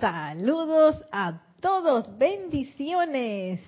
Saludos 0.00 0.96
a 1.12 1.40
todos, 1.60 2.18
bendiciones. 2.18 3.60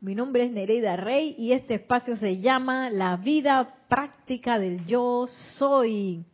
Mi 0.00 0.14
nombre 0.14 0.44
es 0.44 0.52
Nereida 0.52 0.94
Rey 0.94 1.34
y 1.36 1.52
este 1.52 1.74
espacio 1.74 2.16
se 2.16 2.38
llama 2.38 2.88
La 2.88 3.16
vida 3.16 3.74
práctica 3.88 4.60
del 4.60 4.86
yo 4.86 5.26
soy. 5.58 6.24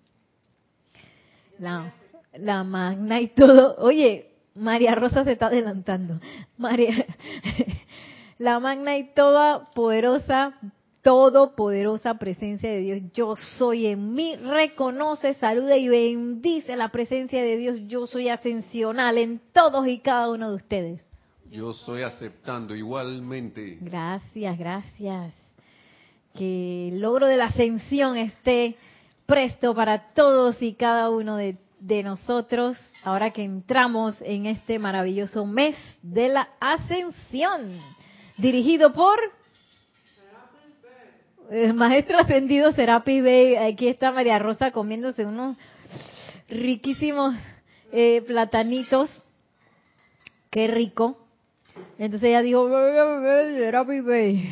La, 1.59 1.95
la 2.35 2.63
magna 2.63 3.23
y 3.23 3.29
todo. 3.29 3.77
Oye, 3.79 4.33
María 4.55 4.95
Rosa 4.95 5.25
se 5.25 5.33
está 5.33 5.47
adelantando. 5.47 6.21
María, 6.59 7.07
la 8.39 8.61
magna 8.61 8.99
y 8.99 9.15
toda 9.15 9.71
poderosa 9.71 10.59
todopoderosa 11.03 12.15
presencia 12.15 12.71
de 12.71 12.79
Dios, 12.79 13.03
yo 13.13 13.35
soy 13.59 13.87
en 13.87 14.15
mí, 14.15 14.37
reconoce, 14.37 15.35
saluda 15.35 15.77
y 15.77 15.89
bendice 15.89 16.77
la 16.77 16.91
presencia 16.91 17.43
de 17.43 17.57
Dios, 17.57 17.81
yo 17.89 18.07
soy 18.07 18.29
ascensional 18.29 19.19
en 19.19 19.41
todos 19.53 19.87
y 19.89 19.99
cada 19.99 20.31
uno 20.31 20.51
de 20.51 20.57
ustedes. 20.57 21.01
Yo 21.51 21.73
estoy 21.73 22.03
aceptando 22.03 22.75
igualmente. 22.75 23.79
Gracias, 23.81 24.59
gracias. 24.59 25.35
Que 26.35 26.89
el 26.89 27.01
logro 27.01 27.27
de 27.27 27.37
la 27.37 27.47
ascensión 27.47 28.17
esté 28.17 28.77
presto 29.27 29.75
para 29.75 30.13
todos 30.15 30.63
y 30.63 30.73
cada 30.75 31.11
uno 31.11 31.37
de, 31.37 31.59
de 31.81 32.03
nosotros, 32.05 32.79
ahora 33.03 33.33
que 33.33 33.43
entramos 33.43 34.17
en 34.23 34.47
este 34.47 34.79
maravilloso 34.79 35.45
mes 35.45 35.77
de 36.01 36.29
la 36.29 36.49
ascensión, 36.59 37.79
dirigido 38.39 38.95
por 38.95 39.19
el 41.51 41.75
maestro 41.75 42.19
ascendido 42.19 42.73
Serapis 42.73 43.23
Bay, 43.23 43.57
aquí 43.57 43.89
está 43.89 44.13
María 44.13 44.39
Rosa 44.39 44.71
comiéndose 44.71 45.27
unos 45.27 45.57
riquísimos 46.49 47.35
eh, 47.93 48.23
platanitos. 48.27 49.11
Qué 50.51 50.67
rico. 50.67 51.19
Entonces 51.99 52.29
ella 52.29 52.43
dijo, 52.43 52.69
Serapis 52.69 54.05
Bay. 54.05 54.51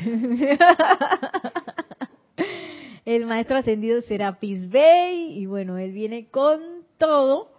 el 3.05 3.27
maestro 3.27 3.59
ascendido 3.59 4.01
Serapis 4.03 4.71
Bay. 4.71 5.39
Y 5.39 5.47
bueno, 5.47 5.79
él 5.79 5.93
viene 5.93 6.27
con 6.29 6.61
todo. 6.99 7.51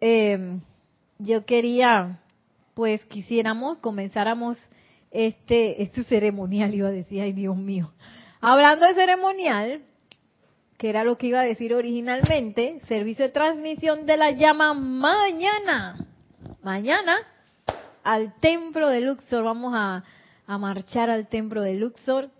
Eh, 0.00 0.58
yo 1.18 1.44
quería, 1.44 2.20
pues 2.74 3.04
quisiéramos, 3.06 3.78
comenzáramos 3.78 4.58
este, 5.10 5.82
este 5.82 6.04
ceremonial, 6.04 6.74
iba 6.74 6.88
a 6.88 6.92
decir, 6.92 7.22
ay 7.22 7.32
Dios 7.32 7.56
mío 7.56 7.90
Hablando 8.40 8.86
de 8.86 8.94
ceremonial, 8.94 9.82
que 10.78 10.90
era 10.90 11.04
lo 11.04 11.16
que 11.16 11.28
iba 11.28 11.40
a 11.40 11.44
decir 11.44 11.74
originalmente, 11.74 12.80
servicio 12.86 13.24
de 13.24 13.32
transmisión 13.32 14.06
de 14.06 14.16
la 14.16 14.30
llama 14.32 14.74
mañana. 14.74 15.96
Mañana 16.62 17.16
al 18.06 18.38
templo 18.38 18.88
de 18.88 19.00
Luxor, 19.00 19.42
vamos 19.42 19.72
a, 19.74 20.04
marchar 20.46 21.10
al 21.10 21.26
templo 21.26 21.60
de 21.60 21.74
Luxor 21.74 22.30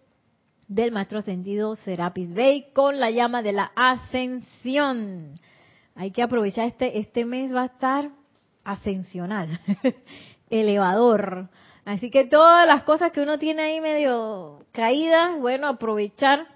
del 0.69 0.93
maestro 0.93 1.19
ascendido 1.19 1.75
Serapis 1.75 2.33
Bey 2.33 2.71
con 2.73 3.01
la 3.01 3.11
llama 3.11 3.43
de 3.43 3.53
la 3.53 3.73
ascensión. 3.75 5.35
Hay 5.97 6.13
que 6.13 6.23
aprovechar 6.23 6.69
este, 6.69 7.01
este 7.01 7.25
mes 7.25 7.53
va 7.53 7.63
a 7.63 7.67
estar 7.67 8.11
ascensional, 8.63 9.61
elevador. 10.51 11.49
Así 11.87 12.11
que 12.11 12.25
todas 12.25 12.67
las 12.67 12.83
cosas 12.83 13.13
que 13.13 13.21
uno 13.21 13.39
tiene 13.39 13.63
ahí 13.63 13.81
medio 13.81 14.67
caídas, 14.73 15.39
bueno, 15.39 15.69
aprovechar 15.69 16.49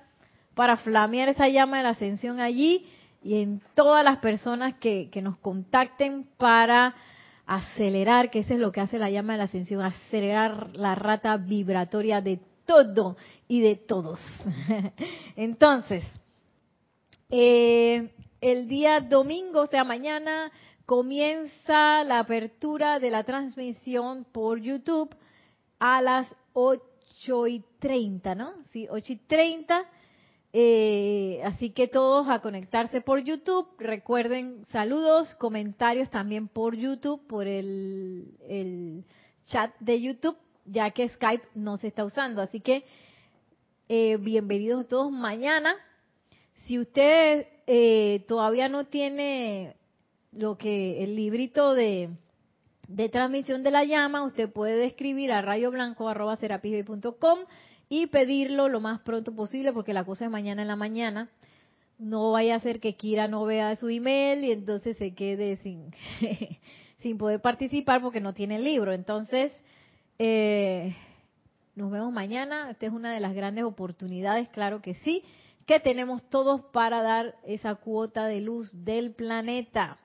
para 0.57 0.77
flamear 0.77 1.29
esa 1.29 1.49
llama 1.49 1.77
de 1.77 1.85
la 1.85 1.91
ascensión 1.91 2.41
allí 2.41 2.85
y 3.23 3.41
en 3.41 3.63
todas 3.77 4.05
las 4.05 4.19
personas 4.19 4.75
que, 4.75 5.09
que 5.09 5.23
nos 5.23 5.39
contacten 5.39 6.27
para 6.37 6.97
acelerar, 7.47 8.33
que 8.33 8.41
eso 8.41 8.55
es 8.55 8.59
lo 8.61 8.73
que 8.73 8.81
hace 8.81 8.99
la 8.99 9.09
llama 9.09 9.35
de 9.35 9.39
la 9.39 9.45
ascensión, 9.45 9.83
acelerar 9.83 10.75
la 10.75 10.97
rata 10.97 11.37
vibratoria 11.37 12.21
de 12.21 12.41
todo 12.67 13.17
y 13.47 13.61
de 13.61 13.77
todos. 13.77 14.19
Entonces, 15.37 16.03
eh, 17.29 18.11
el 18.41 18.67
día 18.67 18.99
domingo, 18.99 19.61
o 19.61 19.67
sea, 19.69 19.85
mañana, 19.85 20.51
comienza 20.91 22.03
la 22.03 22.19
apertura 22.19 22.99
de 22.99 23.11
la 23.11 23.23
transmisión 23.23 24.25
por 24.33 24.61
YouTube 24.61 25.15
a 25.79 26.03
las 26.03 26.27
8 26.53 27.47
y 27.47 27.65
30, 27.79 28.35
¿no? 28.35 28.55
Sí, 28.73 28.89
8 28.91 29.13
y 29.13 29.17
30. 29.19 29.85
Eh, 30.53 31.43
así 31.45 31.71
que 31.71 31.87
todos 31.87 32.29
a 32.29 32.41
conectarse 32.41 33.03
por 33.03 33.21
YouTube. 33.21 33.69
Recuerden 33.79 34.65
saludos, 34.73 35.33
comentarios 35.37 36.11
también 36.11 36.49
por 36.49 36.75
YouTube, 36.75 37.25
por 37.29 37.47
el, 37.47 38.37
el 38.49 39.05
chat 39.47 39.73
de 39.79 40.03
YouTube, 40.03 40.39
ya 40.65 40.91
que 40.91 41.09
Skype 41.09 41.47
no 41.55 41.77
se 41.77 41.87
está 41.87 42.05
usando. 42.05 42.43
Así 42.43 42.59
que 42.59 42.85
eh, 43.89 44.17
bienvenidos 44.17 44.89
todos 44.89 45.13
mañana. 45.13 45.73
Si 46.67 46.81
usted 46.81 47.47
eh, 47.69 48.25
todavía 48.27 48.69
no 48.69 48.87
tiene 48.87 49.77
lo 50.33 50.57
que 50.57 51.03
el 51.03 51.17
librito 51.17 51.75
de, 51.75 52.11
de 52.89 53.09
transmisión 53.09 53.63
de 53.63 53.71
la 53.71 53.85
llama, 53.85 54.25
usted 54.25 54.51
puede 54.51 54.85
escribir 54.85 55.31
a 55.33 55.43
rayoblanco.com 55.43 57.39
y 57.89 58.07
pedirlo 58.07 58.69
lo 58.69 58.81
más 58.81 59.01
pronto 59.01 59.35
posible 59.35 59.73
porque 59.73 59.93
la 59.93 60.05
cosa 60.05 60.25
es 60.27 60.31
mañana 60.31 60.63
en 60.63 60.69
la 60.69 60.77
mañana. 60.77 61.29
No 61.99 62.33
vaya 62.33 62.55
a 62.55 62.61
ser 62.61 62.81
que 62.81 62.97
Kira 62.97 63.29
no 63.29 63.45
vea 63.45 63.77
su 63.77 63.89
email 63.89 64.45
y 64.45 64.53
entonces 64.53 64.97
se 64.97 65.15
quede 65.15 65.59
sin, 65.59 65.95
sin 67.01 67.19
poder 67.19 67.41
participar 67.41 68.01
porque 68.01 68.21
no 68.21 68.33
tiene 68.33 68.57
el 68.57 68.65
libro. 68.65 68.93
Entonces, 68.93 69.53
eh, 70.19 70.97
nos 71.75 71.91
vemos 71.91 72.13
mañana. 72.13 72.71
Esta 72.71 72.87
es 72.87 72.93
una 72.93 73.13
de 73.13 73.21
las 73.21 73.35
grandes 73.35 73.65
oportunidades, 73.65 74.49
claro 74.49 74.81
que 74.81 74.95
sí, 74.95 75.23
que 75.67 75.81
tenemos 75.81 76.23
todos 76.31 76.63
para 76.73 77.03
dar 77.03 77.37
esa 77.45 77.75
cuota 77.75 78.27
de 78.27 78.41
luz 78.41 78.71
del 78.85 79.13
planeta 79.13 79.99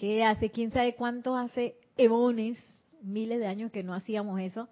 que 0.00 0.24
hace 0.24 0.50
quién 0.50 0.72
sabe 0.72 0.94
cuántos 0.94 1.38
hace 1.38 1.76
eones, 1.98 2.56
miles 3.02 3.38
de 3.38 3.46
años 3.46 3.70
que 3.70 3.82
no 3.82 3.92
hacíamos 3.92 4.40
eso, 4.40 4.66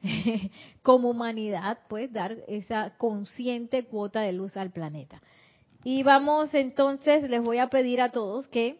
como 0.82 1.10
humanidad, 1.10 1.80
pues 1.88 2.12
dar 2.12 2.36
esa 2.46 2.96
consciente 2.96 3.86
cuota 3.86 4.20
de 4.20 4.32
luz 4.32 4.56
al 4.56 4.70
planeta. 4.70 5.20
Y 5.82 6.04
vamos 6.04 6.54
entonces, 6.54 7.28
les 7.28 7.42
voy 7.42 7.58
a 7.58 7.70
pedir 7.70 8.00
a 8.00 8.12
todos 8.12 8.46
que 8.46 8.78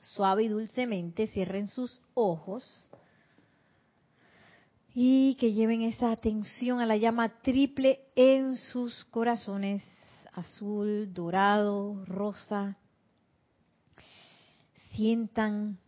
suave 0.00 0.42
y 0.42 0.48
dulcemente 0.48 1.28
cierren 1.28 1.68
sus 1.68 2.00
ojos 2.14 2.90
y 4.96 5.36
que 5.36 5.52
lleven 5.52 5.82
esa 5.82 6.10
atención 6.10 6.80
a 6.80 6.86
la 6.86 6.96
llama 6.96 7.40
triple 7.42 8.00
en 8.16 8.56
sus 8.56 9.04
corazones, 9.04 9.84
azul, 10.32 11.14
dorado, 11.14 12.04
rosa, 12.04 12.76
sientan 14.98 15.78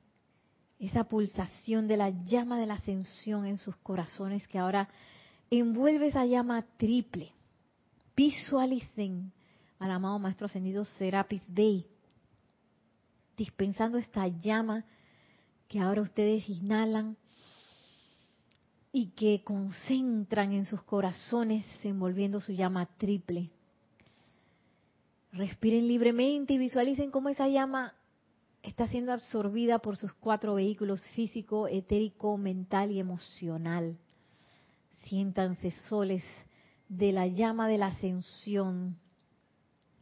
esa 0.78 1.02
pulsación 1.02 1.88
de 1.88 1.96
la 1.96 2.10
llama 2.10 2.60
de 2.60 2.66
la 2.66 2.74
ascensión 2.74 3.44
en 3.44 3.56
sus 3.56 3.74
corazones 3.78 4.46
que 4.46 4.56
ahora 4.56 4.88
envuelve 5.50 6.06
esa 6.06 6.24
llama 6.26 6.64
triple. 6.76 7.32
Visualicen 8.16 9.32
al 9.80 9.90
amado 9.90 10.20
Maestro 10.20 10.46
Ascendido 10.46 10.84
Serapis 10.84 11.42
Bey, 11.52 11.88
dispensando 13.36 13.98
esta 13.98 14.28
llama 14.28 14.84
que 15.66 15.80
ahora 15.80 16.02
ustedes 16.02 16.48
inhalan 16.48 17.16
y 18.92 19.08
que 19.08 19.42
concentran 19.42 20.52
en 20.52 20.66
sus 20.66 20.84
corazones 20.84 21.66
envolviendo 21.82 22.38
su 22.38 22.52
llama 22.52 22.86
triple. 22.96 23.50
Respiren 25.32 25.88
libremente 25.88 26.52
y 26.52 26.58
visualicen 26.58 27.10
cómo 27.10 27.28
esa 27.28 27.48
llama 27.48 27.94
está 28.62 28.86
siendo 28.88 29.12
absorbida 29.12 29.78
por 29.78 29.96
sus 29.96 30.12
cuatro 30.12 30.54
vehículos 30.54 31.02
físico, 31.10 31.68
etérico, 31.68 32.36
mental 32.36 32.90
y 32.90 33.00
emocional. 33.00 33.96
Siéntanse 35.04 35.70
soles 35.88 36.22
de 36.88 37.12
la 37.12 37.26
llama 37.26 37.68
de 37.68 37.78
la 37.78 37.86
ascensión 37.86 38.98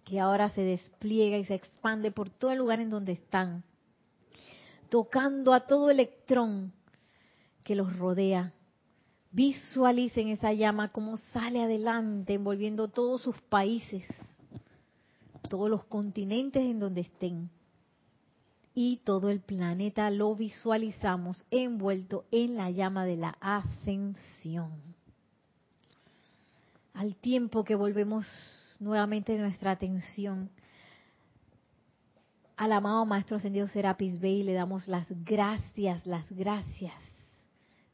que 0.04 0.20
ahora 0.20 0.48
se 0.50 0.62
despliega 0.62 1.36
y 1.36 1.44
se 1.44 1.54
expande 1.54 2.10
por 2.10 2.30
todo 2.30 2.50
el 2.50 2.58
lugar 2.58 2.80
en 2.80 2.88
donde 2.88 3.12
están, 3.12 3.62
tocando 4.88 5.52
a 5.52 5.66
todo 5.66 5.90
electrón 5.90 6.72
que 7.62 7.74
los 7.74 7.94
rodea. 7.94 8.54
Visualicen 9.30 10.28
esa 10.28 10.54
llama 10.54 10.90
como 10.90 11.18
sale 11.18 11.62
adelante, 11.62 12.34
envolviendo 12.34 12.88
todos 12.88 13.20
sus 13.20 13.38
países, 13.42 14.04
todos 15.50 15.68
los 15.68 15.84
continentes 15.84 16.62
en 16.62 16.80
donde 16.80 17.02
estén 17.02 17.50
y 18.80 18.98
todo 18.98 19.28
el 19.28 19.40
planeta 19.40 20.08
lo 20.08 20.36
visualizamos 20.36 21.44
envuelto 21.50 22.26
en 22.30 22.56
la 22.56 22.70
llama 22.70 23.04
de 23.04 23.16
la 23.16 23.36
ascensión. 23.40 24.70
Al 26.94 27.16
tiempo 27.16 27.64
que 27.64 27.74
volvemos 27.74 28.24
nuevamente 28.78 29.36
nuestra 29.36 29.72
atención 29.72 30.48
al 32.56 32.70
amado 32.70 33.04
Maestro 33.04 33.38
Ascendido 33.38 33.66
Serapis 33.66 34.20
Bey 34.20 34.44
le 34.44 34.52
damos 34.52 34.86
las 34.86 35.08
gracias, 35.24 36.06
las 36.06 36.30
gracias 36.30 36.94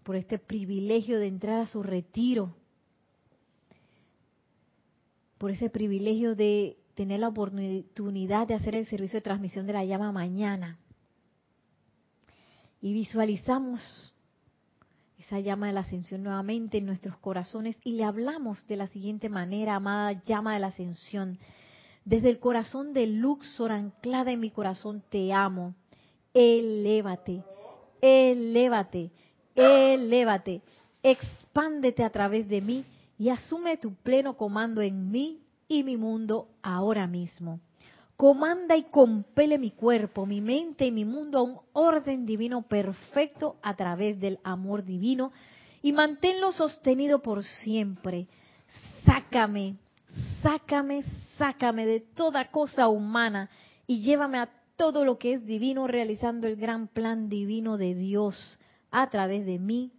por 0.03 0.17
este 0.17 0.39
privilegio 0.39 1.19
de 1.19 1.29
entrar 1.29 1.63
a 1.63 1.67
su 1.67 1.83
retiro, 1.83 2.55
por 5.39 5.51
ese 5.51 5.71
privilegio 5.71 6.35
de 6.35 6.77
tener 6.95 7.21
la 7.21 7.29
oportunidad 7.29 8.47
de 8.47 8.55
hacer 8.55 8.75
el 8.75 8.87
servicio 8.87 9.19
de 9.19 9.23
transmisión 9.23 9.67
de 9.67 9.73
la 9.73 9.85
llama 9.85 10.13
mañana. 10.13 10.79
Y 12.81 12.93
visualizamos 12.93 13.81
esa 15.19 15.41
llama 15.41 15.69
de 15.69 15.73
la 15.73 15.81
ascensión 15.81 16.23
nuevamente 16.23 16.79
en 16.79 16.87
nuestros 16.87 17.17
corazones 17.19 17.77
y 17.83 17.93
le 17.93 18.05
hablamos 18.05 18.67
de 18.67 18.77
la 18.77 18.89
siguiente 18.89 19.29
manera, 19.29 19.77
amada 19.77 20.23
llama 20.27 20.55
de 20.55 20.61
la 20.61 20.67
ascensión. 20.69 21.39
Desde 22.05 22.29
el 22.29 22.39
corazón 22.39 22.93
de 22.93 23.07
Luxor 23.07 23.73
anclada 23.73 24.33
en 24.33 24.41
mi 24.41 24.51
corazón 24.51 25.03
te 25.09 25.33
amo. 25.33 25.75
Elévate, 26.35 27.43
elévate, 28.03 29.11
elévate. 29.55 30.61
Expándete 31.03 32.05
a 32.05 32.11
través 32.11 32.49
de 32.49 32.61
mí 32.61 32.85
y 33.19 33.31
asume 33.31 33.79
tu 33.79 33.95
pleno 33.95 34.37
comando 34.37 34.83
en 34.83 35.11
mí 35.11 35.44
y 35.79 35.85
mi 35.85 35.97
mundo 35.97 36.49
ahora 36.63 37.07
mismo. 37.07 37.61
Comanda 38.17 38.77
y 38.77 38.85
compele 38.85 39.59
mi 39.59 39.73
cuerpo, 39.73 40.25
mi 40.25 40.41
mente 40.41 40.87
y 40.87 40.93
mi 40.93 41.05
mundo 41.05 41.39
a 41.39 41.43
un 41.43 41.59
orden 41.73 42.27
divino 42.27 42.63
perfecto 42.63 43.57
a 43.63 43.75
través 43.75 44.21
del 44.21 44.39
amor 44.45 44.85
divino 44.85 45.33
y 45.83 45.93
manténlo 45.93 46.53
sostenido 46.53 47.23
por 47.23 47.43
siempre. 47.43 48.29
Sácame, 49.05 49.77
sácame, 50.43 51.03
sácame 51.37 51.87
de 51.87 52.01
toda 52.01 52.51
cosa 52.51 52.89
humana 52.89 53.51
y 53.87 54.01
llévame 54.01 54.39
a 54.39 54.51
todo 54.77 55.05
lo 55.05 55.19
que 55.19 55.35
es 55.35 55.45
divino 55.45 55.89
realizando 55.89 56.47
el 56.47 56.57
gran 56.57 56.87
plan 56.87 57.29
divino 57.29 57.77
de 57.79 57.95
Dios 57.95 58.59
a 58.93 59.11
través 59.11 59.45
de 59.45 59.59
mí 59.59 59.93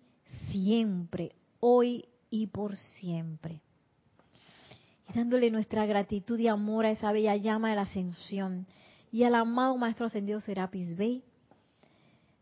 siempre, 0.51 1.33
hoy 1.59 2.05
y 2.29 2.47
por 2.47 2.77
siempre 2.77 3.61
dándole 5.15 5.49
nuestra 5.49 5.85
gratitud 5.85 6.37
y 6.37 6.49
amor 6.49 6.85
a 6.85 6.91
esa 6.91 7.13
bella 7.13 7.37
llama 7.37 7.69
de 7.69 7.75
la 7.77 7.83
ascensión 7.83 8.67
y 9.11 9.23
al 9.23 9.35
amado 9.35 9.77
Maestro 9.77 10.07
Ascendido 10.07 10.41
Serapis 10.41 10.95
Bey. 10.97 11.23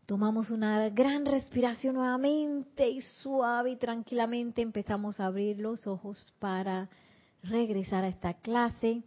Tomamos 0.06 0.50
una 0.50 0.88
gran 0.90 1.24
respiración 1.24 1.94
nuevamente 1.94 2.88
y 2.88 3.00
suave 3.00 3.70
y 3.70 3.76
tranquilamente 3.76 4.60
empezamos 4.60 5.20
a 5.20 5.26
abrir 5.26 5.58
los 5.60 5.86
ojos 5.86 6.32
para 6.40 6.88
regresar 7.44 8.02
a 8.02 8.08
esta 8.08 8.34
clase 8.34 9.02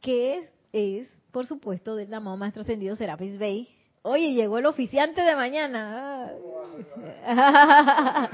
que 0.00 0.48
es, 0.72 1.06
por 1.30 1.46
supuesto, 1.46 1.96
del 1.96 2.12
amado 2.14 2.38
Maestro 2.38 2.62
Ascendido 2.62 2.96
Serapis 2.96 3.38
Bey. 3.38 3.68
Oye, 4.02 4.32
llegó 4.32 4.56
el 4.56 4.64
oficiante 4.64 5.20
de 5.20 5.36
mañana. 5.36 6.32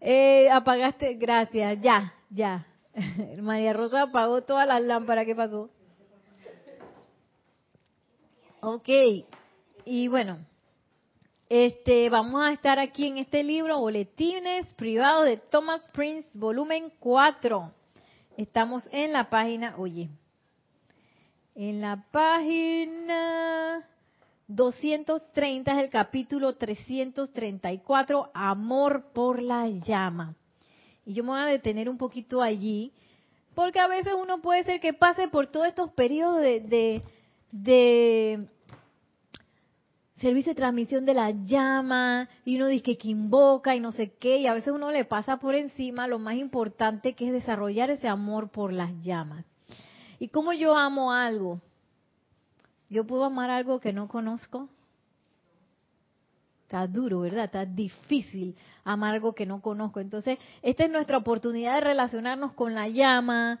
eh, 0.00 0.50
apagaste, 0.50 1.14
gracias, 1.14 1.80
ya, 1.80 2.12
ya. 2.30 2.66
María 3.40 3.72
Rosa 3.72 4.02
apagó 4.02 4.42
todas 4.42 4.66
las 4.66 4.82
lámparas. 4.82 5.26
¿Qué 5.26 5.34
pasó? 5.34 5.70
Ok. 8.60 8.88
Y 9.84 10.08
bueno, 10.08 10.38
este, 11.48 12.10
vamos 12.10 12.42
a 12.42 12.52
estar 12.52 12.78
aquí 12.78 13.06
en 13.06 13.18
este 13.18 13.42
libro, 13.42 13.78
Boletines 13.78 14.72
Privados 14.74 15.24
de 15.24 15.36
Thomas 15.38 15.80
Prince, 15.92 16.28
volumen 16.34 16.92
4. 17.00 17.72
Estamos 18.36 18.86
en 18.92 19.12
la 19.12 19.28
página, 19.28 19.74
oye, 19.76 20.08
en 21.54 21.80
la 21.80 22.04
página 22.12 23.88
230 24.46 25.72
es 25.72 25.84
el 25.84 25.90
capítulo 25.90 26.56
334, 26.56 28.30
Amor 28.32 29.12
por 29.12 29.42
la 29.42 29.68
llama. 29.68 30.36
Y 31.04 31.14
yo 31.14 31.24
me 31.24 31.30
voy 31.30 31.40
a 31.40 31.46
detener 31.46 31.88
un 31.88 31.98
poquito 31.98 32.42
allí, 32.42 32.92
porque 33.54 33.80
a 33.80 33.88
veces 33.88 34.12
uno 34.18 34.40
puede 34.40 34.64
ser 34.64 34.80
que 34.80 34.92
pase 34.92 35.28
por 35.28 35.46
todos 35.46 35.66
estos 35.66 35.90
periodos 35.92 36.40
de, 36.40 37.02
de, 37.52 38.48
servicio 40.18 40.52
de 40.52 40.56
transmisión 40.56 41.04
de 41.04 41.14
la 41.14 41.30
llama, 41.30 42.28
y 42.44 42.56
uno 42.56 42.66
dice 42.66 42.96
que 42.96 43.08
invoca 43.08 43.74
y 43.74 43.80
no 43.80 43.92
sé 43.92 44.12
qué, 44.18 44.38
y 44.38 44.46
a 44.46 44.54
veces 44.54 44.72
uno 44.72 44.92
le 44.92 45.04
pasa 45.04 45.38
por 45.38 45.54
encima 45.54 46.06
lo 46.06 46.18
más 46.18 46.34
importante 46.34 47.14
que 47.14 47.26
es 47.26 47.32
desarrollar 47.32 47.90
ese 47.90 48.08
amor 48.08 48.50
por 48.50 48.72
las 48.72 48.90
llamas. 49.00 49.44
¿Y 50.18 50.28
cómo 50.28 50.52
yo 50.52 50.76
amo 50.76 51.12
algo? 51.12 51.60
¿Yo 52.90 53.06
puedo 53.06 53.24
amar 53.24 53.50
algo 53.50 53.80
que 53.80 53.92
no 53.92 54.08
conozco? 54.08 54.68
Está 56.70 56.86
duro, 56.86 57.22
¿verdad? 57.22 57.46
Está 57.46 57.66
difícil 57.66 58.54
amar 58.84 59.14
algo 59.14 59.34
que 59.34 59.44
no 59.44 59.60
conozco. 59.60 59.98
Entonces, 59.98 60.38
esta 60.62 60.84
es 60.84 60.90
nuestra 60.92 61.16
oportunidad 61.16 61.74
de 61.74 61.80
relacionarnos 61.80 62.52
con 62.52 62.76
la 62.76 62.86
llama, 62.86 63.58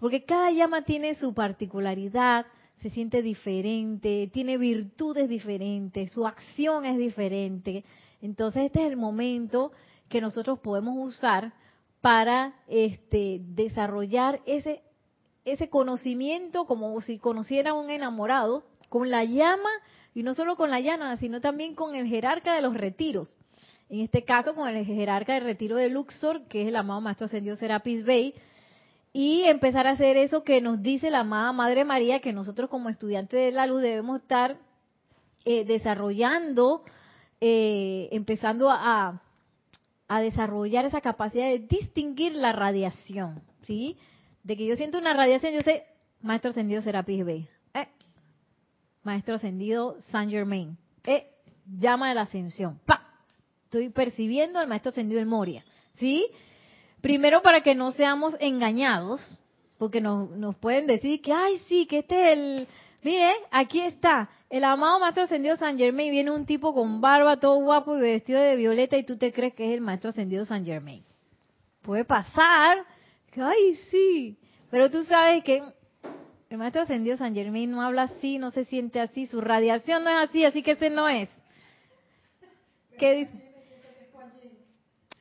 porque 0.00 0.24
cada 0.24 0.50
llama 0.50 0.82
tiene 0.82 1.14
su 1.14 1.34
particularidad, 1.34 2.46
se 2.82 2.90
siente 2.90 3.22
diferente, 3.22 4.28
tiene 4.32 4.58
virtudes 4.58 5.28
diferentes, 5.28 6.10
su 6.10 6.26
acción 6.26 6.84
es 6.84 6.98
diferente. 6.98 7.84
Entonces, 8.20 8.64
este 8.64 8.80
es 8.80 8.90
el 8.90 8.96
momento 8.96 9.70
que 10.08 10.20
nosotros 10.20 10.58
podemos 10.58 10.96
usar 10.98 11.52
para 12.00 12.56
este, 12.66 13.38
desarrollar 13.40 14.40
ese, 14.46 14.82
ese 15.44 15.70
conocimiento 15.70 16.64
como 16.64 17.00
si 17.02 17.20
conociera 17.20 17.70
a 17.70 17.74
un 17.74 17.88
enamorado 17.88 18.64
con 18.88 19.10
la 19.10 19.22
llama 19.22 19.70
y 20.16 20.22
no 20.22 20.32
solo 20.32 20.56
con 20.56 20.70
la 20.70 20.80
llana, 20.80 21.14
sino 21.18 21.42
también 21.42 21.74
con 21.74 21.94
el 21.94 22.06
jerarca 22.06 22.54
de 22.54 22.62
los 22.62 22.72
retiros. 22.72 23.36
En 23.90 24.00
este 24.00 24.24
caso, 24.24 24.54
con 24.54 24.66
el 24.66 24.86
jerarca 24.86 25.34
del 25.34 25.44
retiro 25.44 25.76
de 25.76 25.90
Luxor, 25.90 26.48
que 26.48 26.62
es 26.62 26.68
el 26.68 26.76
amado 26.76 27.02
Maestro 27.02 27.26
Ascendido 27.26 27.54
Serapis 27.54 28.02
Bey, 28.02 28.32
y 29.12 29.42
empezar 29.42 29.86
a 29.86 29.90
hacer 29.90 30.16
eso 30.16 30.42
que 30.42 30.62
nos 30.62 30.82
dice 30.82 31.10
la 31.10 31.20
amada 31.20 31.52
Madre 31.52 31.84
María, 31.84 32.20
que 32.20 32.32
nosotros 32.32 32.70
como 32.70 32.88
estudiantes 32.88 33.38
de 33.38 33.52
la 33.52 33.66
luz 33.66 33.82
debemos 33.82 34.22
estar 34.22 34.56
eh, 35.44 35.66
desarrollando, 35.66 36.82
eh, 37.42 38.08
empezando 38.10 38.70
a, 38.70 39.20
desarrollar 40.08 40.86
esa 40.86 41.02
capacidad 41.02 41.44
de 41.44 41.58
distinguir 41.58 42.34
la 42.34 42.52
radiación, 42.52 43.42
¿sí? 43.66 43.98
De 44.44 44.56
que 44.56 44.64
yo 44.64 44.76
siento 44.76 44.96
una 44.96 45.12
radiación, 45.12 45.52
yo 45.52 45.60
sé, 45.60 45.84
Maestro 46.22 46.52
Ascendido 46.52 46.80
Serapis 46.80 47.22
Bey. 47.22 47.48
Maestro 49.06 49.36
Ascendido 49.36 49.96
Saint 50.10 50.30
Germain. 50.30 50.76
Eh, 51.04 51.28
llama 51.78 52.08
de 52.08 52.16
la 52.16 52.22
ascensión. 52.22 52.80
¡Pa! 52.84 53.02
Estoy 53.64 53.88
percibiendo 53.90 54.58
al 54.58 54.66
Maestro 54.66 54.90
Ascendido 54.90 55.20
en 55.20 55.28
Moria. 55.28 55.64
¿Sí? 55.94 56.26
Primero 57.00 57.40
para 57.40 57.60
que 57.62 57.76
no 57.76 57.92
seamos 57.92 58.34
engañados, 58.40 59.38
porque 59.78 60.00
nos, 60.00 60.30
nos 60.30 60.56
pueden 60.56 60.88
decir 60.88 61.22
que, 61.22 61.32
ay, 61.32 61.58
sí, 61.68 61.86
que 61.86 62.00
este 62.00 62.20
es 62.20 62.38
el... 62.38 62.68
Mire, 63.02 63.32
aquí 63.52 63.80
está. 63.80 64.28
El 64.50 64.64
amado 64.64 64.98
Maestro 64.98 65.22
Ascendido 65.22 65.56
Saint 65.56 65.78
Germain. 65.78 66.10
Viene 66.10 66.32
un 66.32 66.44
tipo 66.44 66.74
con 66.74 67.00
barba, 67.00 67.36
todo 67.36 67.62
guapo 67.62 67.96
y 67.96 68.00
vestido 68.00 68.40
de 68.40 68.56
violeta 68.56 68.96
y 68.96 69.04
tú 69.04 69.16
te 69.16 69.32
crees 69.32 69.54
que 69.54 69.68
es 69.68 69.74
el 69.74 69.80
Maestro 69.80 70.10
Ascendido 70.10 70.44
Saint 70.44 70.66
Germain. 70.66 71.04
Puede 71.82 72.04
pasar. 72.04 72.78
Ay, 73.36 73.76
sí. 73.90 74.36
Pero 74.68 74.90
tú 74.90 75.04
sabes 75.04 75.44
que 75.44 75.62
el 76.48 76.58
maestro 76.58 76.82
ascendido 76.82 77.16
San 77.16 77.34
Germán 77.34 77.70
no 77.70 77.82
habla 77.82 78.02
así, 78.02 78.38
no 78.38 78.50
se 78.50 78.64
siente 78.66 79.00
así, 79.00 79.26
su 79.26 79.40
radiación 79.40 80.04
no 80.04 80.10
es 80.10 80.28
así, 80.28 80.44
así 80.44 80.62
que 80.62 80.72
ese 80.72 80.90
no 80.90 81.08
es. 81.08 81.28
¿Qué 82.98 83.12
dice? 83.12 83.46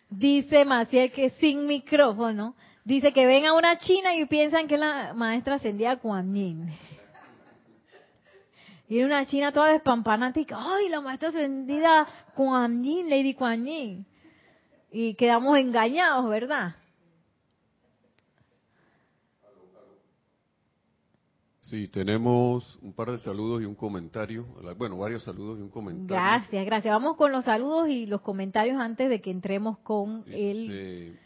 Dice 0.09 0.63
Maciel 0.63 1.11
que 1.11 1.31
sin 1.31 1.65
micrófono, 1.65 2.55
dice 2.85 3.11
que 3.11 3.25
ven 3.25 3.45
a 3.45 3.53
una 3.53 3.77
china 3.77 4.15
y 4.15 4.25
piensan 4.27 4.67
que 4.67 4.77
la 4.77 5.13
maestra 5.13 5.55
ascendida 5.55 5.97
Kuan 5.97 6.33
Yin. 6.33 6.71
Y 8.87 9.01
una 9.01 9.25
china 9.25 9.51
toda 9.51 9.71
despampanante 9.71 10.45
ay, 10.55 10.89
la 10.89 11.01
maestra 11.01 11.29
ascendida 11.29 12.07
Kuan 12.35 12.83
Yin, 12.83 13.09
Lady 13.09 13.33
Kuan 13.33 13.65
Yin. 13.65 14.05
Y 14.91 15.15
quedamos 15.15 15.57
engañados, 15.57 16.29
¿verdad? 16.29 16.75
Sí, 21.75 21.89
tenemos 21.89 22.79
un 22.81 22.93
par 22.93 23.11
de 23.11 23.17
saludos 23.19 23.61
y 23.61 23.65
un 23.65 23.75
comentario. 23.75 24.45
Bueno, 24.77 24.97
varios 24.97 25.25
saludos 25.25 25.59
y 25.59 25.61
un 25.61 25.69
comentario. 25.69 26.23
Gracias, 26.23 26.65
gracias. 26.65 26.93
Vamos 26.93 27.17
con 27.17 27.33
los 27.33 27.43
saludos 27.43 27.89
y 27.89 28.05
los 28.05 28.21
comentarios 28.21 28.77
antes 28.79 29.09
de 29.09 29.19
que 29.19 29.29
entremos 29.29 29.77
con 29.79 30.23
el... 30.27 31.19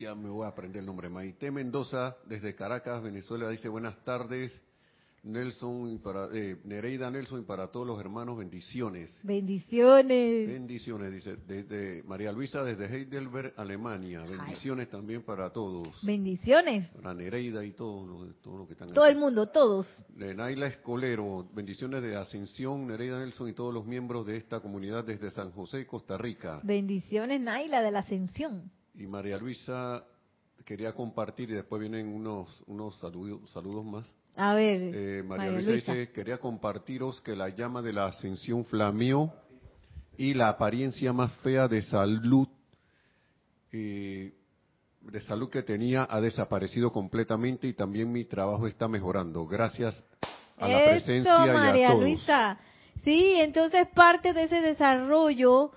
ya 0.00 0.16
me 0.16 0.28
voy 0.30 0.46
a 0.46 0.48
aprender 0.48 0.80
el 0.80 0.86
nombre. 0.86 1.08
Maite 1.08 1.52
Mendoza, 1.52 2.16
desde 2.26 2.56
Caracas, 2.56 3.04
Venezuela, 3.04 3.48
dice 3.50 3.68
buenas 3.68 4.02
tardes. 4.02 4.60
Nelson 5.24 5.92
y 5.92 5.98
para 5.98 6.26
eh, 6.34 6.56
Nereida 6.64 7.10
Nelson 7.10 7.40
y 7.40 7.44
para 7.44 7.68
todos 7.68 7.86
los 7.86 8.00
hermanos 8.00 8.38
bendiciones. 8.38 9.20
Bendiciones. 9.22 10.48
Bendiciones, 10.48 11.12
dice 11.12 11.36
desde 11.46 12.02
María 12.02 12.32
Luisa 12.32 12.64
desde 12.64 12.86
Heidelberg, 12.86 13.54
Alemania. 13.56 14.22
Bendiciones 14.24 14.90
también 14.90 15.22
para 15.22 15.50
todos. 15.50 15.88
Bendiciones. 16.02 16.88
Para 16.90 17.14
Nereida 17.14 17.64
y 17.64 17.72
todos 17.72 18.08
los 18.08 18.40
todo 18.42 18.66
que 18.66 18.72
están 18.72 18.92
Todo 18.92 19.06
el 19.06 19.16
mundo, 19.16 19.48
todos. 19.48 19.86
De 20.08 20.34
Naila 20.34 20.66
Escolero, 20.66 21.48
bendiciones 21.54 22.02
de 22.02 22.16
Ascensión, 22.16 22.88
Nereida 22.88 23.20
Nelson 23.20 23.48
y 23.48 23.52
todos 23.52 23.72
los 23.72 23.86
miembros 23.86 24.26
de 24.26 24.36
esta 24.36 24.58
comunidad 24.60 25.04
desde 25.04 25.30
San 25.30 25.52
José, 25.52 25.86
Costa 25.86 26.18
Rica. 26.18 26.60
Bendiciones, 26.64 27.40
Naila 27.40 27.80
de 27.80 27.92
la 27.92 28.00
Ascensión. 28.00 28.72
Y 28.94 29.06
María 29.06 29.38
Luisa 29.38 30.04
quería 30.64 30.92
compartir 30.92 31.50
y 31.50 31.54
después 31.54 31.80
vienen 31.80 32.08
unos 32.08 32.62
unos 32.66 32.98
saludos, 32.98 33.48
saludos 33.50 33.84
más. 33.84 34.14
A 34.36 34.54
ver, 34.54 34.80
Eh, 34.94 35.22
María, 35.22 35.50
María 35.50 35.50
Luisa, 35.52 35.70
Luisa. 35.70 35.92
dice, 35.92 36.12
quería 36.12 36.38
compartiros 36.38 37.20
que 37.20 37.36
la 37.36 37.50
llama 37.50 37.82
de 37.82 37.92
la 37.92 38.06
ascensión 38.06 38.64
flameó 38.64 39.32
y 40.16 40.34
la 40.34 40.48
apariencia 40.48 41.12
más 41.12 41.32
fea 41.42 41.68
de 41.68 41.82
salud, 41.82 42.48
eh, 43.72 44.32
de 45.02 45.20
salud 45.20 45.50
que 45.50 45.62
tenía 45.62 46.06
ha 46.08 46.20
desaparecido 46.20 46.92
completamente 46.92 47.66
y 47.66 47.72
también 47.74 48.10
mi 48.10 48.24
trabajo 48.24 48.66
está 48.66 48.88
mejorando. 48.88 49.46
Gracias 49.46 50.02
a 50.58 50.68
la 50.68 50.84
presencia 50.84 51.46
y 51.46 51.48
a 51.48 51.52
María 51.52 51.88
todos. 51.88 52.02
Luisa. 52.02 52.58
Sí, 53.04 53.34
entonces 53.38 53.88
parte 53.94 54.32
de 54.32 54.44
ese 54.44 54.60
desarrollo 54.60 55.72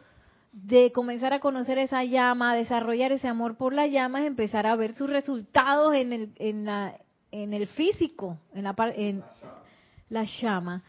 de 0.52 0.92
comenzar 0.94 1.34
a 1.34 1.40
conocer 1.40 1.78
esa 1.80 2.04
llama, 2.04 2.56
desarrollar 2.56 3.12
ese 3.12 3.28
amor 3.28 3.58
por 3.58 3.74
la 3.74 3.88
llama, 3.88 4.22
es 4.22 4.28
empezar 4.28 4.66
a 4.68 4.76
ver 4.76 4.94
sus 4.94 5.10
resultados 5.10 5.94
en 5.96 6.14
el, 6.14 6.32
en 6.38 6.66
la, 6.66 6.98
en 7.44 7.54
el 7.54 7.68
físico, 7.68 8.38
en 8.54 8.64
la, 8.64 8.76
en 8.96 9.24
la 10.10 10.24
llama. 10.24 10.84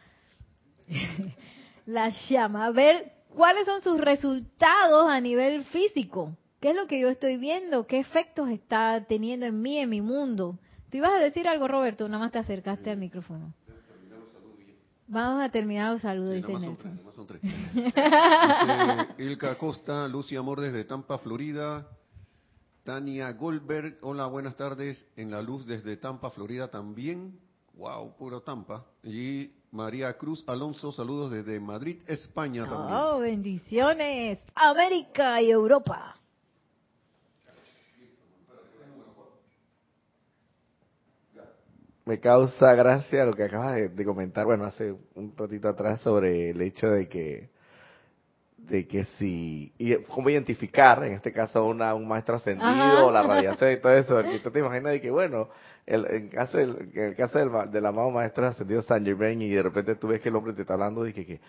la 1.86 2.08
llama, 2.28 2.66
a 2.66 2.70
ver 2.70 3.12
cuáles 3.34 3.66
son 3.66 3.80
sus 3.80 4.00
resultados 4.00 5.10
a 5.10 5.20
nivel 5.20 5.64
físico. 5.64 6.36
¿Qué 6.60 6.70
es 6.70 6.76
lo 6.76 6.86
que 6.86 7.00
yo 7.00 7.08
estoy 7.08 7.36
viendo? 7.36 7.86
¿Qué 7.86 7.98
efectos 7.98 8.48
está 8.48 9.04
teniendo 9.06 9.46
en 9.46 9.60
mí, 9.60 9.78
en 9.78 9.90
mi 9.90 10.00
mundo? 10.00 10.58
Tú 10.90 10.98
ibas 10.98 11.12
a 11.12 11.18
decir 11.18 11.48
algo, 11.48 11.68
Roberto, 11.68 12.08
nada 12.08 12.22
más 12.24 12.32
te 12.32 12.38
acercaste 12.38 12.90
al 12.90 12.98
micrófono. 12.98 13.52
Vamos 15.08 15.42
a 15.42 15.48
terminar 15.50 15.92
los 15.92 16.02
saludos, 16.02 16.34
Sí, 16.34 16.36
dice 16.42 16.52
más 16.52 16.62
son 16.62 16.76
Nelson. 16.76 16.76
tres, 16.76 16.94
nada 16.94 17.04
más 17.04 17.14
son 17.14 17.26
tres. 17.26 17.42
Dice 19.16 19.30
Ilka 19.30 19.56
Costa, 19.58 20.08
Lucy 20.08 20.34
Amor 20.34 20.60
desde 20.60 20.84
Tampa, 20.84 21.18
Florida. 21.18 21.86
Tania 22.86 23.32
Goldberg, 23.32 23.98
hola, 24.02 24.26
buenas 24.26 24.54
tardes. 24.54 25.04
En 25.16 25.32
la 25.32 25.42
luz 25.42 25.66
desde 25.66 25.96
Tampa, 25.96 26.30
Florida 26.30 26.68
también. 26.70 27.36
Wow, 27.74 28.16
puro 28.16 28.42
Tampa. 28.42 28.86
Y 29.02 29.50
María 29.72 30.16
Cruz 30.16 30.44
Alonso, 30.46 30.92
saludos 30.92 31.32
desde 31.32 31.58
Madrid, 31.58 32.00
España 32.06 32.64
también. 32.64 32.96
Oh, 32.96 33.18
bendiciones. 33.18 34.38
América 34.54 35.42
y 35.42 35.50
Europa. 35.50 36.16
Me 42.04 42.20
causa 42.20 42.72
gracia 42.76 43.24
lo 43.24 43.34
que 43.34 43.42
acabas 43.42 43.74
de, 43.74 43.88
de 43.88 44.04
comentar, 44.04 44.46
bueno, 44.46 44.64
hace 44.64 44.96
un 45.16 45.36
ratito 45.36 45.68
atrás 45.68 46.00
sobre 46.02 46.50
el 46.50 46.62
hecho 46.62 46.86
de 46.86 47.08
que, 47.08 47.50
de 48.68 48.86
que 48.86 49.04
si, 49.18 49.72
y 49.78 49.94
cómo 50.04 50.28
identificar, 50.30 51.02
en 51.04 51.12
este 51.14 51.32
caso, 51.32 51.64
una, 51.66 51.94
un 51.94 52.06
maestro 52.06 52.36
ascendido, 52.36 52.68
Ajá. 52.68 53.10
la 53.10 53.22
radiación 53.22 53.72
y 53.72 53.76
todo 53.76 53.92
eso, 53.92 54.14
porque 54.14 54.38
tú 54.40 54.50
te 54.50 54.58
imaginas 54.58 54.92
de 54.92 55.00
que, 55.00 55.10
bueno, 55.10 55.48
el, 55.86 56.04
en 56.06 56.28
caso 56.28 56.58
del, 56.58 56.90
en 56.94 57.04
el 57.04 57.16
caso 57.16 57.38
del, 57.38 57.70
del 57.70 57.86
amado 57.86 58.10
maestro 58.10 58.46
ascendido 58.46 58.82
San 58.82 59.04
Germain 59.04 59.40
y 59.40 59.50
de 59.50 59.62
repente 59.62 59.94
tú 59.94 60.08
ves 60.08 60.20
que 60.20 60.28
el 60.30 60.36
hombre 60.36 60.52
te 60.52 60.62
está 60.62 60.74
hablando 60.74 61.04
de 61.04 61.12
que, 61.12 61.24
que, 61.24 61.40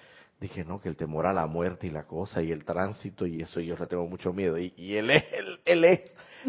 que 0.49 0.63
no, 0.63 0.79
que 0.79 0.89
el 0.89 0.95
temor 0.95 1.25
a 1.25 1.33
la 1.33 1.47
muerte 1.47 1.87
y 1.87 1.89
la 1.89 2.03
cosa 2.03 2.41
y 2.43 2.51
el 2.51 2.63
tránsito 2.63 3.25
y 3.25 3.41
eso, 3.41 3.59
y 3.59 3.65
yo 3.65 3.75
le 3.79 3.87
tengo 3.87 4.05
mucho 4.07 4.31
miedo, 4.33 4.57
y, 4.59 4.73
y 4.77 4.95
él 4.95 5.09
es, 5.09 5.23
él, 5.33 5.59
él 5.65 5.83
es, 5.85 6.01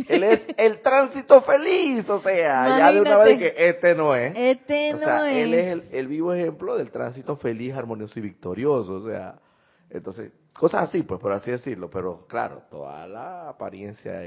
él 0.06 0.22
es 0.22 0.42
el 0.58 0.78
tránsito 0.82 1.40
feliz, 1.42 2.08
o 2.10 2.20
sea, 2.20 2.78
ya 2.78 2.92
de 2.92 3.00
una 3.00 3.18
vez 3.18 3.38
que 3.38 3.54
este 3.56 3.94
no 3.94 4.14
es. 4.14 4.34
Este 4.36 4.92
O 4.94 4.98
no 4.98 5.24
es. 5.24 5.34
él 5.34 5.54
es 5.54 5.66
el, 5.66 5.82
el 5.92 6.06
vivo 6.08 6.34
ejemplo 6.34 6.76
del 6.76 6.90
tránsito 6.90 7.36
feliz, 7.38 7.74
armonioso 7.74 8.18
y 8.18 8.22
victorioso. 8.22 8.94
O 8.96 9.02
sea, 9.04 9.36
entonces, 9.90 10.32
cosas 10.52 10.88
así, 10.88 11.02
pues, 11.02 11.20
por 11.20 11.32
así 11.32 11.50
decirlo. 11.50 11.88
Pero 11.90 12.26
claro, 12.26 12.62
toda 12.70 13.06
la 13.06 13.48
apariencia 13.48 14.22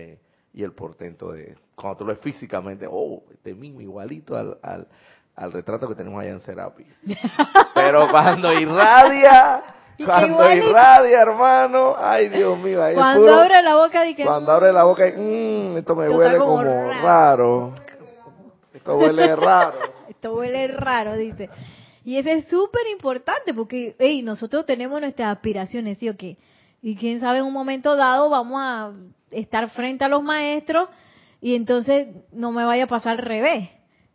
y 0.54 0.64
el 0.64 0.74
portento 0.74 1.32
de. 1.32 1.56
Cuando 1.76 1.98
tú 2.00 2.06
lo 2.06 2.14
ves 2.14 2.22
físicamente, 2.22 2.88
oh, 2.90 3.24
este 3.32 3.54
mismo, 3.54 3.82
igualito 3.82 4.36
al, 4.36 4.58
al, 4.62 4.88
al 5.36 5.52
retrato 5.52 5.88
que 5.88 5.96
tenemos 5.96 6.22
allá 6.22 6.32
en 6.32 6.40
Serapi. 6.42 6.86
Pero 7.76 8.08
cuando 8.10 8.52
irradia, 8.54 9.64
cuando 10.04 10.52
irradia, 10.52 11.22
hermano, 11.22 11.96
ay, 11.98 12.30
Dios 12.30 12.58
mío, 12.60 12.84
ahí 12.84 12.96
Cuando 12.96 13.22
puro- 13.28 13.40
abre 13.42 13.62
la 13.62 13.76
boca, 13.76 14.04
que. 14.16 14.26
cuando 14.26 14.52
abre 14.52 14.72
la 14.74 14.84
boca, 14.84 15.08
y, 15.08 15.14
"Mm, 15.14 15.78
esto 15.78 15.96
me 15.96 16.10
huele 16.10 16.38
como 16.38 16.52
como 16.58 16.64
raro". 16.64 16.92
raro. 17.04 17.74
Esto 18.74 18.98
huele 18.98 19.36
raro. 19.36 19.78
Esto 20.10 20.34
huele 20.36 20.68
raro, 20.68 21.14
dice. 21.16 21.50
Y 22.04 22.18
eso 22.18 22.30
es 22.30 22.46
súper 22.46 22.88
importante 22.92 23.54
porque, 23.54 23.96
hey, 24.00 24.22
nosotros 24.24 24.66
tenemos 24.66 25.00
nuestras 25.00 25.36
aspiraciones, 25.36 25.98
¿sí 25.98 26.10
o 26.10 26.18
qué? 26.18 26.38
Y 26.82 26.96
quién 26.96 27.20
sabe, 27.20 27.40
en 27.40 27.46
un 27.46 27.54
momento 27.54 27.96
dado 27.96 28.30
vamos 28.30 28.60
a 28.60 28.92
estar 29.30 29.70
frente 29.70 30.04
a 30.04 30.10
los 30.10 30.24
maestros 30.24 30.90
y 31.42 31.56
entonces 31.56 32.08
no 32.32 32.52
me 32.52 32.66
vaya 32.66 32.86
a 32.86 32.88
pasar 32.88 33.14
al 33.14 33.18
revés. 33.20 33.70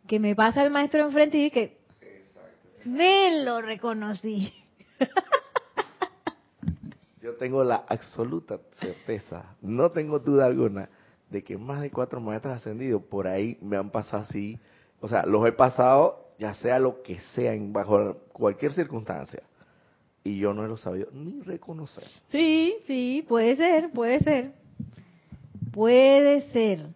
Que 0.05 0.19
me 0.19 0.35
pasa 0.35 0.63
el 0.63 0.69
maestro 0.69 1.05
enfrente 1.05 1.37
y 1.37 1.51
que 1.51 1.77
me 2.85 3.43
lo 3.43 3.61
reconocí. 3.61 4.53
Yo 7.21 7.35
tengo 7.35 7.63
la 7.63 7.83
absoluta 7.89 8.59
certeza, 8.79 9.55
no 9.61 9.91
tengo 9.91 10.19
duda 10.19 10.45
alguna, 10.45 10.89
de 11.29 11.43
que 11.43 11.57
más 11.57 11.81
de 11.81 11.91
cuatro 11.91 12.21
maestros 12.21 12.55
ascendidos 12.55 13.03
por 13.03 13.27
ahí 13.27 13.57
me 13.61 13.75
han 13.75 13.89
pasado 13.89 14.23
así. 14.23 14.57
O 15.01 15.09
sea, 15.09 15.25
los 15.25 15.45
he 15.45 15.51
pasado, 15.51 16.26
ya 16.37 16.53
sea 16.55 16.79
lo 16.79 17.01
que 17.01 17.19
sea, 17.35 17.53
bajo 17.59 18.15
cualquier 18.31 18.73
circunstancia. 18.73 19.41
Y 20.23 20.37
yo 20.39 20.53
no 20.53 20.67
lo 20.67 20.77
sabido 20.77 21.09
ni 21.13 21.41
reconocer. 21.41 22.03
Sí, 22.29 22.75
sí, 22.85 23.25
puede 23.27 23.55
ser, 23.55 23.91
puede 23.91 24.19
ser. 24.19 24.51
Puede 25.71 26.41
ser. 26.51 26.87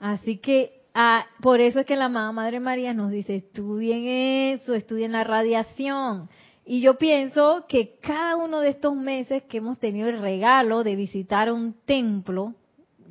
Así 0.00 0.38
que 0.38 0.82
ah, 0.94 1.26
por 1.40 1.60
eso 1.60 1.80
es 1.80 1.86
que 1.86 1.96
la 1.96 2.06
amada 2.06 2.32
Madre 2.32 2.60
María 2.60 2.92
nos 2.92 3.10
dice, 3.10 3.36
estudien 3.36 4.06
eso, 4.06 4.74
estudien 4.74 5.12
la 5.12 5.24
radiación. 5.24 6.28
Y 6.64 6.80
yo 6.80 6.98
pienso 6.98 7.64
que 7.68 7.98
cada 8.00 8.36
uno 8.36 8.60
de 8.60 8.70
estos 8.70 8.96
meses 8.96 9.44
que 9.44 9.58
hemos 9.58 9.78
tenido 9.78 10.08
el 10.08 10.20
regalo 10.20 10.82
de 10.82 10.96
visitar 10.96 11.52
un 11.52 11.74
templo, 11.84 12.54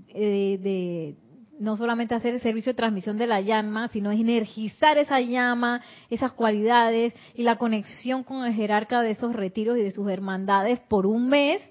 eh, 0.10 0.60
de 0.62 1.16
no 1.60 1.78
solamente 1.78 2.16
hacer 2.16 2.34
el 2.34 2.42
servicio 2.42 2.72
de 2.74 2.78
transmisión 2.78 3.18
de 3.18 3.28
la 3.28 3.42
llama, 3.42 3.88
sino 3.90 4.12
energizar 4.12 4.98
esa 4.98 5.20
llama, 5.22 5.82
esas 6.10 6.34
cualidades 6.34 7.14
y 7.34 7.44
la 7.44 7.58
conexión 7.58 8.24
con 8.24 8.46
el 8.46 8.54
jerarca 8.54 9.02
de 9.02 9.12
esos 9.12 9.34
retiros 9.34 9.78
y 9.78 9.82
de 9.84 9.92
sus 9.92 10.10
hermandades 10.10 10.80
por 10.80 11.06
un 11.06 11.30
mes, 11.30 11.62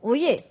oye, 0.00 0.46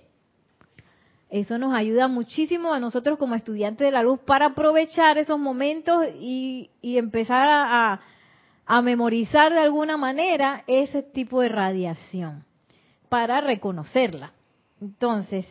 eso 1.30 1.56
nos 1.56 1.72
ayuda 1.74 2.08
muchísimo 2.08 2.74
a 2.74 2.80
nosotros 2.80 3.18
como 3.18 3.34
estudiantes 3.34 3.86
de 3.86 3.90
la 3.90 4.02
luz 4.02 4.20
para 4.20 4.46
aprovechar 4.48 5.16
esos 5.16 5.38
momentos 5.38 6.04
y, 6.20 6.68
y 6.82 6.98
empezar 6.98 7.48
a, 7.48 7.92
a- 7.94 8.00
a 8.64 8.80
memorizar 8.82 9.52
de 9.52 9.58
alguna 9.58 9.96
manera 9.96 10.62
ese 10.66 11.02
tipo 11.02 11.40
de 11.40 11.48
radiación 11.48 12.44
para 13.08 13.40
reconocerla. 13.40 14.32
Entonces, 14.80 15.46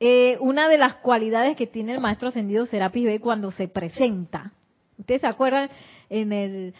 eh, 0.00 0.36
una 0.40 0.68
de 0.68 0.78
las 0.78 0.96
cualidades 0.96 1.56
que 1.56 1.66
tiene 1.66 1.94
el 1.94 2.00
maestro 2.00 2.28
ascendido 2.28 2.66
Serapis 2.66 3.04
Bey 3.04 3.18
cuando 3.18 3.50
se 3.50 3.68
presenta, 3.68 4.52
ustedes 4.98 5.22
se 5.22 5.26
acuerdan 5.26 5.70
en 6.10 6.32
el 6.32 6.74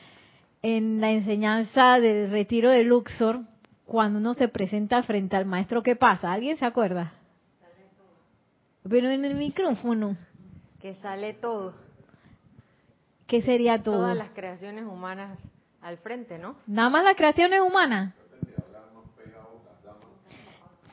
en 0.63 1.01
la 1.01 1.13
enseñanza 1.13 2.01
del 2.01 2.31
retiro 2.31 2.71
de 2.71 2.83
Luxor, 2.83 3.41
cuando 3.85 4.19
uno 4.19 4.35
se 4.35 4.49
presenta 4.49 5.01
frente 5.05 5.37
al 5.37 5.47
maestro, 5.47 5.83
¿qué 5.83 5.95
pasa? 5.95 6.33
¿Alguien 6.33 6.57
se 6.57 6.65
acuerda? 6.65 7.13
Pero 8.89 9.09
en 9.09 9.25
el 9.25 9.35
micrófono, 9.37 10.17
que 10.81 10.95
sale 10.97 11.35
todo, 11.35 11.75
¿qué 13.29 13.43
sería 13.43 13.83
todo? 13.83 13.95
todas 13.95 14.17
las 14.17 14.31
creaciones 14.31 14.85
humanas 14.85 15.39
al 15.83 15.99
frente, 15.99 16.37
¿no? 16.39 16.57
Nada 16.67 16.91
más 16.91 17.05
la 17.05 17.15
creación 17.15 17.53
es 17.53 17.61
humana. 17.61 18.15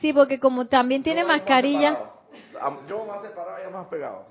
Sí, 0.00 0.12
porque 0.12 0.38
como 0.38 0.66
también 0.66 1.02
tiene 1.02 1.24
mascarilla. 1.24 2.13
Yo 2.88 3.04
más 3.04 3.22
separado 3.22 3.58
y 3.58 3.62
ella 3.62 3.70
más 3.70 3.86
pegado. 3.88 4.26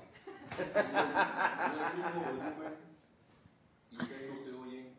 Y 3.90 3.96
no 3.96 4.04
se 4.06 4.52
oyen 4.52 4.94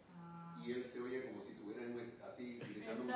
y 0.63 0.71
él 0.71 0.83
se 0.85 0.99
oye 1.01 1.23
como 1.25 1.41
si 1.43 1.51
estuvieran 1.51 1.95
así 2.27 2.59
gritando 2.59 3.03
un 3.03 3.09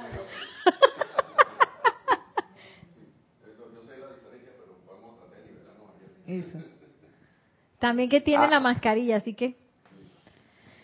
Yo 3.74 3.82
sé 3.84 3.98
la 3.98 4.08
diferencia, 4.14 4.52
pero 4.58 4.76
vamos 4.88 5.16
a 5.16 5.26
tratar 5.26 5.40
de 5.46 5.52
nivelarnos 5.52 5.90
aquí. 5.96 6.06
Eso. 6.34 6.58
También 7.80 8.10
que 8.10 8.22
tiene 8.22 8.44
Ah. 8.46 8.50
la 8.50 8.60
mascarilla, 8.60 9.18
así 9.18 9.34
que. 9.34 9.56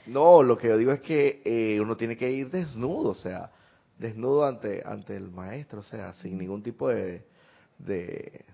No, 0.08 0.44
lo 0.44 0.58
que 0.58 0.68
yo 0.68 0.78
digo 0.78 0.92
es 0.92 1.02
que 1.02 1.42
eh, 1.44 1.80
uno 1.82 1.98
tiene 1.98 2.16
que 2.16 2.30
ir 2.32 2.50
desnudo, 2.52 3.10
o 3.10 3.16
sea, 3.16 3.52
desnudo 3.98 4.46
ante 4.46 4.84
ante 4.86 5.16
el 5.18 5.30
maestro, 5.32 5.80
o 5.80 5.84
sea, 5.84 6.14
sin 6.14 6.38
ningún 6.38 6.62
tipo 6.64 6.88
de 6.90 7.26
de, 7.80 8.46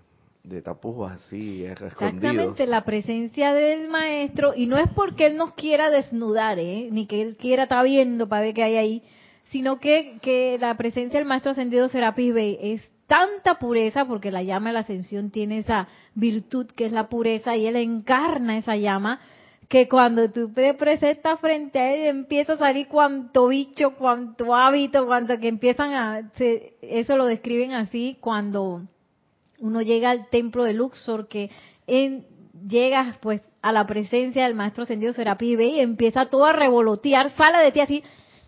de 0.44 0.60
tapujos 0.62 1.12
así, 1.12 1.64
eh, 1.64 1.72
escondidos. 1.72 2.00
Exactamente, 2.02 2.66
la 2.66 2.84
presencia 2.84 3.54
del 3.54 3.88
maestro, 3.88 4.54
y 4.56 4.66
no 4.66 4.76
es 4.76 4.88
porque 4.90 5.26
él 5.26 5.36
nos 5.36 5.52
quiera 5.54 5.88
desnudar, 5.90 6.58
¿eh? 6.58 6.88
ni 6.90 7.06
que 7.06 7.22
él 7.22 7.36
quiera 7.36 7.64
estar 7.64 7.84
viendo 7.84 8.28
para 8.28 8.42
ver 8.42 8.54
qué 8.54 8.62
hay 8.64 8.76
ahí, 8.76 9.02
sino 9.50 9.78
que, 9.78 10.18
que 10.20 10.56
la 10.60 10.76
presencia 10.76 11.18
del 11.20 11.28
maestro 11.28 11.52
ascendido 11.52 11.88
Serapis 11.88 12.34
Bey 12.34 12.58
es 12.60 12.90
tanta 13.06 13.58
pureza, 13.58 14.04
porque 14.06 14.32
la 14.32 14.42
llama 14.42 14.70
de 14.70 14.72
la 14.74 14.80
ascensión 14.80 15.30
tiene 15.30 15.58
esa 15.58 15.86
virtud 16.14 16.66
que 16.74 16.86
es 16.86 16.92
la 16.92 17.08
pureza, 17.08 17.56
y 17.56 17.66
él 17.66 17.76
encarna 17.76 18.56
esa 18.56 18.74
llama, 18.76 19.20
que 19.68 19.88
cuando 19.88 20.30
tú 20.30 20.52
te 20.52 20.74
presentas 20.74 21.38
frente 21.40 21.78
a 21.78 21.94
él 21.94 22.06
empieza 22.06 22.54
a 22.54 22.58
salir 22.58 22.88
cuanto 22.88 23.46
bicho, 23.48 23.94
cuanto 23.94 24.54
hábito, 24.54 25.06
cuanto 25.06 25.38
que 25.38 25.48
empiezan 25.48 25.94
a, 25.94 26.30
se- 26.36 26.74
eso 26.82 27.16
lo 27.16 27.26
describen 27.26 27.72
así 27.72 28.16
cuando 28.20 28.82
uno 29.62 29.80
llega 29.80 30.10
al 30.10 30.28
templo 30.28 30.64
de 30.64 30.74
Luxor, 30.74 31.28
que 31.28 31.50
en, 31.86 32.26
llegas 32.68 33.16
pues 33.18 33.40
a 33.62 33.72
la 33.72 33.86
presencia 33.86 34.44
del 34.44 34.54
maestro 34.54 34.82
ascendido 34.82 35.12
Serapis 35.12 35.58
y 35.60 35.80
empieza 35.80 36.26
todo 36.26 36.44
a 36.44 36.52
revolotear, 36.52 37.30
sale 37.36 37.58
de 37.58 37.72
ti 37.72 37.80
así, 37.80 38.04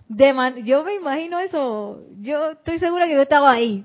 de 0.09 0.33
man- 0.33 0.65
yo 0.65 0.85
me 0.85 0.95
imagino 0.97 1.39
eso, 1.39 2.01
yo 2.21 2.51
estoy 2.51 2.79
segura 2.81 3.07
que 3.07 3.15
yo 3.15 3.23
estaba 3.23 3.53
ahí, 3.53 3.85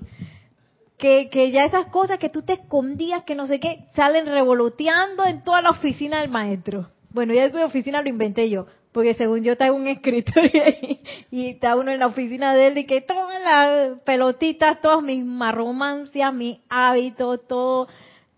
que, 0.98 1.30
que 1.30 1.50
ya 1.50 1.64
esas 1.64 1.86
cosas 1.86 2.18
que 2.18 2.28
tú 2.28 2.42
te 2.42 2.54
escondías, 2.54 3.22
que 3.24 3.34
no 3.36 3.46
sé 3.46 3.60
qué, 3.60 3.86
salen 3.94 4.26
revoloteando 4.26 5.24
en 5.24 5.42
toda 5.42 5.62
la 5.62 5.70
oficina 5.70 6.20
del 6.20 6.30
maestro. 6.30 6.88
Bueno, 7.10 7.32
ya 7.32 7.44
esa 7.46 7.64
oficina 7.64 8.02
lo 8.02 8.08
inventé 8.08 8.50
yo, 8.50 8.66
porque 8.92 9.14
según 9.14 9.42
yo 9.42 9.54
en 9.58 9.72
un 9.72 9.86
escritorio 9.86 10.62
ahí, 10.64 11.00
y 11.30 11.48
está 11.50 11.76
uno 11.76 11.90
en 11.90 12.00
la 12.00 12.06
oficina 12.08 12.54
de 12.54 12.68
él 12.68 12.78
y 12.78 12.86
que 12.86 13.00
todas 13.00 13.40
las 13.42 14.00
pelotitas, 14.00 14.80
todas 14.80 15.02
mis 15.02 15.24
marromancias, 15.24 16.34
mis 16.34 16.58
hábitos, 16.68 17.46
todo, 17.46 17.88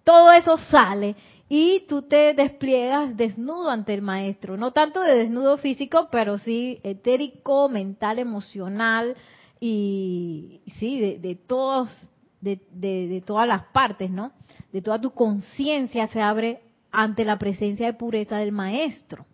todo 0.04 0.32
eso 0.32 0.58
sale. 0.58 1.16
Y 1.48 1.80
tú 1.86 2.02
te 2.02 2.32
despliegas 2.32 3.14
desnudo 3.16 3.70
ante 3.70 3.92
el 3.92 4.00
maestro, 4.00 4.56
no 4.56 4.72
tanto 4.72 5.02
de 5.02 5.16
desnudo 5.16 5.58
físico, 5.58 6.08
pero 6.10 6.38
sí 6.38 6.80
etérico, 6.82 7.68
mental, 7.68 8.18
emocional 8.18 9.14
y 9.60 10.62
sí, 10.78 10.98
de, 10.98 11.18
de 11.18 11.34
todos, 11.34 11.90
de, 12.40 12.58
de, 12.70 13.06
de 13.06 13.20
todas 13.20 13.46
las 13.46 13.64
partes, 13.66 14.10
¿no? 14.10 14.32
De 14.72 14.80
toda 14.80 14.98
tu 14.98 15.10
conciencia 15.10 16.06
se 16.06 16.22
abre 16.22 16.62
ante 16.90 17.24
la 17.24 17.38
presencia 17.38 17.86
de 17.86 17.94
pureza 17.94 18.38
del 18.38 18.52
maestro. 18.52 19.26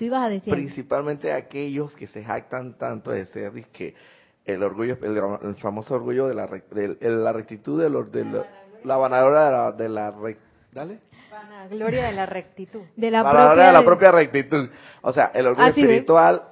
Tú 0.00 0.06
ibas 0.06 0.24
a 0.24 0.28
decir. 0.30 0.50
Principalmente 0.50 1.30
aquellos 1.30 1.94
que 1.94 2.06
se 2.06 2.24
jactan 2.24 2.78
tanto 2.78 3.10
de 3.10 3.26
ser 3.26 3.52
que 3.70 3.94
el 4.46 4.62
orgullo, 4.62 4.96
el, 5.02 5.54
famoso 5.56 5.94
orgullo 5.94 6.26
de 6.26 6.34
la, 6.34 6.46
de, 6.46 6.94
de 6.94 7.10
la 7.10 7.34
rectitud, 7.34 7.78
de, 7.82 7.90
los 7.90 8.10
de 8.10 8.24
la, 8.24 8.46
la 8.82 8.96
vanadora 8.96 9.44
de 9.44 9.50
la, 9.52 9.72
de 9.72 9.88
la 9.90 10.10
re- 10.10 10.38
¿dale? 10.72 11.00
Gloria 11.70 12.06
de 12.06 12.12
la 12.12 12.24
rectitud. 12.24 12.80
de 12.96 13.10
la 13.10 13.22
Vanadora 13.22 13.50
propia, 13.52 13.66
de 13.66 13.72
la 13.74 13.84
propia 13.84 14.10
rectitud. 14.12 14.70
O 15.02 15.12
sea, 15.12 15.26
el 15.34 15.46
orgullo 15.46 15.66
Así 15.66 15.80
es. 15.82 15.86
espiritual 15.86 16.44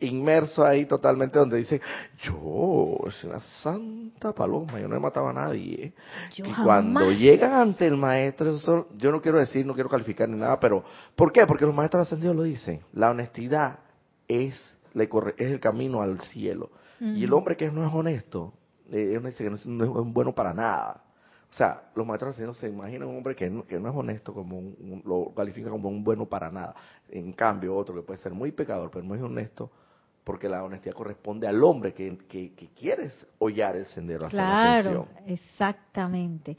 inmerso 0.00 0.64
ahí 0.64 0.86
totalmente 0.86 1.38
donde 1.38 1.56
dice, 1.58 1.80
yo 2.22 2.98
soy 3.20 3.30
una 3.30 3.40
santa 3.62 4.32
paloma, 4.32 4.78
yo 4.80 4.88
no 4.88 4.96
he 4.96 5.00
matado 5.00 5.28
a 5.28 5.32
nadie. 5.32 5.92
Yo 6.34 6.44
y 6.44 6.50
jamás. 6.50 6.64
cuando 6.64 7.10
llegan 7.12 7.52
ante 7.52 7.86
el 7.86 7.96
maestro, 7.96 8.54
eso 8.54 8.88
yo 8.96 9.10
no 9.10 9.20
quiero 9.20 9.38
decir, 9.38 9.64
no 9.66 9.74
quiero 9.74 9.88
calificar 9.88 10.28
ni 10.28 10.36
nada, 10.38 10.58
pero 10.60 10.84
¿por 11.16 11.32
qué? 11.32 11.46
Porque 11.46 11.66
los 11.66 11.74
maestros 11.74 12.06
ascendidos 12.06 12.36
lo 12.36 12.42
dicen. 12.42 12.80
La 12.92 13.10
honestidad 13.10 13.80
es, 14.28 14.54
le 14.94 15.08
corre- 15.08 15.34
es 15.38 15.50
el 15.50 15.60
camino 15.60 16.02
al 16.02 16.20
cielo. 16.20 16.70
Y 17.00 17.24
el 17.24 17.32
hombre 17.32 17.56
que 17.56 17.70
no 17.70 17.86
es 17.86 17.92
honesto, 17.94 18.52
eh, 18.90 19.16
uno 19.18 19.28
dice 19.28 19.44
que 19.44 19.50
no 19.50 19.56
es, 19.56 19.64
no 19.66 19.84
es 19.84 20.12
bueno 20.12 20.34
para 20.34 20.52
nada. 20.52 21.02
O 21.50 21.54
sea, 21.54 21.84
los 21.94 22.06
maestros 22.06 22.32
ascendidos 22.32 22.58
se 22.58 22.68
imaginan 22.68 23.08
un 23.08 23.16
hombre 23.18 23.34
que 23.34 23.48
no, 23.48 23.64
que 23.64 23.78
no 23.78 23.88
es 23.88 23.94
honesto, 23.96 24.34
como 24.34 24.58
un- 24.58 24.76
un- 24.80 25.02
lo 25.06 25.32
califican 25.34 25.70
como 25.72 25.88
un 25.88 26.02
bueno 26.04 26.26
para 26.26 26.50
nada. 26.50 26.74
En 27.08 27.32
cambio, 27.32 27.74
otro 27.74 27.94
que 27.94 28.02
puede 28.02 28.18
ser 28.20 28.32
muy 28.32 28.52
pecador, 28.52 28.90
pero 28.92 29.04
no 29.04 29.14
es 29.14 29.22
honesto, 29.22 29.70
porque 30.28 30.46
la 30.46 30.62
honestidad 30.62 30.94
corresponde 30.94 31.46
al 31.48 31.64
hombre 31.64 31.94
que, 31.94 32.18
que, 32.28 32.52
que 32.54 32.68
quiere 32.74 33.10
hollar 33.38 33.76
el 33.76 33.86
sendero 33.86 34.26
hacia 34.26 34.44
la 34.44 34.44
Claro, 34.60 35.08
ascensión. 35.08 35.24
exactamente. 35.26 36.54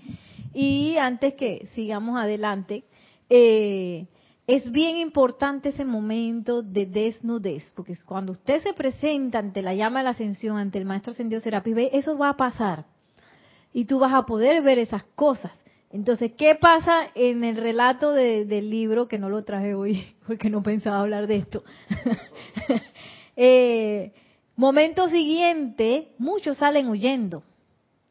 Y 0.56 0.98
antes 0.98 1.36
que 1.36 1.70
sigamos 1.76 2.18
adelante, 2.18 2.84
eh, 3.30 4.08
es 4.48 4.72
bien 4.72 4.98
importante 4.98 5.70
ese 5.70 5.86
momento 5.86 6.64
de 6.64 6.88
desnudez, 6.88 7.72
porque 7.76 7.96
cuando 8.08 8.32
usted 8.32 8.64
se 8.64 8.74
presenta 8.74 9.38
ante 9.38 9.62
la 9.62 9.76
llama 9.76 10.00
de 10.00 10.06
la 10.06 10.10
ascensión, 10.10 10.58
ante 10.58 10.80
el 10.80 10.86
maestro 10.86 11.14
ascendido 11.14 11.40
Serapis 11.40 11.76
Bey, 11.76 11.90
eso 11.94 12.18
va 12.18 12.30
a 12.30 12.38
pasar. 12.38 12.86
Y 13.72 13.86
tú 13.86 14.00
vas 14.00 14.16
a 14.16 14.24
poder 14.26 14.64
ver 14.64 14.80
esas 14.80 15.04
cosas. 15.14 15.52
Entonces, 15.92 16.32
¿qué 16.40 16.56
pasa 16.56 17.04
en 17.14 17.44
el 17.44 17.56
relato 17.56 18.14
de- 18.14 18.46
del 18.46 18.72
libro, 18.72 19.08
que 19.08 19.20
no 19.20 19.30
lo 19.30 19.44
traje 19.44 19.76
hoy, 19.76 20.08
porque 20.26 20.50
no 20.50 20.64
pensaba 20.64 21.02
hablar 21.02 21.28
de 21.28 21.36
esto? 21.36 21.64
Eh, 23.42 24.12
momento 24.58 25.08
siguiente, 25.08 26.10
muchos 26.18 26.58
salen 26.58 26.90
huyendo. 26.90 27.42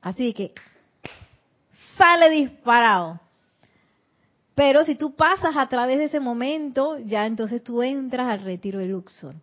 Así 0.00 0.32
que 0.32 0.52
sale 1.98 2.30
disparado. 2.30 3.20
Pero 4.54 4.86
si 4.86 4.94
tú 4.94 5.14
pasas 5.14 5.54
a 5.54 5.68
través 5.68 5.98
de 5.98 6.04
ese 6.04 6.18
momento, 6.18 6.98
ya 6.98 7.26
entonces 7.26 7.62
tú 7.62 7.82
entras 7.82 8.26
al 8.30 8.42
retiro 8.42 8.78
de 8.78 8.86
Luxor. 8.86 9.34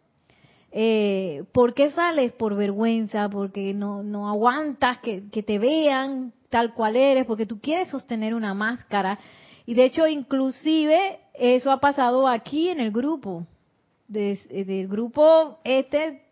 Eh, 0.72 1.44
¿Por 1.52 1.76
qué 1.76 1.92
sales? 1.92 2.32
Por 2.32 2.56
vergüenza, 2.56 3.30
porque 3.30 3.76
no, 3.76 4.02
no 4.02 4.28
aguantas 4.28 4.98
que, 4.98 5.30
que 5.30 5.44
te 5.44 5.60
vean 5.60 6.34
tal 6.50 6.74
cual 6.74 6.96
eres, 6.96 7.26
porque 7.26 7.46
tú 7.46 7.62
quieres 7.62 7.90
sostener 7.90 8.34
una 8.34 8.56
máscara. 8.56 9.20
Y 9.68 9.76
de 9.76 9.86
hecho, 9.86 10.08
inclusive, 10.08 11.20
eso 11.36 11.70
ha 11.70 11.80
pasado 11.80 12.28
aquí 12.28 12.70
en 12.70 12.80
el 12.80 12.90
grupo, 12.90 13.46
de- 14.08 14.66
del 14.68 14.88
grupo 14.88 15.60
este 15.64 16.24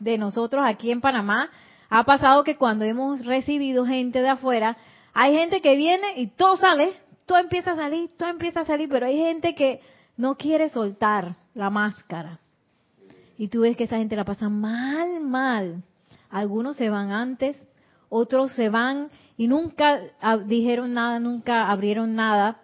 de 0.00 0.18
nosotros 0.18 0.64
aquí 0.66 0.90
en 0.90 1.00
Panamá, 1.00 1.50
ha 1.88 2.04
pasado 2.04 2.44
que 2.44 2.56
cuando 2.56 2.84
hemos 2.84 3.24
recibido 3.24 3.86
gente 3.86 4.20
de 4.20 4.28
afuera, 4.28 4.76
hay 5.12 5.34
gente 5.34 5.60
que 5.60 5.76
viene 5.76 6.18
y 6.20 6.26
todo 6.28 6.56
sale, 6.56 6.92
todo 7.26 7.38
empieza 7.38 7.72
a 7.72 7.76
salir, 7.76 8.10
todo 8.16 8.28
empieza 8.28 8.60
a 8.60 8.64
salir, 8.64 8.88
pero 8.88 9.06
hay 9.06 9.16
gente 9.16 9.54
que 9.54 9.80
no 10.16 10.36
quiere 10.36 10.68
soltar 10.68 11.36
la 11.54 11.70
máscara. 11.70 12.40
Y 13.38 13.48
tú 13.48 13.60
ves 13.62 13.76
que 13.76 13.84
esa 13.84 13.98
gente 13.98 14.16
la 14.16 14.24
pasa 14.24 14.48
mal, 14.48 15.20
mal. 15.20 15.82
Algunos 16.30 16.76
se 16.76 16.90
van 16.90 17.10
antes, 17.12 17.56
otros 18.08 18.52
se 18.52 18.68
van 18.68 19.10
y 19.36 19.46
nunca 19.48 20.00
ah, 20.20 20.36
dijeron 20.38 20.94
nada, 20.94 21.18
nunca 21.18 21.70
abrieron 21.70 22.14
nada. 22.14 22.60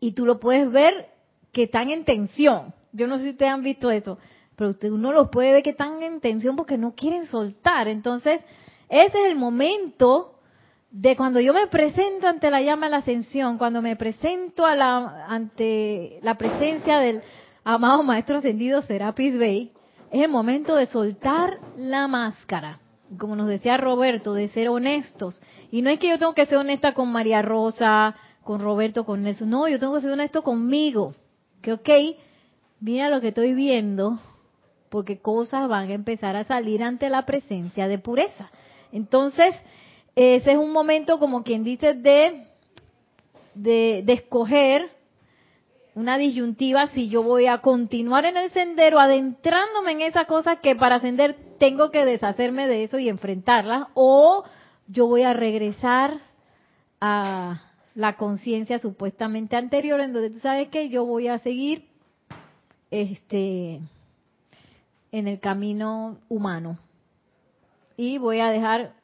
Y 0.00 0.12
tú 0.12 0.26
lo 0.26 0.38
puedes 0.38 0.70
ver 0.70 1.08
que 1.52 1.64
están 1.64 1.90
en 1.90 2.04
tensión. 2.04 2.74
Yo 2.96 3.06
no 3.06 3.18
sé 3.18 3.24
si 3.24 3.30
ustedes 3.30 3.52
han 3.52 3.62
visto 3.62 3.90
eso, 3.90 4.18
pero 4.56 4.70
usted, 4.70 4.90
uno 4.90 5.12
los 5.12 5.28
puede 5.28 5.52
ver 5.52 5.62
que 5.62 5.70
están 5.70 6.02
en 6.02 6.20
tensión 6.20 6.56
porque 6.56 6.78
no 6.78 6.94
quieren 6.94 7.26
soltar. 7.26 7.88
Entonces, 7.88 8.40
ese 8.88 9.18
es 9.18 9.26
el 9.30 9.36
momento 9.36 10.32
de 10.90 11.14
cuando 11.14 11.40
yo 11.40 11.52
me 11.52 11.66
presento 11.66 12.26
ante 12.26 12.50
la 12.50 12.62
llama 12.62 12.86
de 12.86 12.92
la 12.92 12.96
ascensión, 12.98 13.58
cuando 13.58 13.82
me 13.82 13.96
presento 13.96 14.64
a 14.64 14.74
la, 14.74 15.26
ante 15.28 16.18
la 16.22 16.38
presencia 16.38 16.98
del 16.98 17.22
amado 17.64 18.02
Maestro 18.02 18.38
Ascendido 18.38 18.80
Serapis 18.80 19.38
Bey, 19.38 19.72
es 20.10 20.22
el 20.22 20.30
momento 20.30 20.74
de 20.74 20.86
soltar 20.86 21.58
la 21.76 22.08
máscara. 22.08 22.80
Como 23.18 23.36
nos 23.36 23.48
decía 23.48 23.76
Roberto, 23.76 24.32
de 24.32 24.48
ser 24.48 24.68
honestos. 24.68 25.40
Y 25.70 25.82
no 25.82 25.90
es 25.90 25.98
que 25.98 26.08
yo 26.08 26.18
tengo 26.18 26.34
que 26.34 26.46
ser 26.46 26.58
honesta 26.58 26.94
con 26.94 27.12
María 27.12 27.42
Rosa, 27.42 28.16
con 28.42 28.60
Roberto, 28.60 29.04
con 29.04 29.22
Nelson. 29.22 29.50
No, 29.50 29.68
yo 29.68 29.78
tengo 29.78 29.94
que 29.94 30.00
ser 30.00 30.10
honesto 30.10 30.42
conmigo. 30.42 31.14
Que 31.60 31.74
ok, 31.74 31.88
mira 32.80 33.08
lo 33.10 33.20
que 33.20 33.28
estoy 33.28 33.54
viendo, 33.54 34.18
porque 34.88 35.18
cosas 35.18 35.68
van 35.68 35.90
a 35.90 35.94
empezar 35.94 36.36
a 36.36 36.44
salir 36.44 36.82
ante 36.82 37.10
la 37.10 37.26
presencia 37.26 37.88
de 37.88 37.98
pureza. 37.98 38.50
Entonces, 38.92 39.54
ese 40.14 40.52
es 40.52 40.58
un 40.58 40.72
momento, 40.72 41.18
como 41.18 41.42
quien 41.42 41.64
dice, 41.64 41.94
de, 41.94 42.46
de, 43.54 44.02
de 44.04 44.12
escoger 44.12 44.90
una 45.94 46.18
disyuntiva 46.18 46.88
si 46.88 47.08
yo 47.08 47.22
voy 47.22 47.46
a 47.46 47.62
continuar 47.62 48.26
en 48.26 48.36
el 48.36 48.50
sendero 48.50 49.00
adentrándome 49.00 49.92
en 49.92 50.02
esas 50.02 50.26
cosas 50.26 50.58
que 50.60 50.76
para 50.76 50.96
ascender 50.96 51.36
tengo 51.58 51.90
que 51.90 52.04
deshacerme 52.04 52.66
de 52.66 52.84
eso 52.84 52.98
y 52.98 53.08
enfrentarlas 53.08 53.88
o 53.94 54.44
yo 54.88 55.06
voy 55.06 55.22
a 55.22 55.32
regresar 55.32 56.20
a 57.00 57.62
la 57.94 58.16
conciencia 58.16 58.78
supuestamente 58.78 59.56
anterior 59.56 59.98
en 60.00 60.12
donde 60.12 60.30
tú 60.30 60.38
sabes 60.38 60.68
que 60.68 60.90
yo 60.90 61.06
voy 61.06 61.28
a 61.28 61.38
seguir 61.38 61.86
este 63.02 63.80
en 65.12 65.28
el 65.28 65.40
camino 65.40 66.18
humano 66.28 66.78
y 67.96 68.18
voy 68.18 68.40
a 68.40 68.50
dejar 68.50 68.94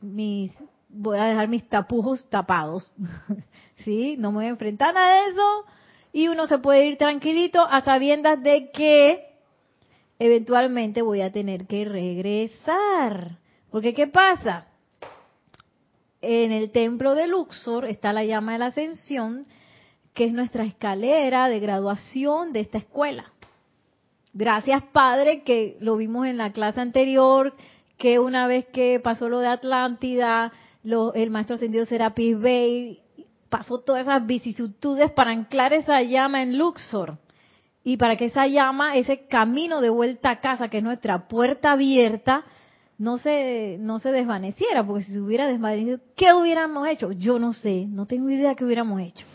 mis 0.00 0.52
voy 0.88 1.18
a 1.18 1.24
dejar 1.24 1.48
mis 1.48 1.68
tapujos 1.68 2.28
tapados 2.28 2.90
sí 3.84 4.16
no 4.18 4.30
me 4.30 4.36
voy 4.36 4.44
a 4.46 4.50
enfrentar 4.50 4.96
a 4.96 5.26
eso 5.26 5.64
y 6.12 6.28
uno 6.28 6.46
se 6.46 6.58
puede 6.58 6.86
ir 6.86 6.96
tranquilito 6.96 7.60
a 7.60 7.82
sabiendas 7.82 8.42
de 8.42 8.70
que 8.70 9.30
eventualmente 10.18 11.02
voy 11.02 11.22
a 11.22 11.32
tener 11.32 11.66
que 11.66 11.84
regresar. 11.84 13.38
Porque 13.70 13.94
¿qué 13.94 14.06
pasa? 14.06 14.66
En 16.20 16.52
el 16.52 16.70
templo 16.70 17.14
de 17.14 17.26
Luxor 17.26 17.86
está 17.86 18.12
la 18.12 18.24
llama 18.24 18.52
de 18.52 18.58
la 18.58 18.66
ascensión, 18.66 19.46
que 20.12 20.24
es 20.24 20.32
nuestra 20.32 20.64
escalera 20.64 21.48
de 21.48 21.60
graduación 21.60 22.52
de 22.52 22.60
esta 22.60 22.78
escuela. 22.78 23.32
Gracias, 24.32 24.82
Padre, 24.92 25.42
que 25.42 25.76
lo 25.80 25.96
vimos 25.96 26.26
en 26.26 26.36
la 26.36 26.52
clase 26.52 26.80
anterior, 26.80 27.54
que 27.98 28.18
una 28.18 28.46
vez 28.46 28.66
que 28.66 29.00
pasó 29.00 29.28
lo 29.28 29.40
de 29.40 29.48
Atlántida, 29.48 30.52
el 30.84 31.30
maestro 31.30 31.56
ascendido 31.56 31.84
Serapis 31.84 32.38
Bey 32.38 33.02
pasó 33.48 33.80
todas 33.80 34.02
esas 34.02 34.24
vicisitudes 34.26 35.10
para 35.10 35.32
anclar 35.32 35.72
esa 35.72 36.00
llama 36.02 36.42
en 36.42 36.56
Luxor 36.56 37.18
y 37.82 37.96
para 37.96 38.16
que 38.16 38.26
esa 38.26 38.46
llama, 38.46 38.96
ese 38.96 39.26
camino 39.26 39.80
de 39.80 39.90
vuelta 39.90 40.30
a 40.30 40.40
casa, 40.40 40.68
que 40.68 40.78
es 40.78 40.84
nuestra 40.84 41.26
puerta 41.28 41.72
abierta, 41.72 42.44
no 42.98 43.18
se, 43.18 43.78
no 43.80 43.98
se 43.98 44.12
desvaneciera, 44.12 44.86
porque 44.86 45.04
si 45.04 45.12
se 45.12 45.20
hubiera 45.20 45.46
desvanecido, 45.46 45.98
¿qué 46.16 46.34
hubiéramos 46.34 46.86
hecho? 46.86 47.12
Yo 47.12 47.38
no 47.38 47.54
sé, 47.54 47.86
no 47.88 48.06
tengo 48.06 48.28
idea 48.30 48.54
qué 48.54 48.64
hubiéramos 48.64 49.00
hecho. 49.00 49.26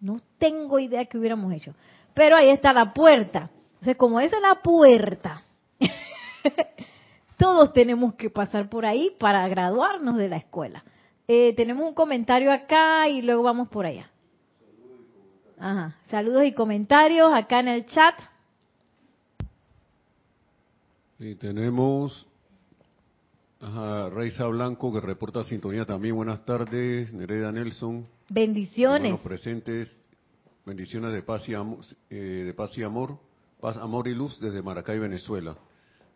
No 0.00 0.16
tengo 0.38 0.78
idea 0.78 1.04
qué 1.04 1.18
hubiéramos 1.18 1.52
hecho. 1.52 1.74
Pero 2.14 2.36
ahí 2.36 2.48
está 2.48 2.72
la 2.72 2.94
puerta. 2.94 3.50
Entonces, 3.80 3.96
como 3.96 4.20
esa 4.20 4.36
es 4.36 4.42
la 4.42 4.56
puerta, 4.56 5.42
todos 7.38 7.72
tenemos 7.72 8.12
que 8.12 8.28
pasar 8.28 8.68
por 8.68 8.84
ahí 8.84 9.16
para 9.18 9.48
graduarnos 9.48 10.18
de 10.18 10.28
la 10.28 10.36
escuela. 10.36 10.84
Eh, 11.26 11.54
tenemos 11.56 11.88
un 11.88 11.94
comentario 11.94 12.52
acá 12.52 13.08
y 13.08 13.22
luego 13.22 13.42
vamos 13.42 13.70
por 13.70 13.86
allá. 13.86 14.10
Ajá. 15.58 15.96
Saludos 16.10 16.44
y 16.44 16.52
comentarios 16.52 17.32
acá 17.32 17.60
en 17.60 17.68
el 17.68 17.86
chat. 17.86 18.20
Y 21.18 21.36
tenemos 21.36 22.26
a 23.62 24.10
Reisa 24.12 24.44
Blanco 24.48 24.92
que 24.92 25.00
reporta 25.00 25.42
sintonía 25.42 25.86
también. 25.86 26.16
Buenas 26.16 26.44
tardes, 26.44 27.14
Nereda 27.14 27.50
Nelson. 27.50 28.06
Bendiciones. 28.28 29.12
Los 29.12 29.20
presentes. 29.20 29.96
Bendiciones 30.66 31.14
de 31.14 31.22
paz 31.22 31.48
y 31.48 31.54
amor, 31.54 31.78
eh, 32.10 32.14
de 32.14 32.52
paz 32.52 32.76
y 32.76 32.82
amor, 32.82 33.18
paz, 33.60 33.76
amor 33.76 34.08
y 34.08 34.14
luz 34.14 34.38
desde 34.40 34.62
Maracay, 34.62 34.98
Venezuela. 34.98 35.56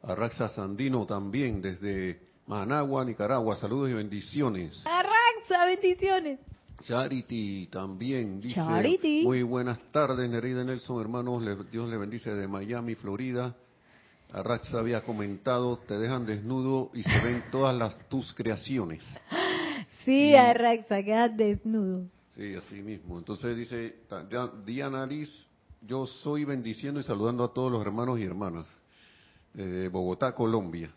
A 0.02 0.14
Raxa 0.14 0.48
Sandino 0.48 1.07
también 1.07 1.61
desde 1.61 2.20
Managua, 2.46 3.04
Nicaragua. 3.04 3.57
Saludos 3.57 3.90
y 3.90 3.94
bendiciones. 3.94 4.83
Arraxa, 4.85 5.66
bendiciones. 5.66 6.40
Charity 6.83 7.68
también 7.68 8.40
dice. 8.40 8.57
Charity. 8.57 9.22
Muy 9.24 9.42
buenas 9.42 9.78
tardes, 9.90 10.28
Nerida 10.28 10.64
Nelson, 10.64 11.00
hermanos. 11.00 11.42
Dios 11.70 11.88
le 11.88 11.96
bendice 11.96 12.35
de 12.35 12.46
Miami, 12.46 12.94
Florida. 12.94 13.54
Arraxa 14.33 14.80
había 14.80 15.02
comentado, 15.02 15.78
te 15.87 15.96
dejan 15.96 16.26
desnudo 16.26 16.90
y 16.92 17.02
se 17.02 17.20
ven 17.22 17.44
todas 17.52 17.74
las 17.74 17.98
tus 18.09 18.35
creaciones. 18.35 19.07
Sí, 20.04 20.35
Arraxa, 20.35 21.02
quedas 21.02 21.35
desnudo. 21.37 22.07
Sí, 22.30 22.54
así 22.54 22.83
mismo. 22.83 23.18
Entonces 23.18 23.57
dice 23.57 23.94
Diana 24.66 25.07
Liz, 25.07 25.30
yo 25.87 26.07
soy 26.07 26.44
bendiciendo 26.44 27.01
y 27.01 27.03
saludando 27.03 27.44
a 27.44 27.53
todos 27.53 27.70
los 27.70 27.83
hermanos 27.83 28.18
y 28.18 28.25
hermanas 28.25 28.66
de 29.53 29.88
Bogotá, 29.88 30.35
Colombia. 30.35 30.90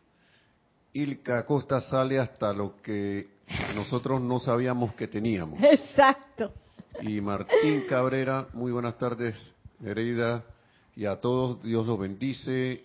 Ilka 0.93 1.45
Costa 1.45 1.81
sale 1.81 2.19
hasta 2.19 2.53
lo 2.53 2.77
que 2.81 3.27
nosotros 3.75 4.21
no 4.21 4.39
sabíamos 4.39 4.93
que 4.95 5.07
teníamos. 5.07 5.59
Exacto. 5.63 6.53
Y 7.01 7.21
Martín 7.21 7.83
Cabrera, 7.87 8.47
muy 8.53 8.71
buenas 8.71 8.97
tardes, 8.97 9.35
Nereida, 9.79 10.43
y 10.95 11.05
a 11.05 11.21
todos 11.21 11.61
Dios 11.61 11.85
los 11.85 11.99
bendice 11.99 12.83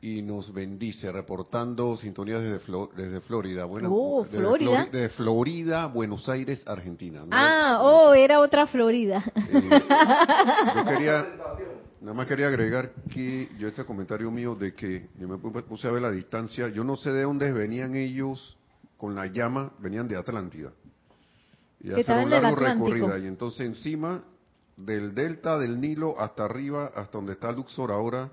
y 0.00 0.22
nos 0.22 0.52
bendice, 0.52 1.10
reportando 1.10 1.96
sintonías 1.96 2.40
desde, 2.40 2.60
desde 2.96 3.20
Florida. 3.20 3.66
Oh, 3.66 4.24
desde 4.24 4.38
Florida. 4.38 4.86
de 4.86 5.08
Florida, 5.10 5.86
Buenos 5.86 6.28
Aires, 6.28 6.62
Argentina. 6.66 7.24
Ah, 7.30 7.78
oh, 7.82 8.14
era 8.14 8.40
otra 8.40 8.66
Florida. 8.68 9.24
yo 9.34 10.84
quería, 10.84 11.26
nada 12.00 12.14
más 12.14 12.26
quería 12.26 12.46
agregar 12.46 12.92
que 13.12 13.48
yo 13.58 13.66
este 13.66 13.84
comentario 13.84 14.30
mío 14.30 14.54
de 14.54 14.72
que 14.74 15.08
yo 15.18 15.26
me 15.26 15.38
puse 15.38 15.88
a 15.88 15.90
ver 15.90 16.02
la 16.02 16.12
distancia, 16.12 16.68
yo 16.68 16.84
no 16.84 16.96
sé 16.96 17.10
de 17.10 17.22
dónde 17.22 17.52
venían 17.52 17.96
ellos 17.96 18.56
con 18.96 19.16
la 19.16 19.26
llama, 19.26 19.72
venían 19.80 20.06
de 20.06 20.16
Atlántida. 20.16 20.72
Y 21.80 21.92
hacer 21.92 22.24
un 22.24 22.30
largo 22.30 22.56
recorrido. 22.56 23.18
Y 23.18 23.26
entonces 23.26 23.66
encima 23.66 24.22
del 24.76 25.12
delta 25.14 25.58
del 25.58 25.80
Nilo 25.80 26.20
hasta 26.20 26.44
arriba, 26.44 26.92
hasta 26.94 27.18
donde 27.18 27.32
está 27.32 27.50
Luxor 27.50 27.90
ahora, 27.90 28.30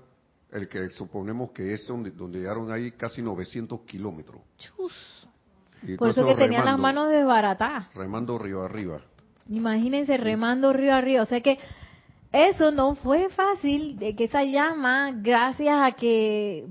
el 0.52 0.68
que 0.68 0.88
suponemos 0.90 1.50
que 1.50 1.72
es 1.72 1.86
donde, 1.86 2.10
donde 2.10 2.38
llegaron 2.38 2.70
ahí 2.72 2.92
casi 2.92 3.22
900 3.22 3.80
kilómetros. 3.80 4.40
Chus. 4.58 5.28
Por 5.98 6.08
eso 6.08 6.26
que 6.26 6.34
tenían 6.34 6.64
las 6.64 6.78
manos 6.78 7.10
desbaratadas. 7.10 7.92
Remando 7.94 8.38
río 8.38 8.62
arriba. 8.62 9.00
Imagínense 9.48 10.16
remando 10.16 10.72
río 10.72 10.94
arriba. 10.94 11.22
O 11.22 11.26
sea 11.26 11.40
que 11.40 11.58
eso 12.32 12.70
no 12.70 12.94
fue 12.96 13.28
fácil 13.30 13.98
de 13.98 14.16
que 14.16 14.24
esa 14.24 14.44
llama, 14.44 15.12
gracias 15.12 15.76
a 15.80 15.92
que 15.92 16.66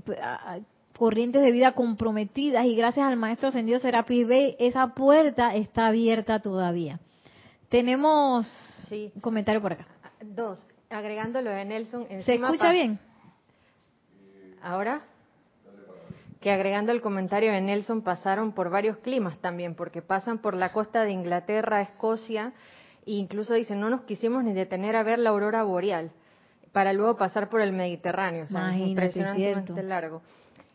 corrientes 0.96 1.42
de 1.42 1.52
vida 1.52 1.72
comprometidas 1.72 2.64
y 2.66 2.74
gracias 2.74 3.06
al 3.06 3.16
maestro 3.16 3.48
ascendido 3.48 3.80
Serapis 3.80 4.26
Bey, 4.26 4.56
esa 4.58 4.94
puerta 4.94 5.54
está 5.54 5.88
abierta 5.88 6.40
todavía. 6.40 7.00
Tenemos 7.68 8.48
un 8.90 9.20
comentario 9.20 9.60
por 9.60 9.72
acá. 9.72 9.86
Dos, 10.22 10.66
agregándolo 10.90 11.50
de 11.50 11.64
Nelson. 11.64 12.06
¿Se 12.24 12.34
escucha 12.34 12.70
bien? 12.70 12.98
Ahora, 14.66 15.02
que 16.40 16.50
agregando 16.50 16.90
el 16.90 17.00
comentario 17.00 17.52
de 17.52 17.60
Nelson, 17.60 18.02
pasaron 18.02 18.50
por 18.50 18.68
varios 18.68 18.96
climas 18.96 19.38
también, 19.38 19.76
porque 19.76 20.02
pasan 20.02 20.38
por 20.38 20.54
la 20.54 20.72
costa 20.72 21.04
de 21.04 21.12
Inglaterra, 21.12 21.82
Escocia, 21.82 22.52
e 23.06 23.12
incluso 23.12 23.54
dicen, 23.54 23.78
no 23.78 23.90
nos 23.90 24.00
quisimos 24.00 24.42
ni 24.42 24.52
detener 24.54 24.96
a 24.96 25.04
ver 25.04 25.20
la 25.20 25.30
aurora 25.30 25.62
boreal, 25.62 26.10
para 26.72 26.92
luego 26.92 27.16
pasar 27.16 27.48
por 27.48 27.60
el 27.60 27.72
Mediterráneo, 27.72 28.42
o 28.42 28.48
sea, 28.48 28.76
impresionantemente 28.76 29.84
largo. 29.84 30.22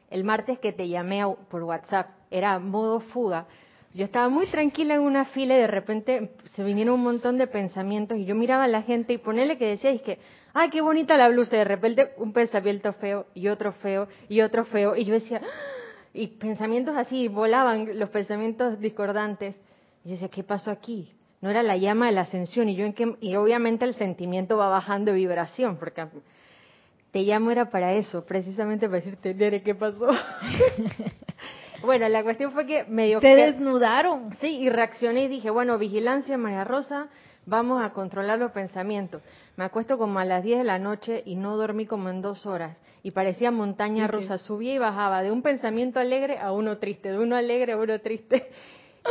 El 0.10 0.24
martes 0.24 0.58
que 0.60 0.72
te 0.72 0.88
llamé 0.88 1.24
por 1.50 1.64
WhatsApp, 1.64 2.12
era 2.30 2.60
modo 2.60 3.02
fuga, 3.02 3.46
yo 3.94 4.06
estaba 4.06 4.30
muy 4.30 4.48
tranquila 4.48 4.96
en 4.96 5.02
una 5.02 5.26
fila 5.26 5.56
y 5.56 5.60
de 5.60 5.68
repente 5.68 6.32
se 6.56 6.64
vinieron 6.64 6.96
un 6.96 7.04
montón 7.04 7.38
de 7.38 7.48
pensamientos 7.48 8.18
y 8.18 8.26
yo 8.26 8.36
miraba 8.36 8.64
a 8.64 8.68
la 8.68 8.84
gente 8.84 9.14
y 9.14 9.18
ponele 9.18 9.58
que 9.58 9.68
decía, 9.68 9.92
es 9.92 10.02
que, 10.02 10.20
ay, 10.54 10.70
qué 10.70 10.82
bonita 10.82 11.18
la 11.18 11.30
blusa, 11.30 11.56
y 11.56 11.60
de 11.60 11.66
repente 11.66 12.12
un 12.18 12.32
pensamiento 12.32 12.94
feo 12.94 13.26
y 13.34 13.50
otro 13.50 13.74
feo 13.74 14.08
y 14.30 14.42
otro 14.42 14.64
feo 14.66 14.96
y 14.96 15.06
yo 15.06 15.14
decía, 15.14 15.42
¡Ah!", 15.44 15.82
y 16.14 16.28
pensamientos 16.28 16.96
así, 16.96 17.28
volaban 17.28 17.98
los 17.98 18.10
pensamientos 18.10 18.80
discordantes. 18.80 19.56
Y 20.04 20.10
yo 20.10 20.12
decía, 20.14 20.30
¿qué 20.30 20.44
pasó 20.44 20.72
aquí? 20.72 21.14
No 21.42 21.50
era 21.50 21.64
la 21.64 21.78
llama 21.78 22.08
de 22.08 22.12
la 22.12 22.22
ascensión 22.22 22.70
y 22.70 22.76
yo 22.76 22.86
en 22.86 22.94
qué, 22.94 23.16
y 23.20 23.36
obviamente 23.36 23.86
el 23.86 23.96
sentimiento 23.96 24.58
va 24.58 24.68
bajando 24.68 25.12
de 25.12 25.18
vibración 25.18 25.78
porque 25.78 26.06
te 27.12 27.20
llamo 27.24 27.52
era 27.52 27.70
para 27.70 27.94
eso, 27.94 28.24
precisamente 28.26 28.88
para 28.88 28.98
decirte, 28.98 29.34
Nere, 29.34 29.64
¿qué 29.64 29.76
pasó? 29.76 30.08
Bueno, 31.84 32.08
la 32.10 32.24
cuestión 32.24 32.52
fue 32.52 32.66
que 32.66 32.84
medio... 32.86 33.20
Te 33.20 33.36
desnudaron. 33.36 34.36
Sí, 34.40 34.60
y 34.60 34.70
reaccioné 34.70 35.24
y 35.24 35.28
dije, 35.28 35.50
bueno, 35.50 35.78
vigilancia, 35.78 36.38
María 36.38 36.64
Rosa, 36.64 37.08
vamos 37.46 37.84
a 37.84 37.92
controlar 37.92 38.40
los 38.40 38.52
pensamientos. 38.52 39.22
Me 39.56 39.64
acuesto 39.64 39.98
como 39.98 40.20
a 40.20 40.26
las 40.26 40.44
10 40.44 40.60
de 40.60 40.64
la 40.64 40.80
noche 40.80 41.24
y 41.26 41.36
no 41.36 41.58
dormí 41.58 41.86
como 41.86 42.10
en 42.10 42.22
dos 42.22 42.46
horas. 42.46 42.80
Y 43.04 43.12
parecía 43.12 43.52
montaña 43.52 44.08
rusa, 44.08 44.38
subía 44.38 44.76
y 44.76 44.78
bajaba 44.78 45.24
de 45.24 45.32
un 45.32 45.42
pensamiento 45.42 46.00
alegre 46.00 46.38
a 46.38 46.52
uno 46.52 46.78
triste, 46.78 47.12
de 47.12 47.18
uno 47.18 47.36
alegre 47.36 47.74
a 47.74 47.78
uno 47.78 48.00
triste. 48.00 48.52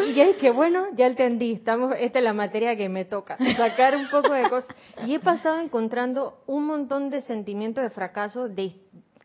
Y 0.06 0.20
es 0.20 0.37
que 0.37 0.52
bueno, 0.52 0.87
ya 0.94 1.09
entendí, 1.09 1.50
estamos, 1.50 1.96
esta 1.98 2.20
es 2.20 2.24
la 2.24 2.33
materia 2.33 2.76
que 2.76 2.88
me 2.88 3.04
toca, 3.04 3.37
sacar 3.56 3.96
un 3.96 4.09
poco 4.09 4.33
de 4.33 4.48
cosas. 4.48 4.72
Y 5.04 5.16
he 5.16 5.18
pasado 5.18 5.59
encontrando 5.59 6.44
un 6.46 6.64
montón 6.64 7.11
de 7.11 7.22
sentimientos 7.22 7.83
de 7.83 7.90
fracaso 7.90 8.48
de, 8.48 8.76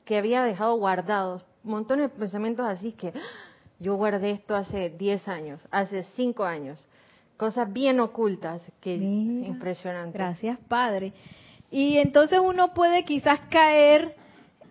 que 0.05 0.17
había 0.17 0.43
dejado 0.43 0.73
guardados 0.77 1.45
montones 1.65 2.11
de 2.11 2.17
pensamientos 2.17 2.65
así 2.65 2.93
que 2.93 3.13
yo 3.79 3.95
guardé 3.95 4.31
esto 4.31 4.55
hace 4.55 4.89
10 4.89 5.27
años, 5.27 5.61
hace 5.71 6.03
5 6.15 6.43
años. 6.43 6.79
Cosas 7.37 7.71
bien 7.71 7.99
ocultas, 7.99 8.61
que 8.79 8.95
impresionante. 8.95 10.17
Gracias, 10.17 10.57
Padre. 10.69 11.11
Y 11.69 11.97
entonces 11.97 12.39
uno 12.41 12.73
puede 12.73 13.03
quizás 13.03 13.41
caer 13.49 14.15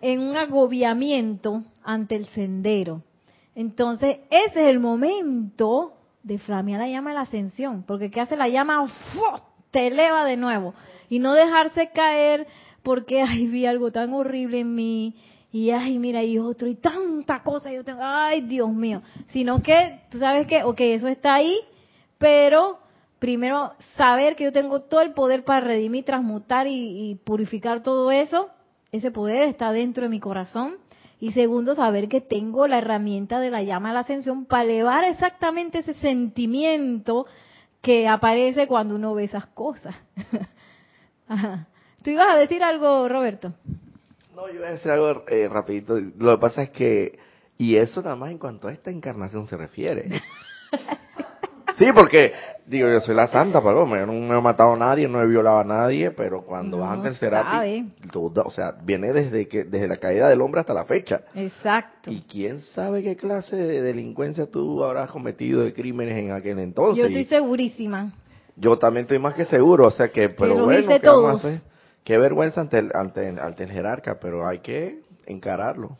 en 0.01 0.19
un 0.21 0.35
agobiamiento 0.35 1.63
ante 1.83 2.15
el 2.15 2.25
sendero. 2.27 3.03
Entonces, 3.53 4.17
ese 4.31 4.63
es 4.63 4.67
el 4.69 4.79
momento 4.79 5.93
de 6.23 6.39
flamear 6.39 6.79
la 6.79 6.89
llama 6.89 7.11
de 7.11 7.15
la 7.15 7.21
ascensión, 7.21 7.83
porque 7.83 8.09
¿qué 8.09 8.21
hace 8.21 8.35
la 8.35 8.49
llama? 8.49 8.85
Te 9.69 9.87
eleva 9.87 10.25
de 10.25 10.37
nuevo. 10.37 10.73
Y 11.07 11.19
no 11.19 11.33
dejarse 11.33 11.91
caer 11.91 12.47
porque, 12.81 13.21
ay, 13.21 13.45
vi 13.47 13.65
algo 13.65 13.91
tan 13.91 14.13
horrible 14.13 14.61
en 14.61 14.73
mí, 14.73 15.15
y 15.55 15.71
ay, 15.71 15.97
mira, 15.99 16.21
y 16.21 16.37
otro, 16.37 16.67
y 16.67 16.75
tanta 16.75 17.41
cosa 17.41 17.71
yo 17.71 17.81
tengo, 17.85 18.01
ay, 18.03 18.41
Dios 18.41 18.69
mío, 18.73 19.01
sino 19.27 19.63
que, 19.63 20.01
tú 20.11 20.19
sabes 20.19 20.47
que, 20.47 20.65
ok, 20.65 20.81
eso 20.81 21.07
está 21.07 21.35
ahí, 21.35 21.57
pero 22.17 22.79
primero 23.19 23.71
saber 23.95 24.35
que 24.35 24.43
yo 24.43 24.51
tengo 24.51 24.81
todo 24.81 24.99
el 24.99 25.13
poder 25.13 25.45
para 25.45 25.61
redimir, 25.61 26.03
transmutar 26.03 26.67
y, 26.67 27.21
purificar 27.23 27.81
todo 27.83 28.11
eso, 28.11 28.49
ese 28.91 29.11
poder 29.11 29.47
está 29.47 29.71
dentro 29.71 30.03
de 30.03 30.09
mi 30.09 30.19
corazón. 30.19 30.75
Y 31.21 31.31
segundo, 31.31 31.73
saber 31.73 32.09
que 32.09 32.19
tengo 32.19 32.67
la 32.67 32.79
herramienta 32.79 33.39
de 33.39 33.49
la 33.49 33.63
llama 33.63 33.87
de 33.87 33.93
la 33.93 33.99
ascensión 34.01 34.43
para 34.43 34.63
elevar 34.65 35.05
exactamente 35.05 35.79
ese 35.79 35.93
sentimiento 35.93 37.27
que 37.79 38.09
aparece 38.09 38.67
cuando 38.67 38.95
uno 38.95 39.13
ve 39.13 39.23
esas 39.23 39.45
cosas. 39.45 39.95
¿Tú 42.03 42.09
ibas 42.09 42.27
a 42.27 42.35
decir 42.35 42.61
algo, 42.61 43.07
Roberto? 43.07 43.53
No, 44.35 44.49
yo 44.49 44.55
iba 44.55 44.67
a 44.67 44.71
decir 44.71 44.91
algo 44.91 45.23
eh, 45.29 45.47
rapidito. 45.47 45.97
Lo 46.17 46.35
que 46.35 46.41
pasa 46.41 46.63
es 46.63 46.69
que, 46.71 47.17
y 47.57 47.77
eso 47.77 48.01
nada 48.01 48.17
más 48.17 48.31
en 48.31 48.37
cuanto 48.37 48.67
a 48.67 48.73
esta 48.73 48.91
encarnación 48.91 49.47
se 49.47 49.55
refiere. 49.55 50.09
sí, 51.77 51.85
porque, 51.95 52.33
digo, 52.65 52.89
yo 52.89 52.99
soy 52.99 53.15
la 53.15 53.27
santa 53.27 53.63
paloma, 53.63 53.97
yo 53.97 54.05
no 54.05 54.11
me 54.11 54.37
he 54.37 54.41
matado 54.41 54.73
a 54.73 54.77
nadie, 54.77 55.07
no 55.07 55.21
he 55.21 55.25
violado 55.25 55.59
a 55.59 55.63
nadie, 55.63 56.11
pero 56.11 56.41
cuando 56.41 56.79
vas 56.79 56.91
ante 56.91 57.07
el 57.07 57.15
Serapi, 57.15 57.93
o 58.13 58.51
sea, 58.51 58.75
viene 58.83 59.13
desde 59.13 59.47
que 59.47 59.63
desde 59.63 59.87
la 59.87 59.97
caída 59.97 60.27
del 60.27 60.41
hombre 60.41 60.59
hasta 60.59 60.73
la 60.73 60.83
fecha. 60.83 61.21
Exacto. 61.33 62.11
Y 62.11 62.23
quién 62.23 62.59
sabe 62.59 63.03
qué 63.03 63.15
clase 63.15 63.55
de 63.55 63.81
delincuencia 63.81 64.47
tú 64.51 64.83
habrás 64.83 65.09
cometido 65.11 65.61
de 65.61 65.73
crímenes 65.73 66.17
en 66.17 66.33
aquel 66.33 66.59
entonces. 66.59 66.97
Yo 66.97 67.05
estoy 67.05 67.23
segurísima. 67.23 68.13
Yo 68.57 68.77
también 68.77 69.03
estoy 69.05 69.19
más 69.19 69.33
que 69.33 69.45
seguro, 69.45 69.87
o 69.87 69.91
sea 69.91 70.09
que, 70.09 70.27
pero 70.27 70.65
bueno, 70.65 70.87
¿qué 70.99 71.07
vamos 71.07 71.35
a 71.35 71.47
hacer? 71.47 71.74
Qué 72.05 72.19
vergüenza 72.19 72.61
ante 72.61 72.77
el, 72.77 72.91
ante, 72.93 73.63
el 73.63 73.71
jerarca, 73.71 74.19
pero 74.21 74.47
hay 74.47 74.59
que 74.59 75.01
encararlo. 75.25 75.97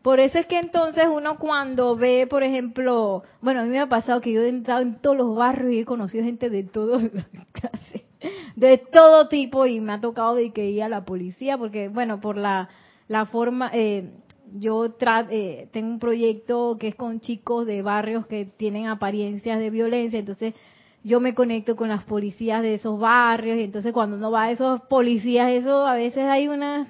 Por 0.00 0.20
eso 0.20 0.38
es 0.38 0.46
que 0.46 0.60
entonces 0.60 1.06
uno 1.12 1.38
cuando 1.38 1.96
ve, 1.96 2.28
por 2.30 2.44
ejemplo, 2.44 3.24
bueno, 3.42 3.60
a 3.60 3.64
mí 3.64 3.70
me 3.70 3.80
ha 3.80 3.88
pasado 3.88 4.20
que 4.20 4.32
yo 4.32 4.42
he 4.42 4.48
entrado 4.48 4.80
en 4.80 5.00
todos 5.00 5.16
los 5.16 5.36
barrios 5.36 5.72
y 5.72 5.80
he 5.80 5.84
conocido 5.84 6.24
gente 6.24 6.50
de 6.50 6.62
todo 6.62 7.00
de 8.56 8.78
todo 8.78 9.28
tipo 9.28 9.66
y 9.66 9.80
me 9.80 9.92
ha 9.92 10.00
tocado 10.00 10.36
de 10.36 10.52
que 10.52 10.70
ir 10.70 10.84
a 10.84 10.88
la 10.88 11.04
policía 11.04 11.58
porque, 11.58 11.88
bueno, 11.88 12.20
por 12.20 12.36
la, 12.36 12.68
la 13.08 13.26
forma, 13.26 13.72
eh, 13.74 14.08
yo 14.54 14.94
eh, 15.30 15.68
tengo 15.72 15.88
un 15.88 15.98
proyecto 15.98 16.76
que 16.78 16.88
es 16.88 16.94
con 16.94 17.18
chicos 17.18 17.66
de 17.66 17.82
barrios 17.82 18.26
que 18.28 18.44
tienen 18.44 18.86
apariencias 18.86 19.58
de 19.58 19.70
violencia, 19.70 20.20
entonces 20.20 20.54
yo 21.02 21.20
me 21.20 21.34
conecto 21.34 21.76
con 21.76 21.88
las 21.88 22.04
policías 22.04 22.62
de 22.62 22.74
esos 22.74 22.98
barrios 22.98 23.58
y 23.58 23.62
entonces 23.62 23.92
cuando 23.92 24.16
uno 24.16 24.30
va 24.30 24.44
a 24.44 24.50
esos 24.50 24.80
policías, 24.82 25.50
eso 25.50 25.86
a 25.86 25.94
veces 25.94 26.24
hay 26.24 26.48
unas 26.48 26.88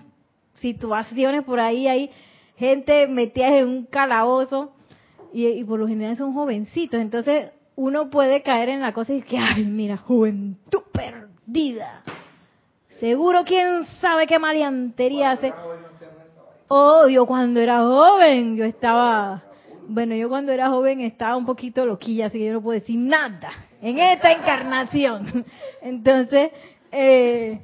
situaciones 0.55 1.45
por 1.45 1.61
ahí, 1.61 1.87
hay 1.87 2.11
gente 2.57 3.07
metida 3.07 3.57
en 3.57 3.69
un 3.69 3.87
calabozo 3.87 4.73
y, 5.33 5.63
por 5.65 5.79
lo 5.79 5.87
general 5.87 6.17
son 6.17 6.35
jovencitos, 6.35 7.01
entonces 7.01 7.51
uno 7.77 8.11
puede 8.11 8.43
caer 8.43 8.69
en 8.69 8.81
la 8.81 8.93
cosa 8.93 9.15
y 9.15 9.23
que, 9.23 9.39
ay, 9.39 9.65
mira, 9.65 9.97
juventud 9.97 10.83
perdida. 10.93 12.03
Seguro 12.99 13.45
quién 13.45 13.87
sabe 14.01 14.27
qué 14.27 14.39
maleantería 14.39 15.31
hace. 15.31 15.55
Oh, 16.69 17.09
yo 17.09 17.27
cuando 17.27 17.61
era 17.61 17.81
joven, 17.81 18.57
yo 18.57 18.65
estaba, 18.65 19.45
bueno, 19.89 20.15
yo 20.17 20.29
cuando 20.29 20.53
era 20.53 20.69
joven 20.69 21.01
estaba 21.01 21.37
un 21.37 21.47
poquito 21.47 21.87
loquilla, 21.87 22.27
así 22.27 22.39
que 22.39 22.47
yo 22.47 22.55
no 22.55 22.61
puedo 22.61 22.79
decir 22.79 22.99
nada 22.99 23.51
en 23.81 23.99
esta 23.99 24.33
encarnación. 24.33 25.45
Entonces, 25.83 26.51
eh, 26.93 27.61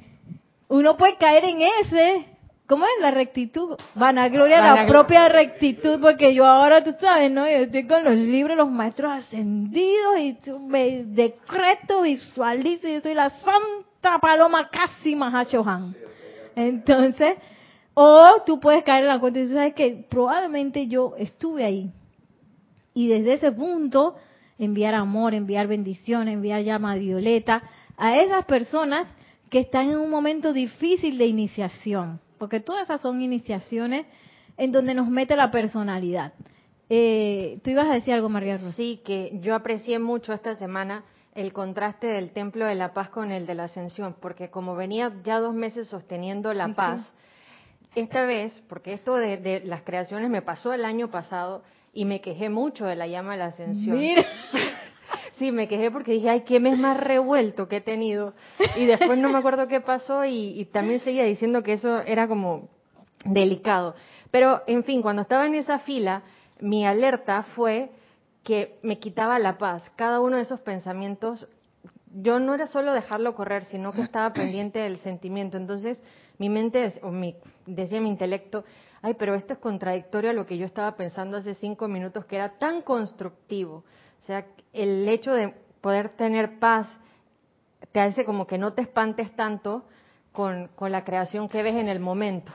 uno 0.69 0.97
puede 0.97 1.17
caer 1.17 1.45
en 1.45 1.61
ese, 1.61 2.25
¿cómo 2.65 2.85
es? 2.85 2.91
La 3.01 3.11
rectitud, 3.11 3.77
vanagloria, 3.95 4.75
la 4.75 4.87
propia 4.87 5.29
rectitud, 5.29 5.99
porque 6.01 6.33
yo 6.33 6.45
ahora, 6.45 6.83
tú 6.83 6.93
sabes, 6.99 7.31
¿no? 7.31 7.47
Yo 7.47 7.57
estoy 7.57 7.87
con 7.87 8.03
los 8.03 8.17
libros, 8.17 8.57
los 8.57 8.69
maestros 8.69 9.11
ascendidos, 9.11 10.19
y 10.19 10.37
me 10.67 11.03
decreto, 11.03 12.01
visualizo, 12.01 12.87
yo 12.87 13.01
soy 13.01 13.13
la 13.13 13.29
santa 13.29 14.19
paloma 14.19 14.69
casi 14.69 15.15
Mahashohan. 15.15 15.95
Entonces, 16.55 17.37
o 17.93 18.43
tú 18.45 18.59
puedes 18.59 18.83
caer 18.83 19.03
en 19.03 19.09
la 19.09 19.19
cuenta 19.19 19.39
y 19.39 19.47
tú 19.47 19.53
sabes 19.53 19.73
que 19.73 20.05
probablemente 20.09 20.87
yo 20.87 21.13
estuve 21.17 21.63
ahí. 21.63 21.91
Y 22.93 23.07
desde 23.07 23.33
ese 23.33 23.51
punto, 23.51 24.15
enviar 24.59 24.95
amor, 24.95 25.33
enviar 25.33 25.67
bendición, 25.67 26.27
enviar 26.27 26.63
llama 26.63 26.95
violeta 26.95 27.63
a 27.97 28.17
esas 28.17 28.45
personas 28.45 29.07
que 29.49 29.59
están 29.59 29.89
en 29.89 29.97
un 29.97 30.09
momento 30.09 30.53
difícil 30.53 31.17
de 31.17 31.25
iniciación, 31.25 32.19
porque 32.37 32.59
todas 32.59 32.83
esas 32.83 33.01
son 33.01 33.21
iniciaciones 33.21 34.05
en 34.57 34.71
donde 34.71 34.93
nos 34.93 35.09
mete 35.09 35.35
la 35.35 35.51
personalidad. 35.51 36.33
Eh, 36.89 37.59
Tú 37.63 37.69
ibas 37.69 37.87
a 37.87 37.93
decir 37.93 38.13
algo, 38.13 38.29
María 38.29 38.57
Rosa. 38.57 38.73
Sí, 38.73 39.01
que 39.05 39.39
yo 39.41 39.55
aprecié 39.55 39.99
mucho 39.99 40.33
esta 40.33 40.55
semana 40.55 41.03
el 41.35 41.53
contraste 41.53 42.07
del 42.07 42.31
Templo 42.31 42.65
de 42.65 42.75
la 42.75 42.93
Paz 42.93 43.09
con 43.09 43.31
el 43.31 43.45
de 43.45 43.55
la 43.55 43.65
Ascensión, 43.65 44.15
porque 44.19 44.49
como 44.49 44.75
venía 44.75 45.13
ya 45.23 45.39
dos 45.39 45.53
meses 45.53 45.87
sosteniendo 45.87 46.53
la 46.53 46.73
paz, 46.73 47.13
esta 47.93 48.25
vez, 48.25 48.63
porque 48.67 48.93
esto 48.93 49.15
de, 49.15 49.37
de, 49.37 49.61
las 49.61 49.83
creaciones 49.83 50.29
me 50.29 50.41
pasó 50.41 50.73
el 50.73 50.83
año 50.83 51.11
pasado, 51.11 51.63
y 51.93 52.05
me 52.05 52.21
quejé 52.21 52.49
mucho 52.49 52.85
de 52.85 52.95
la 52.95 53.07
llama 53.07 53.33
de 53.33 53.37
la 53.37 53.45
ascensión. 53.45 53.99
Sí, 55.37 55.51
me 55.51 55.67
quejé 55.67 55.91
porque 55.91 56.13
dije, 56.13 56.29
ay, 56.29 56.41
qué 56.41 56.59
mes 56.59 56.79
más 56.79 56.99
revuelto 56.99 57.67
que 57.67 57.77
he 57.77 57.81
tenido. 57.81 58.33
Y 58.75 58.85
después 58.85 59.19
no 59.19 59.29
me 59.29 59.37
acuerdo 59.37 59.67
qué 59.67 59.81
pasó 59.81 60.25
y, 60.25 60.65
también 60.71 60.99
seguía 60.99 61.25
diciendo 61.25 61.61
que 61.61 61.73
eso 61.73 61.99
era 62.01 62.27
como 62.27 62.69
delicado. 63.23 63.93
Pero, 64.31 64.63
en 64.65 64.83
fin, 64.83 65.03
cuando 65.03 65.21
estaba 65.21 65.45
en 65.45 65.53
esa 65.53 65.79
fila, 65.79 66.23
mi 66.59 66.87
alerta 66.87 67.43
fue 67.55 67.91
que 68.43 68.79
me 68.81 68.97
quitaba 68.97 69.37
la 69.37 69.59
paz. 69.59 69.83
Cada 69.95 70.21
uno 70.21 70.37
de 70.37 70.41
esos 70.41 70.59
pensamientos, 70.61 71.47
yo 72.15 72.39
no 72.39 72.55
era 72.55 72.65
solo 72.65 72.91
dejarlo 72.93 73.35
correr, 73.35 73.63
sino 73.65 73.91
que 73.93 74.01
estaba 74.01 74.33
pendiente 74.33 74.79
del 74.79 74.97
sentimiento. 74.97 75.57
Entonces, 75.57 76.01
mi 76.39 76.49
mente, 76.49 76.99
o 77.03 77.11
mi, 77.11 77.35
decía 77.67 78.01
mi 78.01 78.09
intelecto, 78.09 78.63
ay, 79.07 79.13
pero 79.13 79.35
esto 79.35 79.53
es 79.53 79.59
contradictorio 79.59 80.31
a 80.31 80.33
lo 80.33 80.45
que 80.45 80.57
yo 80.57 80.65
estaba 80.65 80.97
pensando 80.97 81.37
hace 81.37 81.55
cinco 81.55 81.87
minutos, 81.87 82.25
que 82.25 82.35
era 82.35 82.57
tan 82.57 82.81
constructivo. 82.81 83.85
O 84.21 84.25
sea, 84.25 84.45
el 84.73 85.07
hecho 85.07 85.31
de 85.31 85.53
poder 85.79 86.09
tener 86.09 86.59
paz 86.59 86.87
te 87.93 88.01
hace 88.01 88.25
como 88.25 88.45
que 88.45 88.57
no 88.57 88.73
te 88.73 88.81
espantes 88.81 89.33
tanto 89.37 89.85
con, 90.33 90.67
con 90.75 90.91
la 90.91 91.05
creación 91.05 91.47
que 91.47 91.63
ves 91.63 91.75
en 91.75 91.87
el 91.87 91.99
momento. 91.99 92.51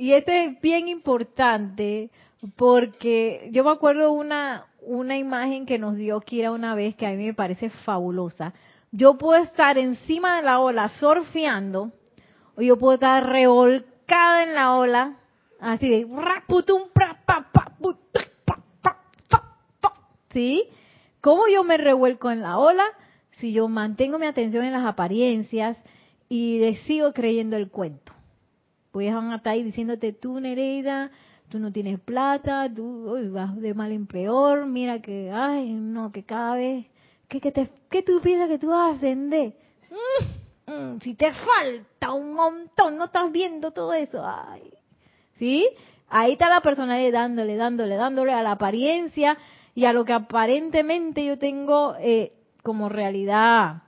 Y 0.00 0.12
este 0.12 0.44
es 0.44 0.60
bien 0.60 0.86
importante 0.86 2.12
porque 2.54 3.48
yo 3.50 3.64
me 3.64 3.72
acuerdo 3.72 4.12
una, 4.12 4.66
una 4.80 5.18
imagen 5.18 5.66
que 5.66 5.76
nos 5.76 5.96
dio 5.96 6.20
Kira 6.20 6.52
una 6.52 6.76
vez 6.76 6.94
que 6.94 7.04
a 7.04 7.10
mí 7.10 7.24
me 7.24 7.34
parece 7.34 7.68
fabulosa. 7.68 8.54
Yo 8.92 9.18
puedo 9.18 9.42
estar 9.42 9.76
encima 9.76 10.36
de 10.36 10.42
la 10.44 10.60
ola 10.60 10.88
surfeando 10.88 11.90
o 12.58 12.62
yo 12.62 12.76
puedo 12.76 12.94
estar 12.94 13.24
revolcada 13.24 14.42
en 14.42 14.54
la 14.54 14.74
ola, 14.74 15.16
así 15.60 15.88
de 15.88 16.06
¿Sí? 20.32 20.64
¿Cómo 21.20 21.44
yo 21.46 21.62
me 21.62 21.76
revuelco 21.76 22.30
en 22.32 22.42
la 22.42 22.58
ola? 22.58 22.84
Si 23.30 23.52
yo 23.52 23.68
mantengo 23.68 24.18
mi 24.18 24.26
atención 24.26 24.64
en 24.64 24.72
las 24.72 24.84
apariencias 24.84 25.78
y 26.28 26.76
sigo 26.84 27.12
creyendo 27.12 27.56
el 27.56 27.70
cuento. 27.70 28.12
Pues 28.90 29.14
van 29.14 29.30
a 29.30 29.36
estar 29.36 29.52
ahí 29.52 29.62
diciéndote, 29.62 30.12
tú 30.12 30.40
Nereida, 30.40 31.12
tú 31.48 31.60
no 31.60 31.70
tienes 31.70 32.00
plata, 32.00 32.68
tú 32.74 33.30
vas 33.30 33.56
de 33.56 33.72
mal 33.72 33.92
en 33.92 34.08
peor, 34.08 34.66
mira 34.66 35.00
que, 35.00 35.30
ay, 35.32 35.72
no, 35.74 36.10
que 36.10 36.24
cada 36.24 36.56
vez, 36.56 36.86
que, 37.28 37.40
que, 37.40 37.52
te, 37.52 37.70
que 37.88 38.02
tú 38.02 38.20
piensas 38.20 38.48
que 38.48 38.58
tú 38.58 38.68
vas 38.68 38.94
a 38.94 38.96
ascender. 38.96 39.54
Mm. 39.90 40.37
Mm, 40.68 41.00
si 41.00 41.14
te 41.14 41.32
falta 41.32 42.12
un 42.12 42.34
montón, 42.34 42.98
no 42.98 43.06
estás 43.06 43.32
viendo 43.32 43.70
todo 43.70 43.94
eso. 43.94 44.22
Ay. 44.22 44.70
¿Sí? 45.38 45.66
Ahí 46.10 46.32
está 46.32 46.50
la 46.50 46.60
personalidad 46.60 47.22
dándole, 47.22 47.56
dándole, 47.56 47.96
dándole 47.96 48.32
a 48.32 48.42
la 48.42 48.52
apariencia 48.52 49.38
y 49.74 49.86
a 49.86 49.94
lo 49.94 50.04
que 50.04 50.12
aparentemente 50.12 51.24
yo 51.24 51.38
tengo 51.38 51.96
eh, 52.00 52.32
como 52.62 52.90
realidad 52.90 53.82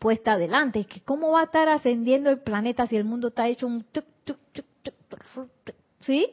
puesta 0.00 0.32
adelante. 0.32 0.80
Es 0.80 0.86
que 0.88 1.00
cómo 1.00 1.30
va 1.30 1.42
a 1.42 1.44
estar 1.44 1.68
ascendiendo 1.68 2.28
el 2.30 2.40
planeta 2.40 2.88
si 2.88 2.96
el 2.96 3.04
mundo 3.04 3.28
está 3.28 3.46
hecho 3.46 3.68
un... 3.68 3.86
¿Sí? 6.00 6.28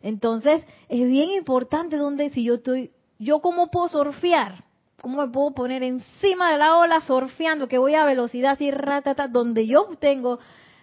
Entonces, 0.00 0.62
es 0.88 1.08
bien 1.08 1.30
importante 1.30 1.96
donde 1.96 2.30
si 2.30 2.44
yo 2.44 2.54
estoy, 2.54 2.92
yo 3.18 3.40
cómo 3.40 3.70
puedo 3.70 3.88
surfear 3.88 4.64
¿Cómo 5.02 5.20
me 5.20 5.32
puedo 5.32 5.50
poner 5.50 5.82
encima 5.82 6.52
de 6.52 6.58
la 6.58 6.76
ola 6.76 7.00
surfeando 7.00 7.66
que 7.66 7.76
voy 7.76 7.96
a 7.96 8.04
velocidad 8.04 8.52
así 8.52 8.70
ratata 8.70 9.26
donde 9.26 9.66
yo 9.66 9.88
tengo 9.98 10.38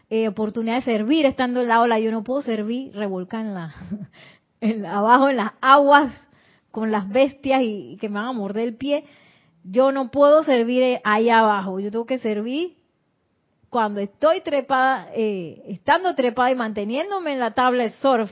eh, 0.09 0.27
oportunidad 0.27 0.75
de 0.75 0.81
servir 0.81 1.25
estando 1.25 1.61
en 1.61 1.69
la 1.69 1.79
ola? 1.79 2.01
Yo 2.01 2.11
no 2.11 2.21
puedo 2.21 2.41
servir 2.41 2.93
revolcar 2.93 3.45
en 4.61 4.85
abajo 4.85 5.29
en 5.29 5.37
las 5.37 5.53
aguas 5.61 6.27
con 6.69 6.91
las 6.91 7.07
bestias 7.07 7.61
y, 7.63 7.95
que 7.95 8.09
me 8.09 8.15
van 8.15 8.25
a 8.25 8.33
morder 8.33 8.67
el 8.67 8.75
pie. 8.75 9.05
Yo 9.63 9.93
no 9.93 10.11
puedo 10.11 10.43
servir 10.43 10.99
ahí 11.05 11.29
abajo. 11.29 11.79
Yo 11.79 11.89
tengo 11.89 12.05
que 12.05 12.17
servir 12.17 12.75
cuando 13.69 14.01
estoy 14.01 14.41
trepada, 14.41 15.07
eh, 15.15 15.63
estando 15.67 16.13
trepada 16.13 16.51
y 16.51 16.55
manteniéndome 16.55 17.31
en 17.31 17.39
la 17.39 17.51
tabla 17.51 17.83
de 17.83 17.91
surf 17.91 18.29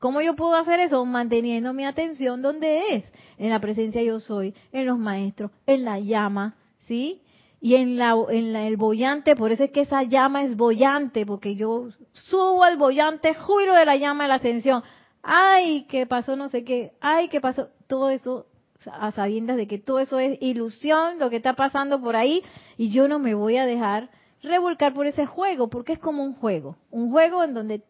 ¿Cómo 0.00 0.20
yo 0.20 0.34
puedo 0.36 0.54
hacer 0.54 0.80
eso? 0.80 1.04
Manteniendo 1.04 1.72
mi 1.72 1.84
atención 1.84 2.42
donde 2.42 2.94
es, 2.94 3.04
en 3.38 3.50
la 3.50 3.60
presencia 3.60 4.02
yo 4.02 4.20
soy, 4.20 4.54
en 4.72 4.86
los 4.86 4.98
maestros, 4.98 5.50
en 5.66 5.84
la 5.84 5.98
llama, 5.98 6.56
¿sí? 6.86 7.22
y 7.60 7.74
en, 7.74 7.98
la, 7.98 8.14
en 8.30 8.54
el 8.54 8.76
bollante, 8.76 9.34
por 9.34 9.50
eso 9.50 9.64
es 9.64 9.70
que 9.70 9.80
esa 9.80 10.02
llama 10.04 10.44
es 10.44 10.56
bollante, 10.56 11.26
porque 11.26 11.56
yo 11.56 11.88
subo 12.12 12.62
al 12.62 12.76
bollante, 12.76 13.34
juro 13.34 13.74
de 13.74 13.84
la 13.84 13.96
llama 13.96 14.24
de 14.24 14.28
la 14.28 14.34
ascensión. 14.36 14.82
Ay, 15.22 15.84
que 15.88 16.06
pasó 16.06 16.36
no 16.36 16.48
sé 16.48 16.64
qué, 16.64 16.92
ay, 17.00 17.28
que 17.28 17.40
pasó, 17.40 17.68
todo 17.86 18.10
eso 18.10 18.46
a 18.92 19.10
sabiendas 19.10 19.56
de 19.56 19.66
que 19.66 19.78
todo 19.78 19.98
eso 19.98 20.20
es 20.20 20.38
ilusión, 20.40 21.18
lo 21.18 21.30
que 21.30 21.36
está 21.36 21.54
pasando 21.54 22.00
por 22.00 22.14
ahí, 22.14 22.44
y 22.76 22.90
yo 22.90 23.08
no 23.08 23.18
me 23.18 23.34
voy 23.34 23.56
a 23.56 23.66
dejar 23.66 24.08
revolcar 24.40 24.94
por 24.94 25.08
ese 25.08 25.26
juego, 25.26 25.68
porque 25.68 25.94
es 25.94 25.98
como 25.98 26.22
un 26.22 26.34
juego, 26.34 26.76
un 26.90 27.10
juego 27.10 27.42
en 27.42 27.54
donde 27.54 27.82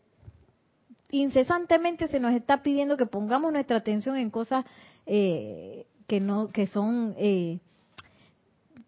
incesantemente 1.11 2.09
se 2.09 2.21
nos 2.21 2.35
está 2.35 2.63
pidiendo 2.63 2.97
que 2.97 3.07
pongamos 3.07 3.53
nuestra 3.53 3.79
atención 3.79 4.17
en 4.17 4.31
cosas 4.31 4.65
eh, 5.07 5.87
que 6.07 6.21
no, 6.21 6.49
que 6.49 6.67
son 6.67 7.15
eh, 7.19 7.61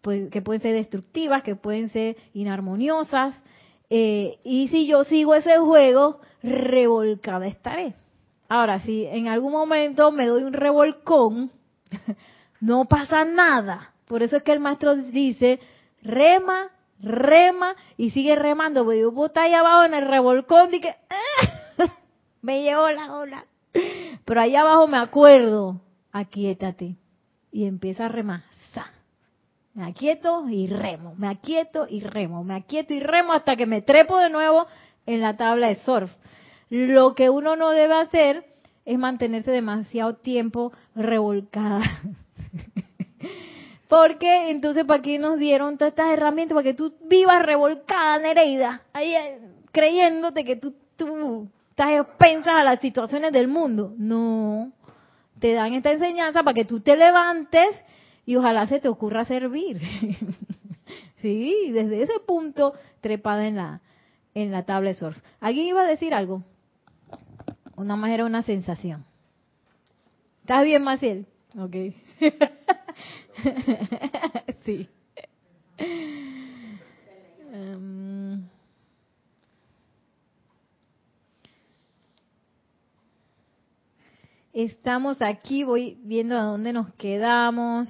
pues, 0.01 0.29
que 0.31 0.41
pueden 0.41 0.61
ser 0.61 0.73
destructivas, 0.73 1.43
que 1.43 1.55
pueden 1.55 1.89
ser 1.89 2.17
inarmoniosas. 2.33 3.35
Eh, 3.89 4.39
y 4.43 4.67
si 4.69 4.87
yo 4.87 5.03
sigo 5.03 5.35
ese 5.35 5.57
juego, 5.57 6.19
revolcada 6.41 7.47
estaré. 7.47 7.93
Ahora, 8.49 8.79
si 8.81 9.05
en 9.05 9.27
algún 9.27 9.51
momento 9.51 10.11
me 10.11 10.27
doy 10.27 10.43
un 10.43 10.53
revolcón, 10.53 11.51
no 12.61 12.85
pasa 12.85 13.25
nada. 13.25 13.93
Por 14.07 14.23
eso 14.23 14.37
es 14.37 14.43
que 14.43 14.51
el 14.51 14.59
maestro 14.59 14.95
dice, 14.95 15.59
rema, 16.01 16.69
rema, 16.99 17.75
y 17.97 18.11
sigue 18.11 18.35
remando. 18.35 18.83
Porque 18.83 19.01
yo 19.01 19.13
puedo 19.13 19.31
ahí 19.35 19.53
abajo 19.53 19.85
en 19.85 19.93
el 19.93 20.07
revolcón 20.07 20.73
y 20.73 20.81
que, 20.81 20.95
me 22.41 22.63
llevó 22.63 22.89
la 22.91 23.13
ola. 23.13 23.45
Pero 24.25 24.41
ahí 24.41 24.55
abajo 24.55 24.87
me 24.87 24.97
acuerdo, 24.97 25.81
aquíétate. 26.11 26.95
Y 27.51 27.65
empieza 27.65 28.05
a 28.05 28.09
remar. 28.09 28.43
Me 29.73 29.85
aquieto 29.85 30.49
y 30.49 30.67
remo, 30.67 31.15
me 31.17 31.29
aquieto 31.29 31.87
y 31.89 32.01
remo, 32.01 32.43
me 32.43 32.55
aquieto 32.55 32.93
y 32.93 32.99
remo 32.99 33.31
hasta 33.31 33.55
que 33.55 33.65
me 33.65 33.81
trepo 33.81 34.19
de 34.19 34.29
nuevo 34.29 34.67
en 35.05 35.21
la 35.21 35.37
tabla 35.37 35.67
de 35.67 35.75
surf. 35.75 36.11
Lo 36.69 37.15
que 37.15 37.29
uno 37.29 37.55
no 37.55 37.69
debe 37.69 37.93
hacer 37.93 38.45
es 38.83 38.97
mantenerse 38.97 39.49
demasiado 39.49 40.15
tiempo 40.15 40.73
revolcada. 40.93 41.83
Porque 43.87 44.51
entonces, 44.51 44.83
¿para 44.83 45.01
qué 45.01 45.19
nos 45.19 45.39
dieron 45.39 45.77
todas 45.77 45.93
estas 45.93 46.11
herramientas? 46.11 46.55
Para 46.55 46.63
que 46.63 46.73
tú 46.73 46.93
vivas 47.05 47.41
revolcada, 47.41 48.19
Nereida, 48.19 48.81
ahí 48.91 49.15
eh, 49.15 49.39
creyéndote 49.71 50.43
que 50.43 50.57
tú, 50.57 50.75
tú 50.97 51.47
estás 51.71 51.93
expensas 51.93 52.53
a 52.53 52.63
las 52.63 52.79
situaciones 52.79 53.33
del 53.33 53.47
mundo. 53.47 53.93
No, 53.97 54.71
te 55.39 55.53
dan 55.53 55.73
esta 55.73 55.91
enseñanza 55.91 56.43
para 56.43 56.53
que 56.53 56.65
tú 56.65 56.81
te 56.81 56.95
levantes 56.95 57.69
y 58.25 58.35
ojalá 58.35 58.67
se 58.67 58.79
te 58.79 58.87
ocurra 58.87 59.25
servir. 59.25 59.81
sí, 61.21 61.71
desde 61.71 62.03
ese 62.03 62.19
punto 62.25 62.73
trepada 63.01 63.47
en 63.47 63.55
la 63.55 63.81
en 64.33 64.51
la 64.51 64.63
tabla 64.63 64.89
de 64.89 64.95
surf. 64.95 65.17
¿Alguien 65.39 65.67
iba 65.67 65.81
a 65.81 65.87
decir 65.87 66.13
algo? 66.13 66.43
Una 67.75 67.95
más 67.95 68.11
era 68.11 68.25
una 68.25 68.43
sensación. 68.43 69.05
¿Estás 70.41 70.63
bien, 70.63 70.83
Maciel? 70.83 71.25
Ok. 71.57 71.75
sí. 74.63 74.87
Estamos 84.53 85.21
aquí, 85.21 85.63
voy 85.63 85.97
viendo 86.03 86.37
a 86.37 86.43
dónde 86.43 86.73
nos 86.73 86.93
quedamos. 86.95 87.87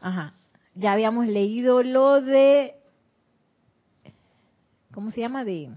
Ajá. 0.00 0.34
Ya 0.74 0.92
habíamos 0.92 1.26
leído 1.26 1.82
lo 1.82 2.20
de, 2.20 2.76
¿cómo 4.92 5.10
se 5.10 5.20
llama? 5.20 5.44
De 5.44 5.70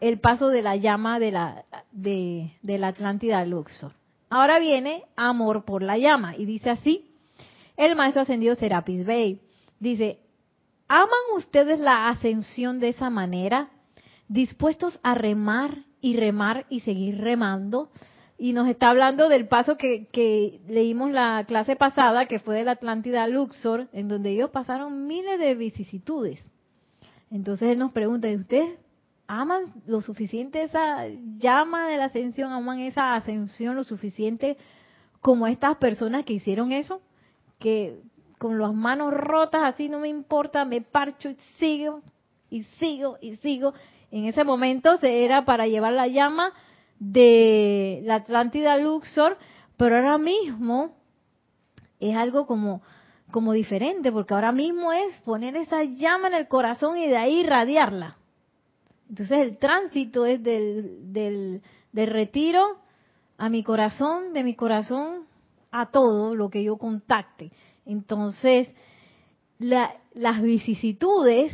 el 0.00 0.20
paso 0.20 0.48
de 0.48 0.62
la 0.62 0.76
llama 0.76 1.18
de 1.18 1.32
la 1.32 1.64
de, 1.92 2.50
la 2.62 2.88
Atlántida 2.88 3.44
Luxor. 3.44 3.92
Ahora 4.30 4.58
viene 4.58 5.04
amor 5.16 5.64
por 5.64 5.82
la 5.82 5.96
llama 5.98 6.36
y 6.36 6.44
dice 6.44 6.70
así, 6.70 7.10
el 7.76 7.96
maestro 7.96 8.22
ascendido 8.22 8.54
Serapis 8.56 9.04
Bey 9.06 9.40
dice, 9.80 10.18
¿aman 10.88 11.36
ustedes 11.36 11.78
la 11.78 12.08
ascensión 12.08 12.80
de 12.80 12.88
esa 12.88 13.10
manera? 13.10 13.70
¿Dispuestos 14.28 14.98
a 15.02 15.14
remar 15.14 15.84
y 16.00 16.16
remar 16.16 16.66
y 16.68 16.80
seguir 16.80 17.18
remando? 17.18 17.90
y 18.38 18.52
nos 18.52 18.68
está 18.68 18.90
hablando 18.90 19.28
del 19.28 19.48
paso 19.48 19.76
que, 19.76 20.60
leímos 20.68 21.10
la 21.10 21.44
clase 21.46 21.74
pasada, 21.74 22.26
que 22.26 22.38
fue 22.38 22.56
de 22.56 22.64
la 22.64 22.72
Atlántida 22.72 23.26
Luxor, 23.26 23.88
en 23.92 24.06
donde 24.08 24.30
ellos 24.30 24.50
pasaron 24.50 25.08
miles 25.08 25.40
de 25.40 25.56
vicisitudes. 25.56 26.40
Entonces 27.32 27.70
él 27.70 27.78
nos 27.78 27.90
pregunta, 27.90 28.28
¿ustedes 28.28 28.78
aman 29.26 29.74
lo 29.86 30.00
suficiente 30.00 30.62
esa 30.62 31.06
llama 31.38 31.88
de 31.88 31.96
la 31.96 32.04
ascensión, 32.04 32.52
aman 32.52 32.78
esa 32.78 33.16
ascensión 33.16 33.74
lo 33.74 33.82
suficiente 33.82 34.56
como 35.20 35.48
estas 35.48 35.76
personas 35.78 36.24
que 36.24 36.34
hicieron 36.34 36.70
eso? 36.70 37.02
Que 37.58 38.00
con 38.38 38.58
las 38.58 38.72
manos 38.72 39.12
rotas, 39.12 39.62
así 39.64 39.88
no 39.88 40.00
me 40.00 40.08
importa, 40.08 40.64
me 40.64 40.80
parcho 40.80 41.28
y 41.28 41.34
sigo, 41.58 42.02
y 42.50 42.62
sigo, 42.62 43.18
y 43.20 43.36
sigo. 43.36 43.74
En 44.10 44.24
ese 44.24 44.44
momento 44.44 44.96
se 44.96 45.24
era 45.24 45.44
para 45.44 45.66
llevar 45.66 45.92
la 45.92 46.06
llama 46.06 46.52
de 46.98 48.00
la 48.04 48.16
Atlántida 48.16 48.76
Luxor, 48.78 49.36
pero 49.76 49.96
ahora 49.96 50.18
mismo 50.18 50.96
es 52.00 52.16
algo 52.16 52.46
como, 52.46 52.82
como 53.30 53.52
diferente, 53.52 54.10
porque 54.10 54.34
ahora 54.34 54.52
mismo 54.52 54.92
es 54.92 55.20
poner 55.20 55.56
esa 55.56 55.84
llama 55.84 56.28
en 56.28 56.34
el 56.34 56.48
corazón 56.48 56.96
y 56.96 57.06
de 57.06 57.16
ahí 57.16 57.40
irradiarla. 57.40 58.16
Entonces 59.08 59.38
el 59.38 59.58
tránsito 59.58 60.26
es 60.26 60.42
del, 60.42 61.12
del, 61.12 61.62
del 61.92 62.10
retiro 62.10 62.78
a 63.38 63.48
mi 63.48 63.62
corazón, 63.62 64.32
de 64.32 64.44
mi 64.44 64.54
corazón 64.54 65.26
a 65.70 65.90
todo 65.90 66.34
lo 66.34 66.50
que 66.50 66.64
yo 66.64 66.76
contacte. 66.76 67.50
Entonces, 67.88 68.68
las 69.58 70.42
vicisitudes 70.42 71.52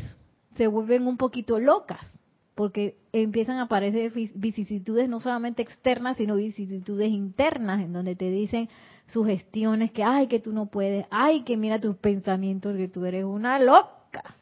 se 0.57 0.67
vuelven 0.67 1.07
un 1.07 1.17
poquito 1.17 1.59
locas 1.59 2.13
porque 2.55 2.97
empiezan 3.13 3.57
a 3.59 3.63
aparecer 3.63 4.13
vicisitudes 4.35 5.09
no 5.09 5.21
solamente 5.21 5.63
externas, 5.63 6.17
sino 6.17 6.37
vicisitudes 6.37 7.11
internas, 7.11 7.81
en 7.83 7.93
donde 7.93 8.15
te 8.15 8.31
dicen 8.31 8.69
sugestiones 9.07 9.91
que, 9.93 10.05
ay, 10.05 10.27
que 10.29 10.41
tú 10.41 10.53
no 10.53 10.67
puedes, 10.67 11.07
ay, 11.11 11.43
que 11.43 11.57
mira 11.57 11.81
tus 11.81 11.97
pensamientos, 11.97 12.77
que 12.77 12.89
tú 12.89 13.05
eres 13.05 13.25
una 13.25 13.59
loca, 13.59 14.35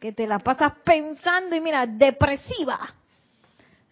que 0.00 0.12
te 0.12 0.26
la 0.26 0.38
pasas 0.38 0.74
pensando 0.84 1.54
y 1.54 1.60
mira, 1.60 1.86
depresiva, 1.86 2.80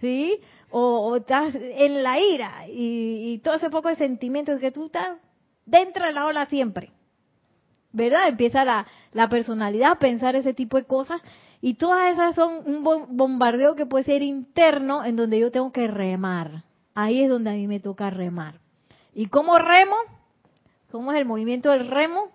¿sí? 0.00 0.40
O, 0.70 1.16
estás 1.16 1.54
en 1.54 2.02
la 2.02 2.18
ira 2.18 2.66
y, 2.68 3.38
todo 3.44 3.54
ese 3.54 3.70
poco 3.70 3.88
de 3.88 3.96
sentimientos 3.96 4.60
que 4.60 4.72
tú 4.72 4.86
estás 4.86 5.18
dentro 5.66 6.06
de 6.06 6.12
la 6.12 6.26
ola 6.26 6.46
siempre. 6.46 6.90
¿Verdad? 7.92 8.28
Empieza 8.28 8.64
la, 8.64 8.86
la 9.12 9.28
personalidad 9.28 9.92
a 9.92 9.98
pensar 9.98 10.34
ese 10.34 10.52
tipo 10.52 10.76
de 10.76 10.84
cosas 10.84 11.20
y 11.60 11.74
todas 11.74 12.12
esas 12.12 12.34
son 12.34 12.62
un 12.66 12.82
bombardeo 13.16 13.76
que 13.76 13.86
puede 13.86 14.04
ser 14.04 14.22
interno 14.22 15.04
en 15.04 15.16
donde 15.16 15.38
yo 15.38 15.50
tengo 15.50 15.72
que 15.72 15.86
remar. 15.86 16.64
Ahí 16.94 17.22
es 17.22 17.30
donde 17.30 17.50
a 17.50 17.54
mí 17.54 17.66
me 17.66 17.80
toca 17.80 18.10
remar. 18.10 18.60
¿Y 19.14 19.26
cómo 19.26 19.58
remo? 19.58 19.96
¿Cómo 20.90 21.12
es 21.12 21.18
el 21.18 21.24
movimiento 21.24 21.70
del 21.70 21.88
remo? 21.88 22.30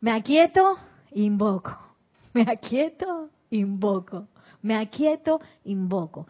Me 0.00 0.12
aquieto, 0.12 0.78
invoco. 1.12 1.76
Me 2.34 2.42
aquieto, 2.42 3.30
invoco. 3.50 4.28
Me 4.62 4.76
aquieto, 4.76 5.40
invoco. 5.64 6.26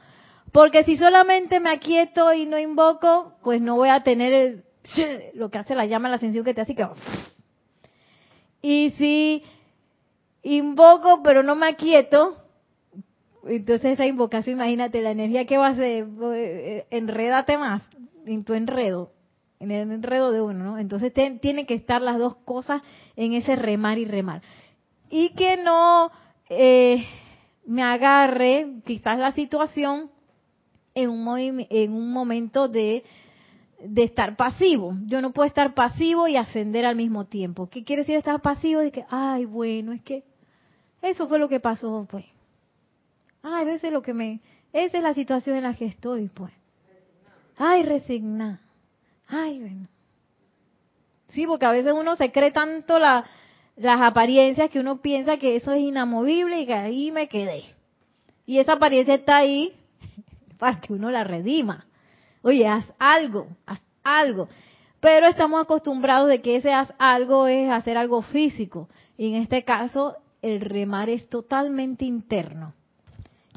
Porque 0.52 0.84
si 0.84 0.96
solamente 0.96 1.60
me 1.60 1.70
aquieto 1.70 2.32
y 2.32 2.46
no 2.46 2.58
invoco, 2.58 3.34
pues 3.42 3.60
no 3.60 3.76
voy 3.76 3.90
a 3.90 4.02
tener 4.02 4.64
lo 5.34 5.50
que 5.50 5.58
hace 5.58 5.74
la 5.74 5.86
llama 5.86 6.08
la 6.08 6.16
ascensión 6.16 6.44
que 6.44 6.54
te 6.54 6.60
hace 6.60 6.74
que... 6.74 6.86
Y 8.60 8.90
si 8.98 9.42
invoco 10.42 11.22
pero 11.22 11.42
no 11.42 11.54
me 11.54 11.66
aquieto, 11.66 12.36
entonces 13.46 13.92
esa 13.92 14.06
invocación, 14.06 14.56
imagínate 14.56 15.00
la 15.00 15.10
energía 15.10 15.46
que 15.46 15.58
va 15.58 15.68
a 15.68 15.70
hacer, 15.70 16.06
eh, 16.34 16.86
enrédate 16.90 17.56
más 17.56 17.82
en 18.26 18.44
tu 18.44 18.54
enredo, 18.54 19.12
en 19.60 19.70
el 19.70 19.90
enredo 19.90 20.32
de 20.32 20.40
uno, 20.40 20.64
¿no? 20.64 20.78
Entonces 20.78 21.12
tienen 21.12 21.66
que 21.66 21.74
estar 21.74 22.02
las 22.02 22.18
dos 22.18 22.36
cosas 22.36 22.82
en 23.16 23.32
ese 23.32 23.56
remar 23.56 23.98
y 23.98 24.04
remar. 24.04 24.42
Y 25.10 25.30
que 25.30 25.56
no 25.56 26.10
eh, 26.50 27.06
me 27.66 27.82
agarre 27.82 28.66
quizás 28.84 29.18
la 29.18 29.32
situación 29.32 30.10
en 30.94 31.10
un, 31.10 31.66
en 31.70 31.92
un 31.92 32.12
momento 32.12 32.68
de, 32.68 33.04
de 33.80 34.02
estar 34.04 34.36
pasivo. 34.36 34.94
Yo 35.06 35.20
no 35.22 35.32
puedo 35.32 35.46
estar 35.46 35.74
pasivo 35.74 36.28
y 36.28 36.36
ascender 36.36 36.84
al 36.84 36.96
mismo 36.96 37.26
tiempo. 37.26 37.68
¿Qué 37.68 37.84
quiere 37.84 38.02
decir 38.02 38.16
estar 38.16 38.40
pasivo? 38.40 38.80
De 38.80 38.90
que, 38.90 39.04
ay, 39.10 39.44
bueno, 39.44 39.92
es 39.92 40.02
que 40.02 40.24
eso 41.02 41.28
fue 41.28 41.38
lo 41.38 41.48
que 41.48 41.60
pasó, 41.60 42.06
pues. 42.10 42.24
Ay, 43.42 43.64
veces 43.64 43.92
lo 43.92 44.02
que 44.02 44.14
me... 44.14 44.40
Esa 44.72 44.98
es 44.98 45.02
la 45.02 45.14
situación 45.14 45.56
en 45.56 45.62
la 45.64 45.74
que 45.74 45.86
estoy, 45.86 46.28
pues. 46.28 46.52
Ay, 47.56 47.82
resignar. 47.82 48.58
Ay, 49.26 49.60
bueno. 49.60 49.88
Sí, 51.28 51.46
porque 51.46 51.66
a 51.66 51.72
veces 51.72 51.92
uno 51.92 52.16
se 52.16 52.32
cree 52.32 52.50
tanto 52.50 52.98
la, 52.98 53.24
las 53.76 54.00
apariencias 54.00 54.70
que 54.70 54.80
uno 54.80 55.00
piensa 55.00 55.36
que 55.36 55.56
eso 55.56 55.72
es 55.72 55.80
inamovible 55.80 56.60
y 56.60 56.66
que 56.66 56.74
ahí 56.74 57.12
me 57.12 57.28
quedé. 57.28 57.64
Y 58.46 58.58
esa 58.58 58.74
apariencia 58.74 59.14
está 59.14 59.36
ahí 59.36 59.72
para 60.58 60.80
que 60.80 60.92
uno 60.92 61.10
la 61.10 61.24
redima. 61.24 61.87
Oye, 62.42 62.66
haz 62.66 62.92
algo, 62.98 63.48
haz 63.66 63.80
algo. 64.02 64.48
Pero 65.00 65.26
estamos 65.26 65.60
acostumbrados 65.60 66.28
de 66.28 66.40
que 66.40 66.56
ese 66.56 66.72
haz 66.72 66.92
algo 66.98 67.46
es 67.46 67.70
hacer 67.70 67.96
algo 67.96 68.22
físico. 68.22 68.88
Y 69.16 69.28
en 69.28 69.42
este 69.42 69.64
caso, 69.64 70.16
el 70.42 70.60
remar 70.60 71.08
es 71.08 71.28
totalmente 71.28 72.04
interno. 72.04 72.74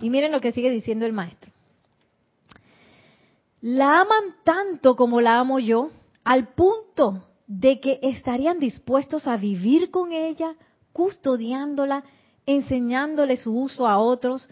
Y 0.02 0.10
miren 0.10 0.32
lo 0.32 0.42
que 0.42 0.52
sigue 0.52 0.72
diciendo 0.72 1.06
el 1.06 1.14
maestro. 1.14 1.52
La 3.62 4.02
aman 4.02 4.36
tanto 4.44 4.96
como 4.96 5.22
la 5.22 5.40
amo 5.40 5.60
yo, 5.60 5.92
al 6.24 6.50
punto 6.50 7.28
de 7.46 7.80
que 7.80 8.00
estarían 8.02 8.60
dispuestos 8.60 9.28
a 9.28 9.38
vivir 9.38 9.92
con 9.92 10.12
ella, 10.12 10.56
custodiándola, 10.94 12.04
enseñándole 12.46 13.38
su 13.38 13.56
uso 13.56 13.88
a 13.88 14.00
otros, 14.00 14.48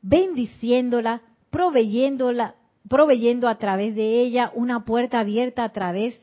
bendiciéndola, 0.00 1.22
proveyéndola, 1.50 2.54
proveyendo 2.88 3.48
a 3.48 3.58
través 3.58 3.94
de 3.94 4.20
ella 4.20 4.50
una 4.54 4.84
puerta 4.84 5.20
abierta 5.20 5.64
a 5.64 5.72
través 5.72 6.20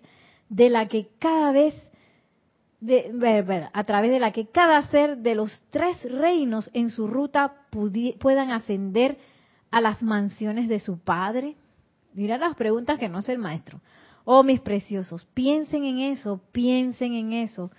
de 0.49 0.69
la 0.69 0.87
que 0.87 1.07
cada 1.19 1.51
vez 1.51 1.73
de, 2.81 3.69
a 3.71 3.83
través 3.83 4.11
de 4.11 4.19
la 4.19 4.31
que 4.31 4.47
cada 4.47 4.81
ser 4.87 5.17
de 5.17 5.35
los 5.35 5.63
tres 5.69 5.97
reinos 6.03 6.69
en 6.73 6.89
su 6.89 7.07
ruta 7.07 7.53
puedan 8.19 8.51
ascender 8.51 9.17
a 9.69 9.81
las 9.81 10.01
mansiones 10.01 10.67
de 10.67 10.79
su 10.79 10.99
Padre? 10.99 11.55
Mira 12.13 12.37
las 12.37 12.55
preguntas 12.55 12.99
que 12.99 13.07
no 13.07 13.19
hace 13.19 13.31
el 13.31 13.39
maestro. 13.39 13.79
Oh, 14.25 14.43
mis 14.43 14.59
preciosos, 14.59 15.25
piensen 15.33 15.85
en 15.85 15.99
eso, 15.99 16.41
piensen 16.51 17.13
en 17.13 17.33
eso. 17.33 17.71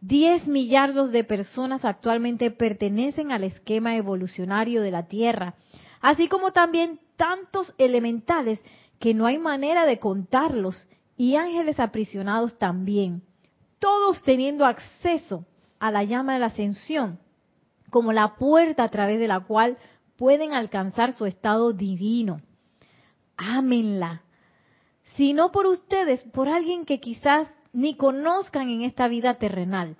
Diez 0.00 0.46
millardos 0.46 1.10
de 1.10 1.24
personas 1.24 1.84
actualmente 1.84 2.50
pertenecen 2.50 3.32
al 3.32 3.44
esquema 3.44 3.96
evolucionario 3.96 4.82
de 4.82 4.92
la 4.92 5.06
Tierra, 5.06 5.54
así 6.00 6.28
como 6.28 6.52
también 6.52 7.00
tantos 7.18 7.74
elementales 7.76 8.62
que 8.98 9.12
no 9.12 9.26
hay 9.26 9.38
manera 9.38 9.84
de 9.84 9.98
contarlos, 9.98 10.88
y 11.18 11.34
ángeles 11.34 11.80
aprisionados 11.80 12.56
también, 12.58 13.22
todos 13.80 14.22
teniendo 14.22 14.64
acceso 14.64 15.44
a 15.80 15.90
la 15.90 16.04
llama 16.04 16.34
de 16.34 16.38
la 16.38 16.46
ascensión, 16.46 17.18
como 17.90 18.12
la 18.12 18.36
puerta 18.36 18.84
a 18.84 18.88
través 18.88 19.18
de 19.18 19.26
la 19.26 19.40
cual 19.40 19.76
pueden 20.16 20.52
alcanzar 20.52 21.12
su 21.12 21.26
estado 21.26 21.72
divino. 21.72 22.40
Ámenla. 23.36 24.22
Si 25.16 25.32
no 25.32 25.50
por 25.50 25.66
ustedes, 25.66 26.22
por 26.32 26.48
alguien 26.48 26.84
que 26.84 27.00
quizás 27.00 27.48
ni 27.72 27.96
conozcan 27.96 28.68
en 28.68 28.82
esta 28.82 29.08
vida 29.08 29.34
terrenal. 29.34 29.96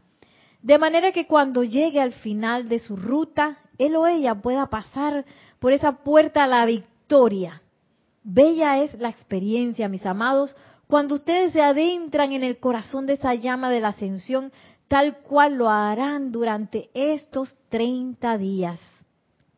De 0.63 0.79
manera 0.79 1.11
que 1.13 1.27
cuando 1.27 1.65
llegue 1.65 2.01
al 2.01 2.13
final 2.13 2.69
de 2.69 2.79
su 2.79 2.97
ruta, 2.97 3.59
él 3.79 3.97
o 3.97 4.07
ella 4.07 4.37
pueda 4.37 4.67
pasar 4.67 5.25
por 5.59 5.73
esa 5.73 6.03
puerta 6.05 6.45
a 6.45 6.47
la 6.47 6.65
victoria. 6.65 6.98
Bella 8.23 8.83
es 8.83 8.93
la 8.99 9.09
experiencia, 9.09 9.89
mis 9.89 10.05
amados, 10.05 10.55
cuando 10.87 11.17
ustedes 11.17 11.53
se 11.53 11.63
adentran 11.63 12.33
en 12.33 12.43
el 12.43 12.59
corazón 12.59 13.07
de 13.07 13.15
esa 13.15 13.35
llama 13.35 13.71
de 13.71 13.81
la 13.81 13.89
ascensión, 13.89 14.53
tal 14.89 15.19
cual 15.19 15.57
lo 15.57 15.69
harán 15.71 16.33
durante 16.33 16.91
estos 16.95 17.55
30 17.69 18.39
días. 18.39 18.81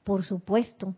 Por 0.04 0.24
supuesto. 0.24 0.94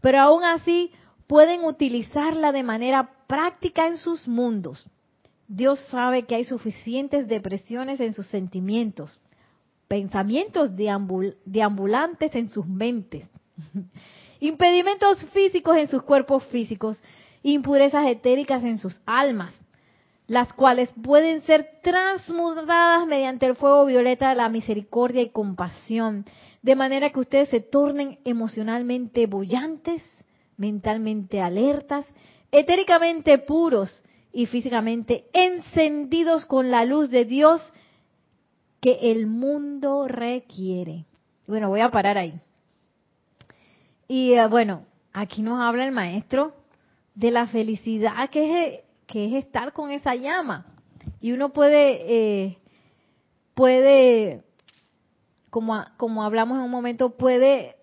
Pero 0.00 0.20
aún 0.20 0.44
así 0.44 0.92
pueden 1.26 1.64
utilizarla 1.64 2.52
de 2.52 2.62
manera 2.62 3.10
práctica 3.26 3.86
en 3.86 3.98
sus 3.98 4.28
mundos. 4.28 4.88
Dios 5.48 5.78
sabe 5.90 6.24
que 6.24 6.34
hay 6.34 6.44
suficientes 6.44 7.28
depresiones 7.28 8.00
en 8.00 8.12
sus 8.12 8.26
sentimientos, 8.26 9.20
pensamientos 9.88 10.70
deambulantes 10.74 12.34
en 12.34 12.50
sus 12.50 12.66
mentes, 12.66 13.28
impedimentos 14.40 15.24
físicos 15.32 15.76
en 15.76 15.88
sus 15.88 16.02
cuerpos 16.02 16.44
físicos, 16.46 16.98
impurezas 17.42 18.06
etéricas 18.06 18.62
en 18.64 18.78
sus 18.78 19.00
almas, 19.06 19.52
las 20.26 20.52
cuales 20.52 20.90
pueden 21.02 21.42
ser 21.42 21.80
transmutadas 21.82 23.06
mediante 23.06 23.46
el 23.46 23.54
fuego 23.54 23.86
violeta 23.86 24.30
de 24.30 24.34
la 24.34 24.48
misericordia 24.48 25.22
y 25.22 25.30
compasión, 25.30 26.24
de 26.62 26.74
manera 26.74 27.10
que 27.10 27.20
ustedes 27.20 27.48
se 27.48 27.60
tornen 27.60 28.18
emocionalmente 28.24 29.26
bollantes, 29.26 30.02
mentalmente 30.56 31.40
alertas, 31.40 32.06
etéricamente 32.50 33.38
puros 33.38 34.02
y 34.32 34.46
físicamente 34.46 35.26
encendidos 35.32 36.44
con 36.46 36.70
la 36.70 36.84
luz 36.84 37.10
de 37.10 37.24
Dios 37.24 37.62
que 38.80 38.98
el 39.12 39.26
mundo 39.26 40.08
requiere. 40.08 41.04
Bueno, 41.46 41.68
voy 41.68 41.80
a 41.80 41.90
parar 41.90 42.18
ahí. 42.18 42.40
Y 44.08 44.34
eh, 44.34 44.46
bueno, 44.46 44.84
aquí 45.12 45.42
nos 45.42 45.60
habla 45.60 45.84
el 45.84 45.92
maestro 45.92 46.54
de 47.14 47.30
la 47.30 47.46
felicidad 47.46 48.30
que 48.30 48.66
es, 48.66 48.80
que 49.06 49.26
es 49.26 49.44
estar 49.44 49.72
con 49.72 49.90
esa 49.90 50.14
llama. 50.14 50.66
Y 51.20 51.32
uno 51.32 51.52
puede, 51.52 52.02
eh, 52.06 52.58
puede, 53.54 54.44
como, 55.50 55.82
como 55.96 56.22
hablamos 56.22 56.58
en 56.58 56.64
un 56.64 56.70
momento, 56.70 57.16
puede, 57.16 57.76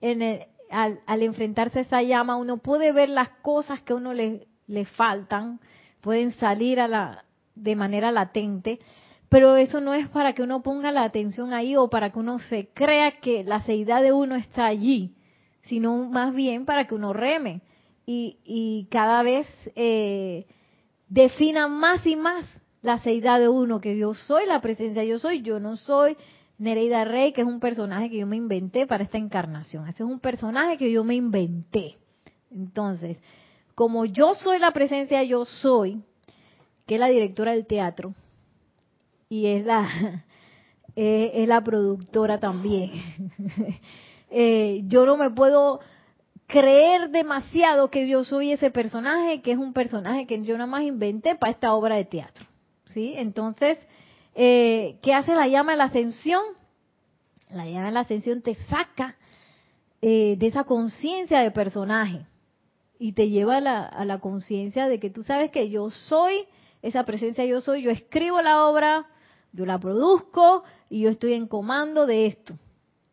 en 0.00 0.22
el, 0.22 0.46
al, 0.70 1.00
al, 1.06 1.22
enfrentarse 1.22 1.78
a 1.78 1.82
esa 1.82 2.02
llama, 2.02 2.36
uno 2.36 2.58
puede 2.58 2.92
ver 2.92 3.08
las 3.08 3.30
cosas 3.42 3.80
que 3.82 3.92
a 3.92 3.96
uno 3.96 4.12
le, 4.12 4.48
le 4.66 4.84
faltan, 4.84 5.60
pueden 6.00 6.32
salir 6.32 6.80
a 6.80 6.88
la, 6.88 7.24
de 7.54 7.76
manera 7.76 8.10
latente, 8.10 8.80
pero 9.28 9.56
eso 9.56 9.80
no 9.80 9.94
es 9.94 10.08
para 10.08 10.32
que 10.32 10.42
uno 10.42 10.62
ponga 10.62 10.90
la 10.90 11.04
atención 11.04 11.52
ahí 11.52 11.76
o 11.76 11.88
para 11.88 12.10
que 12.10 12.18
uno 12.18 12.38
se 12.40 12.68
crea 12.74 13.20
que 13.20 13.44
la 13.44 13.60
seidad 13.60 14.02
de 14.02 14.12
uno 14.12 14.34
está 14.34 14.66
allí, 14.66 15.14
sino 15.70 16.04
más 16.10 16.34
bien 16.34 16.66
para 16.66 16.88
que 16.88 16.96
uno 16.96 17.12
reme 17.12 17.62
y, 18.04 18.88
cada 18.90 19.22
vez 19.22 19.46
eh, 19.76 20.46
defina 21.08 21.68
más 21.68 22.04
y 22.04 22.16
más 22.16 22.44
la 22.82 22.98
seidad 22.98 23.38
de 23.38 23.48
uno, 23.48 23.80
que 23.80 23.96
yo 23.96 24.14
soy 24.14 24.46
la 24.46 24.60
presencia, 24.60 25.04
yo 25.04 25.20
soy, 25.20 25.42
yo 25.42 25.60
no 25.60 25.76
soy 25.76 26.16
Nereida 26.58 27.04
Rey, 27.04 27.32
que 27.32 27.42
es 27.42 27.46
un 27.46 27.60
personaje 27.60 28.10
que 28.10 28.18
yo 28.18 28.26
me 28.26 28.36
inventé 28.36 28.88
para 28.88 29.04
esta 29.04 29.16
encarnación. 29.16 29.86
Ese 29.86 30.02
es 30.02 30.08
un 30.08 30.18
personaje 30.18 30.76
que 30.76 30.90
yo 30.90 31.04
me 31.04 31.14
inventé. 31.14 31.98
Entonces, 32.50 33.18
como 33.76 34.06
yo 34.06 34.34
soy 34.34 34.58
la 34.58 34.72
presencia, 34.72 35.22
yo 35.22 35.44
soy, 35.44 36.02
que 36.84 36.94
es 36.94 37.00
la 37.00 37.08
directora 37.08 37.52
del 37.52 37.66
teatro, 37.66 38.14
y 39.28 39.46
es 39.46 39.64
la, 39.64 40.24
es 40.96 41.46
la 41.46 41.62
productora 41.62 42.40
también. 42.40 42.90
Eh, 44.30 44.82
yo 44.86 45.04
no 45.06 45.16
me 45.16 45.30
puedo 45.30 45.80
creer 46.46 47.10
demasiado 47.10 47.90
que 47.90 48.08
yo 48.08 48.24
soy 48.24 48.52
ese 48.52 48.70
personaje, 48.70 49.40
que 49.42 49.52
es 49.52 49.58
un 49.58 49.72
personaje 49.72 50.26
que 50.26 50.42
yo 50.42 50.56
nada 50.56 50.70
más 50.70 50.82
inventé 50.82 51.34
para 51.36 51.52
esta 51.52 51.74
obra 51.74 51.96
de 51.96 52.04
teatro. 52.04 52.46
¿Sí? 52.86 53.14
Entonces, 53.16 53.78
eh, 54.34 54.98
¿qué 55.02 55.14
hace 55.14 55.34
la 55.34 55.46
llama 55.46 55.72
de 55.72 55.78
la 55.78 55.84
ascensión? 55.84 56.42
La 57.50 57.66
llama 57.66 57.86
de 57.86 57.92
la 57.92 58.00
ascensión 58.00 58.42
te 58.42 58.54
saca 58.68 59.16
eh, 60.02 60.36
de 60.38 60.46
esa 60.46 60.64
conciencia 60.64 61.40
de 61.40 61.50
personaje 61.50 62.26
y 62.98 63.12
te 63.12 63.28
lleva 63.28 63.58
a 63.58 63.60
la, 63.60 63.84
a 63.84 64.04
la 64.04 64.18
conciencia 64.18 64.88
de 64.88 64.98
que 64.98 65.10
tú 65.10 65.22
sabes 65.22 65.50
que 65.50 65.70
yo 65.70 65.90
soy 65.90 66.46
esa 66.82 67.04
presencia, 67.04 67.44
yo 67.44 67.60
soy, 67.60 67.82
yo 67.82 67.90
escribo 67.90 68.40
la 68.42 68.66
obra, 68.66 69.06
yo 69.52 69.66
la 69.66 69.78
produzco 69.78 70.64
y 70.88 71.02
yo 71.02 71.10
estoy 71.10 71.34
en 71.34 71.46
comando 71.46 72.06
de 72.06 72.26
esto 72.26 72.54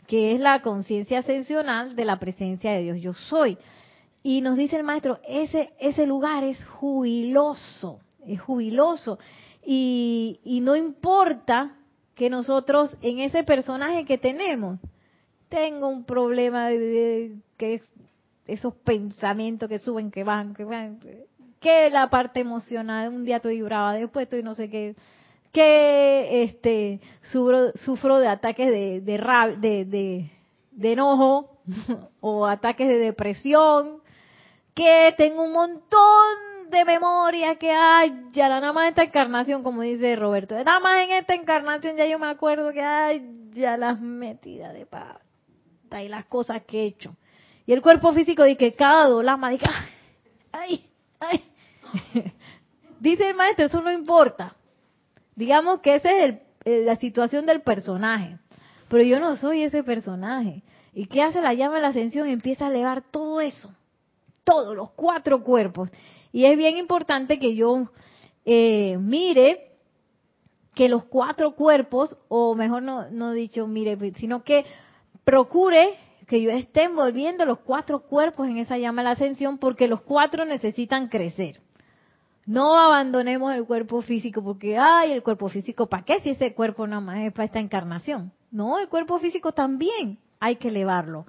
que 0.07 0.33
es 0.33 0.39
la 0.39 0.61
conciencia 0.61 1.19
ascensional 1.19 1.95
de 1.95 2.05
la 2.05 2.17
presencia 2.17 2.71
de 2.71 2.81
Dios, 2.81 2.97
yo 3.01 3.13
soy. 3.13 3.57
Y 4.23 4.41
nos 4.41 4.57
dice 4.57 4.77
el 4.77 4.83
maestro, 4.83 5.19
ese, 5.27 5.71
ese 5.79 6.07
lugar 6.07 6.43
es 6.43 6.63
jubiloso, 6.65 7.99
es 8.25 8.41
jubiloso. 8.41 9.19
Y, 9.65 10.39
y 10.43 10.61
no 10.61 10.75
importa 10.75 11.75
que 12.15 12.29
nosotros 12.29 12.95
en 13.01 13.19
ese 13.19 13.43
personaje 13.43 14.05
que 14.05 14.17
tenemos, 14.17 14.79
tengo 15.49 15.87
un 15.87 16.03
problema 16.03 16.69
de, 16.69 17.35
que 17.57 17.75
es 17.75 17.93
esos 18.47 18.73
pensamientos 18.75 19.67
que 19.69 19.79
suben, 19.79 20.09
que 20.09 20.23
van, 20.23 20.53
que 20.53 20.63
van, 20.63 20.99
que 21.59 21.89
la 21.89 22.09
parte 22.09 22.39
emocional, 22.39 23.13
un 23.13 23.25
día 23.25 23.37
estoy 23.37 23.61
brava, 23.61 23.93
después 23.93 24.23
estoy 24.23 24.41
no 24.41 24.55
sé 24.55 24.69
qué, 24.69 24.95
que 25.57 26.43
este 26.43 27.01
sufro, 27.31 27.71
sufro 27.83 28.19
de 28.19 28.27
ataques 28.27 28.69
de, 28.69 29.01
de, 29.01 30.29
de, 30.71 30.91
enojo 30.91 31.57
o 32.19 32.45
ataques 32.45 32.87
de 32.87 32.99
depresión, 32.99 34.03
que 34.75 35.15
tengo 35.17 35.45
un 35.45 35.53
montón 35.53 36.69
de 36.69 36.85
memoria 36.85 37.55
que 37.55 37.71
hay, 37.71 38.25
ya 38.33 38.49
nada 38.49 38.71
más 38.71 38.89
esta 38.89 39.01
encarnación, 39.01 39.63
como 39.63 39.81
dice 39.81 40.15
Roberto, 40.15 40.53
nada 40.53 40.79
más 40.79 41.03
en 41.03 41.13
esta 41.13 41.33
encarnación 41.33 41.97
ya 41.97 42.05
yo 42.05 42.19
me 42.19 42.27
acuerdo 42.27 42.71
que 42.71 42.83
hay 42.83 43.49
ya 43.53 43.77
las 43.77 43.99
metidas 43.99 44.75
de 44.75 44.85
pata 44.85 46.03
y 46.03 46.07
las 46.07 46.25
cosas 46.25 46.61
que 46.67 46.83
he 46.83 46.85
hecho. 46.85 47.15
Y 47.65 47.73
el 47.73 47.81
cuerpo 47.81 48.13
físico 48.13 48.43
dice 48.43 48.59
que 48.59 48.73
cada 48.75 49.07
dolama 49.07 49.49
dice, 49.49 49.65
ay, 50.51 50.85
ay, 51.19 51.43
dice 52.99 53.27
el 53.27 53.35
maestro, 53.35 53.65
eso 53.65 53.81
no 53.81 53.91
importa. 53.91 54.53
Digamos 55.37 55.81
que 55.81 55.95
esa 55.95 56.09
es 56.11 56.39
la 56.65 56.95
situación 56.95 57.45
del 57.45 57.61
personaje. 57.61 58.39
Pero 58.89 59.03
yo 59.03 59.19
no 59.19 59.35
soy 59.35 59.63
ese 59.63 59.83
personaje. 59.83 60.63
¿Y 60.93 61.05
qué 61.05 61.21
hace 61.21 61.41
la 61.41 61.53
llama 61.53 61.75
de 61.75 61.81
la 61.83 61.87
ascensión? 61.89 62.27
Empieza 62.27 62.65
a 62.65 62.69
elevar 62.69 63.03
todo 63.11 63.39
eso. 63.39 63.69
Todos 64.43 64.75
los 64.75 64.89
cuatro 64.91 65.43
cuerpos. 65.43 65.91
Y 66.31 66.45
es 66.45 66.57
bien 66.57 66.77
importante 66.77 67.37
que 67.37 67.55
yo 67.55 67.91
eh, 68.45 68.97
mire 68.99 69.73
que 70.73 70.89
los 70.89 71.05
cuatro 71.05 71.51
cuerpos, 71.51 72.17
o 72.29 72.55
mejor 72.55 72.81
no, 72.81 73.07
no 73.11 73.31
dicho 73.31 73.67
mire, 73.67 73.95
sino 74.15 74.43
que 74.43 74.65
procure 75.23 75.99
que 76.27 76.41
yo 76.41 76.49
esté 76.49 76.83
envolviendo 76.83 77.45
los 77.45 77.59
cuatro 77.59 77.99
cuerpos 77.99 78.47
en 78.47 78.57
esa 78.57 78.77
llama 78.79 79.01
de 79.01 79.05
la 79.05 79.11
ascensión 79.11 79.59
porque 79.59 79.87
los 79.87 80.01
cuatro 80.01 80.45
necesitan 80.45 81.09
crecer. 81.09 81.59
No 82.47 82.77
abandonemos 82.77 83.53
el 83.53 83.65
cuerpo 83.65 84.01
físico 84.01 84.43
porque, 84.43 84.77
ay, 84.77 85.11
el 85.11 85.21
cuerpo 85.21 85.49
físico, 85.49 85.87
¿para 85.87 86.03
qué 86.03 86.19
si 86.21 86.31
ese 86.31 86.55
cuerpo 86.55 86.87
nada 86.87 87.01
más 87.01 87.19
es 87.19 87.33
para 87.33 87.45
esta 87.45 87.59
encarnación? 87.59 88.31
No, 88.49 88.79
el 88.79 88.87
cuerpo 88.87 89.19
físico 89.19 89.51
también 89.51 90.17
hay 90.39 90.55
que 90.55 90.69
elevarlo. 90.69 91.25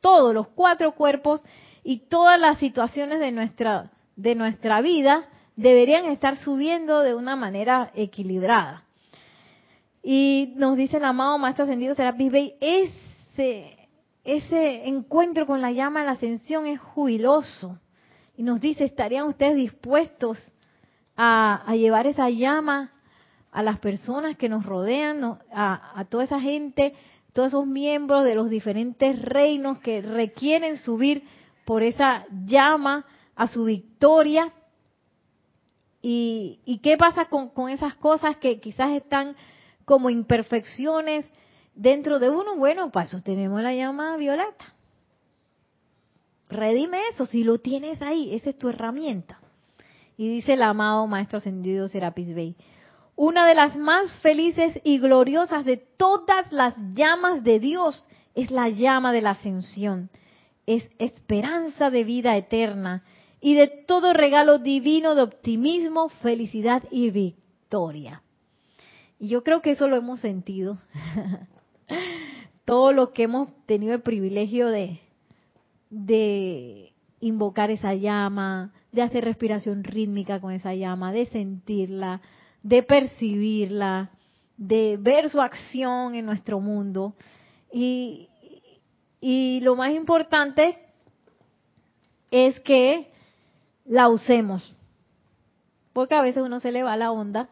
Todos 0.00 0.32
los 0.32 0.48
cuatro 0.48 0.92
cuerpos 0.92 1.42
y 1.82 2.06
todas 2.08 2.40
las 2.40 2.58
situaciones 2.58 3.20
de 3.20 3.32
nuestra, 3.32 3.90
de 4.16 4.34
nuestra 4.34 4.80
vida 4.80 5.28
deberían 5.56 6.06
estar 6.06 6.36
subiendo 6.38 7.00
de 7.00 7.14
una 7.14 7.36
manera 7.36 7.90
equilibrada. 7.94 8.84
Y 10.02 10.54
nos 10.56 10.76
dice 10.78 10.96
el 10.96 11.04
amado 11.04 11.36
Maestro 11.36 11.64
Ascendido 11.64 11.94
Serapis 11.94 12.32
Bey, 12.32 12.54
ese 12.60 13.76
ese 14.24 14.86
encuentro 14.86 15.46
con 15.46 15.60
la 15.60 15.72
llama 15.72 16.00
de 16.00 16.06
la 16.06 16.12
ascensión 16.12 16.66
es 16.66 16.78
jubiloso. 16.78 17.78
Y 18.36 18.42
nos 18.42 18.60
dice, 18.60 18.84
¿estarían 18.84 19.26
ustedes 19.26 19.56
dispuestos 19.56 20.38
a, 21.22 21.74
llevar 21.74 22.06
esa 22.06 22.30
llama 22.30 22.92
a 23.52 23.62
las 23.62 23.78
personas 23.78 24.36
que 24.36 24.48
nos 24.48 24.64
rodean, 24.64 25.38
a, 25.52 26.00
a 26.00 26.04
toda 26.06 26.24
esa 26.24 26.40
gente, 26.40 26.94
todos 27.32 27.48
esos 27.48 27.66
miembros 27.66 28.24
de 28.24 28.34
los 28.34 28.48
diferentes 28.48 29.20
reinos 29.20 29.80
que 29.80 30.00
requieren 30.02 30.76
subir 30.76 31.24
por 31.64 31.82
esa 31.82 32.26
llama 32.46 33.04
a 33.36 33.46
su 33.48 33.64
victoria? 33.64 34.52
¿Y, 36.02 36.60
y 36.64 36.78
qué 36.78 36.96
pasa 36.96 37.26
con, 37.26 37.68
esas 37.68 37.94
cosas 37.96 38.36
que 38.36 38.60
quizás 38.60 38.92
están 38.92 39.36
como 39.84 40.10
imperfecciones 40.10 41.26
dentro 41.74 42.18
de 42.18 42.30
uno, 42.30 42.56
bueno, 42.56 42.90
para 42.90 43.06
eso 43.06 43.20
tenemos 43.22 43.60
la 43.62 43.74
llama 43.74 44.16
violeta. 44.16 44.74
Redime 46.48 47.00
eso, 47.12 47.26
si 47.26 47.44
lo 47.44 47.58
tienes 47.58 48.00
ahí, 48.02 48.34
esa 48.34 48.50
es 48.50 48.58
tu 48.58 48.68
herramienta. 48.68 49.39
Y 50.20 50.28
dice 50.28 50.52
el 50.52 50.60
amado 50.60 51.06
Maestro 51.06 51.38
Ascendido 51.38 51.88
Serapis 51.88 52.34
Bey, 52.34 52.54
una 53.16 53.46
de 53.46 53.54
las 53.54 53.74
más 53.74 54.12
felices 54.20 54.78
y 54.84 54.98
gloriosas 54.98 55.64
de 55.64 55.78
todas 55.78 56.52
las 56.52 56.74
llamas 56.92 57.42
de 57.42 57.58
Dios 57.58 58.06
es 58.34 58.50
la 58.50 58.68
llama 58.68 59.14
de 59.14 59.22
la 59.22 59.30
ascensión. 59.30 60.10
Es 60.66 60.86
esperanza 60.98 61.88
de 61.88 62.04
vida 62.04 62.36
eterna 62.36 63.02
y 63.40 63.54
de 63.54 63.68
todo 63.68 64.12
regalo 64.12 64.58
divino 64.58 65.14
de 65.14 65.22
optimismo, 65.22 66.10
felicidad 66.10 66.82
y 66.90 67.10
victoria. 67.10 68.22
Y 69.18 69.28
yo 69.28 69.42
creo 69.42 69.62
que 69.62 69.70
eso 69.70 69.88
lo 69.88 69.96
hemos 69.96 70.20
sentido. 70.20 70.76
todo 72.66 72.92
lo 72.92 73.14
que 73.14 73.22
hemos 73.22 73.48
tenido 73.64 73.94
el 73.94 74.02
privilegio 74.02 74.68
de, 74.68 75.00
de 75.88 76.92
invocar 77.20 77.70
esa 77.70 77.94
llama, 77.94 78.72
de 78.92 79.02
hacer 79.02 79.24
respiración 79.24 79.84
rítmica 79.84 80.40
con 80.40 80.52
esa 80.52 80.74
llama, 80.74 81.12
de 81.12 81.26
sentirla, 81.26 82.20
de 82.62 82.82
percibirla, 82.82 84.10
de 84.56 84.96
ver 84.98 85.30
su 85.30 85.40
acción 85.40 86.14
en 86.14 86.26
nuestro 86.26 86.60
mundo. 86.60 87.14
Y, 87.72 88.28
y 89.20 89.60
lo 89.60 89.76
más 89.76 89.92
importante 89.92 90.78
es 92.30 92.58
que 92.60 93.10
la 93.84 94.08
usemos. 94.08 94.74
Porque 95.92 96.14
a 96.14 96.22
veces 96.22 96.42
uno 96.44 96.60
se 96.60 96.72
le 96.72 96.82
va 96.82 96.96
la 96.96 97.10
onda 97.12 97.48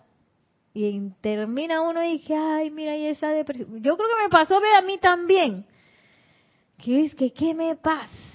y 0.73 1.11
termina 1.21 1.81
uno 1.81 2.05
y 2.05 2.19
dice, 2.19 2.35
ay, 2.35 2.71
mira, 2.71 2.97
y 2.97 3.07
esa 3.07 3.29
depresión. 3.31 3.83
Yo 3.83 3.97
creo 3.97 4.09
que 4.09 4.23
me 4.23 4.29
pasó 4.29 4.59
a 4.59 4.83
mí 4.83 4.99
también. 4.99 5.67
¿Qué 6.77 7.05
es 7.07 7.15
que 7.15 7.33
qué 7.33 7.55
me 7.55 7.75
pasa? 7.75 8.28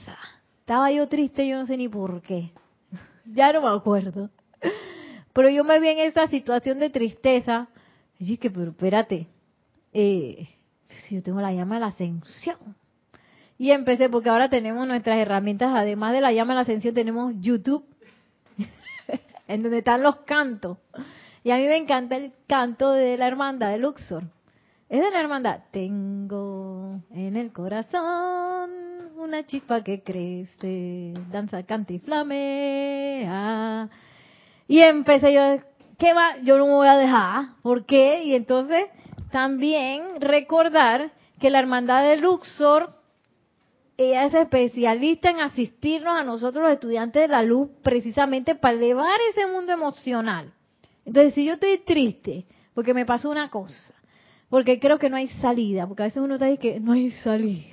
Estaba 0.64 0.90
yo 0.94 1.10
triste, 1.10 1.46
yo 1.46 1.58
no 1.58 1.66
sé 1.66 1.76
ni 1.76 1.90
por 1.90 2.22
qué. 2.22 2.54
ya 3.26 3.52
no 3.52 3.62
me 3.62 3.78
acuerdo. 3.78 4.30
Pero 5.34 5.50
yo 5.50 5.66
me 5.66 5.78
vi 5.82 5.90
en 5.90 6.00
esa 6.00 6.26
situación 6.28 6.80
de 6.80 6.90
tristeza. 6.90 7.68
Y 8.18 8.24
dije, 8.24 8.50
pero 8.50 8.72
espérate, 8.72 9.28
eh, 9.92 10.48
si 10.88 11.16
yo 11.16 11.22
tengo 11.22 11.42
la 11.42 11.52
llama 11.52 11.76
de 11.76 11.82
la 11.82 11.88
ascensión. 11.88 12.78
Y 13.58 13.72
empecé, 13.72 14.08
porque 14.08 14.30
ahora 14.30 14.48
tenemos 14.48 14.88
nuestras 14.88 15.20
herramientas, 15.20 15.70
además 15.76 16.14
de 16.14 16.22
la 16.22 16.32
llama 16.32 16.54
de 16.54 16.56
la 16.56 16.62
ascensión, 16.62 16.96
tenemos 16.96 17.34
YouTube, 17.42 17.84
en 19.50 19.64
donde 19.64 19.80
están 19.80 20.02
los 20.02 20.16
cantos. 20.20 20.78
Y 21.44 21.52
a 21.52 21.58
mí 21.58 21.64
me 21.64 21.76
encanta 21.76 22.16
el 22.16 22.32
canto 22.48 22.92
de 22.92 23.18
la 23.18 23.28
hermandad 23.28 23.72
de 23.72 23.80
Luxor. 23.80 24.24
Es 24.88 25.02
de 25.02 25.12
la 25.12 25.20
hermandad. 25.20 25.60
Tengo 25.72 27.02
en 27.12 27.36
el 27.36 27.52
corazón 27.52 28.93
una 29.24 29.46
chispa 29.46 29.84
que 29.84 30.02
crece, 30.02 31.14
danza, 31.32 31.64
canta 31.64 31.94
y 31.94 32.00
flamea. 32.00 33.90
Y 34.68 34.80
empecé 34.80 35.34
yo, 35.34 35.42
¿qué 35.98 36.14
va? 36.14 36.38
Yo 36.44 36.58
no 36.58 36.66
me 36.66 36.74
voy 36.74 36.88
a 36.88 36.98
dejar. 36.98 37.46
¿Por 37.62 37.86
qué? 37.86 38.24
Y 38.24 38.36
entonces 38.36 38.86
también 39.32 40.20
recordar 40.20 41.12
que 41.40 41.50
la 41.50 41.60
hermandad 41.60 42.04
de 42.04 42.18
Luxor, 42.18 42.94
ella 43.98 44.26
es 44.26 44.34
especialista 44.34 45.30
en 45.30 45.40
asistirnos 45.40 46.18
a 46.18 46.24
nosotros 46.24 46.64
los 46.64 46.74
estudiantes 46.74 47.24
de 47.24 47.28
la 47.28 47.44
luz 47.44 47.70
precisamente 47.82 48.56
para 48.56 48.76
elevar 48.76 49.20
ese 49.30 49.48
mundo 49.48 49.72
emocional. 49.72 50.54
Entonces, 51.06 51.34
si 51.34 51.46
yo 51.46 51.54
estoy 51.54 51.80
triste 51.80 52.46
porque 52.74 52.94
me 52.94 53.06
pasó 53.06 53.30
una 53.30 53.50
cosa, 53.50 53.94
porque 54.50 54.80
creo 54.80 55.00
que 55.00 55.10
no 55.10 55.18
hay 55.18 55.28
salida, 55.28 55.88
porque 55.88 56.04
a 56.04 56.06
veces 56.06 56.22
uno 56.22 56.38
dice 56.38 56.58
que 56.58 56.80
no 56.80 56.94
hay 56.94 57.12
salida. 57.12 57.73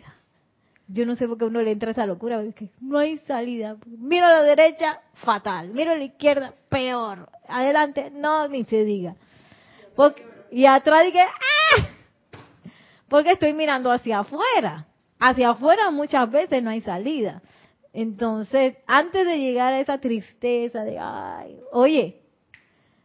Yo 0.93 1.07
no 1.07 1.15
sé 1.15 1.29
por 1.29 1.39
qué 1.39 1.45
uno 1.45 1.63
le 1.63 1.71
entra 1.71 1.93
esa 1.93 2.05
locura, 2.05 2.43
porque 2.43 2.71
no 2.81 2.99
hay 2.99 3.19
salida. 3.19 3.77
Miro 3.87 4.27
a 4.27 4.31
la 4.31 4.43
derecha, 4.43 5.01
fatal. 5.15 5.71
Miro 5.71 5.93
a 5.93 5.97
la 5.97 6.05
izquierda, 6.05 6.53
peor. 6.69 7.29
Adelante, 7.47 8.11
no, 8.13 8.49
ni 8.49 8.65
se 8.65 8.85
diga. 8.85 9.15
y 10.51 10.67
atrás 10.67 11.05
dije, 11.05 11.21
¡ah! 11.23 11.87
Porque 13.09 13.33
estoy 13.33 13.53
mirando 13.53 13.93
hacia 13.93 14.21
afuera. 14.21 14.87
Hacia 15.21 15.51
afuera 15.51 15.91
muchas 15.93 16.29
veces 16.31 16.61
no 16.61 16.71
hay 16.71 16.81
salida. 16.81 17.41
Entonces, 17.93 18.77
antes 18.87 19.27
de 19.27 19.39
llegar 19.39 19.73
a 19.73 19.81
esa 19.81 19.99
tristeza 19.99 20.83
de, 20.83 20.99
ay, 20.99 21.57
oye, 21.73 22.23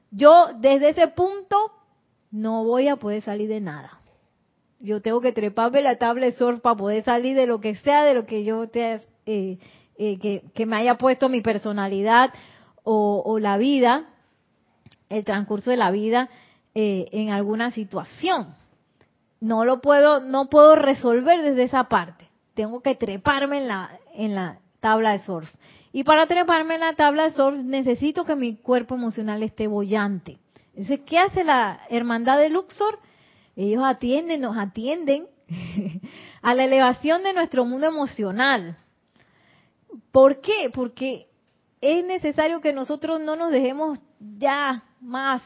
yo 0.09 0.49
desde 0.57 0.89
ese 0.89 1.07
punto 1.09 1.71
no 2.31 2.63
voy 2.63 2.88
a 2.88 2.95
poder 2.95 3.21
salir 3.21 3.47
de 3.47 3.61
nada. 3.61 3.99
Yo 4.86 5.01
tengo 5.01 5.19
que 5.19 5.31
treparme 5.31 5.81
la 5.81 5.97
tabla 5.97 6.27
de 6.27 6.33
surf 6.33 6.61
para 6.61 6.75
poder 6.75 7.03
salir 7.03 7.36
de 7.36 7.47
lo 7.47 7.59
que 7.59 7.73
sea, 7.75 8.03
de 8.03 8.13
lo 8.13 8.27
que 8.27 8.43
yo 8.43 8.67
te, 8.69 9.01
eh, 9.25 9.57
eh, 9.97 10.41
que, 10.53 10.65
me 10.67 10.75
haya 10.75 10.99
puesto 10.99 11.27
mi 11.27 11.41
personalidad 11.41 12.31
o, 12.83 13.39
la 13.39 13.57
vida, 13.57 14.05
el 15.09 15.25
transcurso 15.25 15.71
de 15.71 15.77
la 15.77 15.89
vida 15.89 16.29
eh, 16.75 17.07
en 17.13 17.31
alguna 17.31 17.71
situación. 17.71 18.53
No 19.41 19.65
lo 19.65 19.81
puedo, 19.81 20.19
no 20.19 20.49
puedo 20.49 20.75
resolver 20.75 21.41
desde 21.41 21.63
esa 21.63 21.86
parte. 21.86 22.29
Tengo 22.53 22.81
que 22.81 22.93
treparme 22.93 23.57
en 23.57 23.67
la, 23.67 23.89
en 24.13 24.36
la 24.36 24.59
tabla 24.81 25.13
de 25.13 25.19
surf. 25.19 25.51
Y 25.93 26.03
para 26.03 26.27
treparme 26.27 26.75
en 26.75 26.81
la 26.81 26.93
tabla 26.93 27.23
de 27.23 27.31
surf 27.31 27.57
necesito 27.57 28.23
que 28.23 28.36
mi 28.36 28.55
cuerpo 28.55 28.93
emocional 28.93 29.41
esté 29.41 29.65
bollante. 29.65 30.38
Entonces, 30.75 30.99
¿qué 31.07 31.17
hace 31.17 31.43
la 31.43 31.79
hermandad 31.89 32.38
de 32.38 32.51
Luxor? 32.51 32.99
Ellos 33.56 33.84
atienden, 33.86 34.41
nos 34.41 34.58
atienden 34.58 35.28
a 36.41 36.53
la 36.53 36.66
elevación 36.66 37.24
de 37.24 37.34
nuestro 37.34 37.66
mundo 37.66 37.88
emocional. 37.88 38.78
¿Por 40.12 40.41
qué? 40.41 40.70
Porque 40.74 41.28
es 41.82 42.06
necesario 42.06 42.62
que 42.62 42.74
nosotros 42.74 43.20
no 43.20 43.36
nos 43.36 43.51
dejemos 43.51 43.99
ya 44.20 44.84
más 44.99 45.41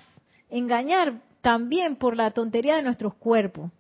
engañar 0.50 1.22
también 1.42 1.96
por 1.96 2.16
la 2.16 2.32
tontería 2.32 2.76
de 2.76 2.84
nuestros 2.84 3.14
cuerpos 3.16 3.72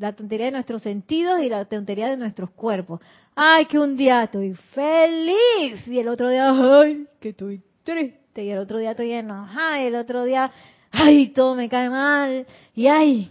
la 0.00 0.14
tontería 0.14 0.46
de 0.46 0.52
nuestros 0.52 0.80
sentidos 0.80 1.42
y 1.42 1.50
la 1.50 1.66
tontería 1.66 2.08
de 2.08 2.16
nuestros 2.16 2.48
cuerpos. 2.50 3.00
Ay, 3.34 3.66
que 3.66 3.78
un 3.78 3.98
día 3.98 4.24
estoy 4.24 4.54
feliz 4.54 5.86
y 5.86 5.98
el 5.98 6.08
otro 6.08 6.30
día, 6.30 6.50
ay, 6.50 7.06
que 7.20 7.28
estoy 7.28 7.60
triste 7.84 8.42
y 8.42 8.48
el 8.48 8.56
otro 8.56 8.78
día 8.78 8.92
estoy 8.92 9.12
enojada 9.12 9.82
y 9.82 9.86
el 9.88 9.94
otro 9.96 10.24
día, 10.24 10.50
ay, 10.90 11.28
todo 11.28 11.54
me 11.54 11.68
cae 11.68 11.90
mal 11.90 12.46
y 12.74 12.86
ay, 12.86 13.30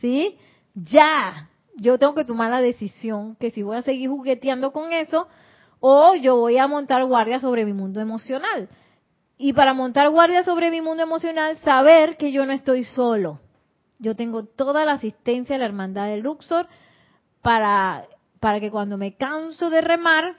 ¿sí? 0.00 0.38
Ya, 0.74 1.48
yo 1.76 1.98
tengo 1.98 2.14
que 2.14 2.24
tomar 2.24 2.50
la 2.50 2.60
decisión 2.60 3.36
que 3.36 3.50
si 3.50 3.62
voy 3.62 3.76
a 3.76 3.82
seguir 3.82 4.08
jugueteando 4.08 4.72
con 4.72 4.92
eso 4.92 5.28
o 5.80 6.14
yo 6.14 6.36
voy 6.36 6.58
a 6.58 6.68
montar 6.68 7.04
guardia 7.04 7.40
sobre 7.40 7.64
mi 7.64 7.72
mundo 7.72 8.00
emocional. 8.00 8.68
y 9.42 9.54
para 9.54 9.72
montar 9.72 10.10
guardia 10.10 10.44
sobre 10.44 10.70
mi 10.70 10.82
mundo 10.82 11.02
emocional, 11.02 11.56
saber 11.64 12.18
que 12.18 12.30
yo 12.30 12.44
no 12.44 12.52
estoy 12.52 12.84
solo. 12.84 13.40
Yo 13.98 14.14
tengo 14.14 14.44
toda 14.44 14.84
la 14.84 14.92
asistencia 14.92 15.54
de 15.54 15.60
la 15.60 15.64
hermandad 15.64 16.08
de 16.08 16.18
Luxor 16.18 16.66
para, 17.40 18.06
para 18.38 18.60
que 18.60 18.70
cuando 18.70 18.98
me 18.98 19.14
canso 19.16 19.70
de 19.70 19.80
remar, 19.80 20.36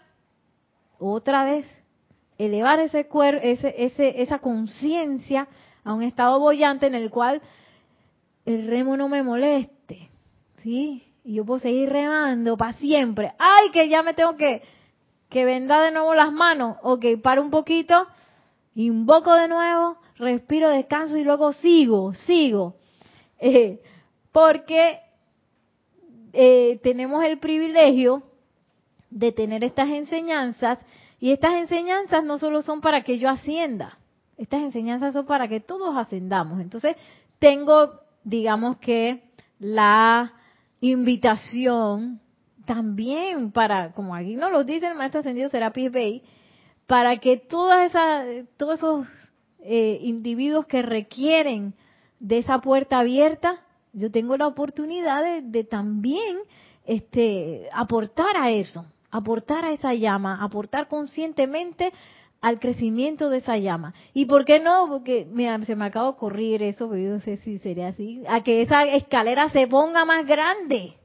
otra 1.00 1.44
vez, 1.44 1.66
elevar 2.38 2.80
ese 2.80 3.08
cuerpo, 3.08 3.42
ese, 3.44 3.74
ese, 3.76 4.22
esa 4.22 4.38
conciencia 4.38 5.48
a 5.84 5.94
un 5.94 6.04
estado 6.04 6.40
bollante 6.40 6.86
en 6.86 6.94
el 6.94 7.10
cual 7.10 7.42
el 8.46 8.68
remo 8.68 8.98
no 8.98 9.08
me 9.10 9.24
moleste, 9.24 10.10
¿sí? 10.64 11.04
Y 11.24 11.36
yo 11.36 11.46
puedo 11.46 11.60
seguir 11.60 11.90
remando 11.90 12.58
para 12.58 12.74
siempre. 12.74 13.34
¡Ay, 13.38 13.72
que 13.72 13.88
ya 13.90 14.02
me 14.02 14.14
tengo 14.14 14.36
que, 14.36 14.62
que 15.30 15.46
vendar 15.46 15.86
de 15.86 15.92
nuevo 15.92 16.14
las 16.14 16.32
manos! 16.32 16.78
Ok, 16.82 17.06
paro 17.22 17.42
un 17.42 17.52
poquito 17.52 18.08
invoco 18.76 19.34
de 19.34 19.48
nuevo, 19.48 19.98
respiro, 20.18 20.70
descanso 20.70 21.18
y 21.18 21.24
luego 21.24 21.54
sigo, 21.54 22.14
sigo. 22.14 22.76
Eh, 23.40 23.82
porque 24.32 25.00
eh, 26.34 26.80
tenemos 26.84 27.24
el 27.24 27.40
privilegio 27.40 28.24
de 29.10 29.32
tener 29.32 29.64
estas 29.64 29.90
enseñanzas 29.90 30.80
y 31.20 31.32
estas 31.32 31.56
enseñanzas 31.56 32.24
no 32.24 32.40
solo 32.40 32.62
son 32.62 32.82
para 32.82 33.04
que 33.04 33.20
yo 33.20 33.30
ascienda, 33.30 33.98
estas 34.38 34.62
enseñanzas 34.62 35.14
son 35.14 35.26
para 35.26 35.48
que 35.48 35.60
todos 35.60 35.96
ascendamos. 35.98 36.62
Entonces, 36.62 36.96
tengo, 37.40 38.01
digamos 38.24 38.78
que, 38.78 39.24
la 39.62 40.34
invitación 40.82 42.20
también 42.66 43.52
para, 43.52 43.92
como 43.94 44.16
aquí 44.16 44.36
nos 44.36 44.52
lo 44.52 44.64
dice 44.64 44.88
el 44.88 44.96
maestro 44.96 45.20
ascendido 45.20 45.50
Serapis 45.50 45.92
Bey, 45.92 46.24
para 46.88 47.18
que 47.18 47.38
todas 47.38 47.90
esas, 47.90 48.26
todos 48.58 48.80
esos 48.80 49.08
eh, 49.60 50.00
individuos 50.02 50.66
que 50.66 50.82
requieren 50.82 51.76
de 52.20 52.40
esa 52.40 52.60
puerta 52.60 53.00
abierta, 53.00 53.62
yo 53.94 54.12
tengo 54.12 54.36
la 54.36 54.48
oportunidad 54.48 55.42
de, 55.44 55.64
también 55.64 56.40
este, 56.86 57.70
aportar 57.72 58.36
a 58.36 58.50
eso, 58.50 58.86
aportar 59.12 59.64
a 59.64 59.74
esa 59.74 59.94
llama, 59.94 60.44
aportar 60.44 60.88
conscientemente 60.88 61.94
al 62.42 62.60
crecimiento 62.60 63.30
de 63.30 63.38
esa 63.38 63.58
llama. 63.58 63.94
¿Y 64.14 64.26
por 64.26 64.46
qué 64.46 64.60
no? 64.60 64.88
Porque 64.88 65.28
mira, 65.30 65.64
se 65.64 65.76
me 65.76 65.86
acaba 65.86 66.06
de 66.06 66.12
ocurrir 66.12 66.64
eso, 66.64 66.90
pero 66.90 67.02
yo 67.02 67.10
no 67.12 67.20
sé 67.22 67.38
si 67.38 67.60
sería 67.60 67.90
así, 67.90 68.24
a 68.28 68.42
que 68.42 68.62
esa 68.62 68.84
escalera 68.84 69.50
se 69.50 69.68
ponga 69.68 70.06
más 70.06 70.26
grande. 70.26 70.96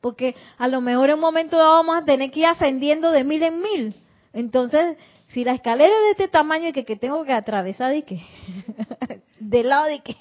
Porque 0.00 0.34
a 0.58 0.66
lo 0.66 0.80
mejor 0.80 1.10
en 1.10 1.14
un 1.14 1.20
momento 1.20 1.56
dado 1.56 1.74
vamos 1.74 1.96
a 1.96 2.04
tener 2.04 2.32
que 2.32 2.40
ir 2.40 2.46
ascendiendo 2.46 3.12
de 3.12 3.22
mil 3.22 3.42
en 3.42 3.60
mil. 3.60 3.94
Entonces, 4.32 4.96
si 5.28 5.44
la 5.44 5.52
escalera 5.52 5.94
es 5.94 6.02
de 6.02 6.10
este 6.10 6.28
tamaño 6.28 6.68
y 6.68 6.72
que, 6.72 6.84
que 6.84 6.96
tengo 6.96 7.24
que 7.24 7.32
atravesar 7.32 7.94
y 7.94 8.02
que 8.02 8.20
del 9.38 9.68
lado 9.68 9.86
de 9.86 10.00
que 10.00 10.16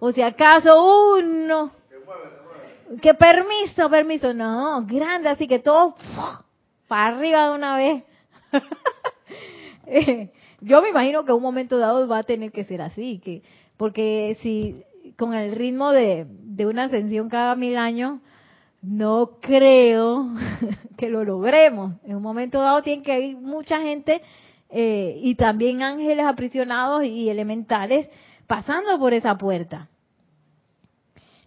o 0.00 0.12
si 0.12 0.22
acaso 0.22 1.14
uno 1.14 1.70
que 3.00 3.14
permiso, 3.14 3.88
permiso, 3.88 4.34
no, 4.34 4.84
grande, 4.84 5.28
así 5.28 5.46
que 5.46 5.60
todo 5.60 5.94
para 6.88 7.16
arriba 7.16 7.48
de 7.48 7.54
una 7.54 7.76
vez. 7.76 8.04
Yo 10.60 10.82
me 10.82 10.90
imagino 10.90 11.24
que 11.24 11.32
un 11.32 11.42
momento 11.42 11.78
dado 11.78 12.06
va 12.06 12.18
a 12.18 12.22
tener 12.22 12.52
que 12.52 12.64
ser 12.64 12.82
así, 12.82 13.18
que 13.18 13.42
porque 13.76 14.36
si 14.40 14.82
con 15.16 15.34
el 15.34 15.52
ritmo 15.52 15.90
de, 15.90 16.26
de 16.28 16.66
una 16.66 16.84
ascensión 16.84 17.28
cada 17.28 17.56
mil 17.56 17.76
años, 17.76 18.20
no 18.82 19.38
creo 19.40 20.26
que 20.96 21.08
lo 21.08 21.24
logremos. 21.24 21.94
En 22.04 22.16
un 22.16 22.22
momento 22.22 22.60
dado 22.60 22.82
tiene 22.82 23.02
que 23.02 23.20
ir 23.20 23.36
mucha 23.36 23.80
gente 23.80 24.22
eh, 24.68 25.18
y 25.22 25.34
también 25.34 25.82
ángeles 25.82 26.24
aprisionados 26.24 27.04
y 27.04 27.28
elementales 27.28 28.08
pasando 28.46 28.98
por 28.98 29.14
esa 29.14 29.36
puerta. 29.36 29.88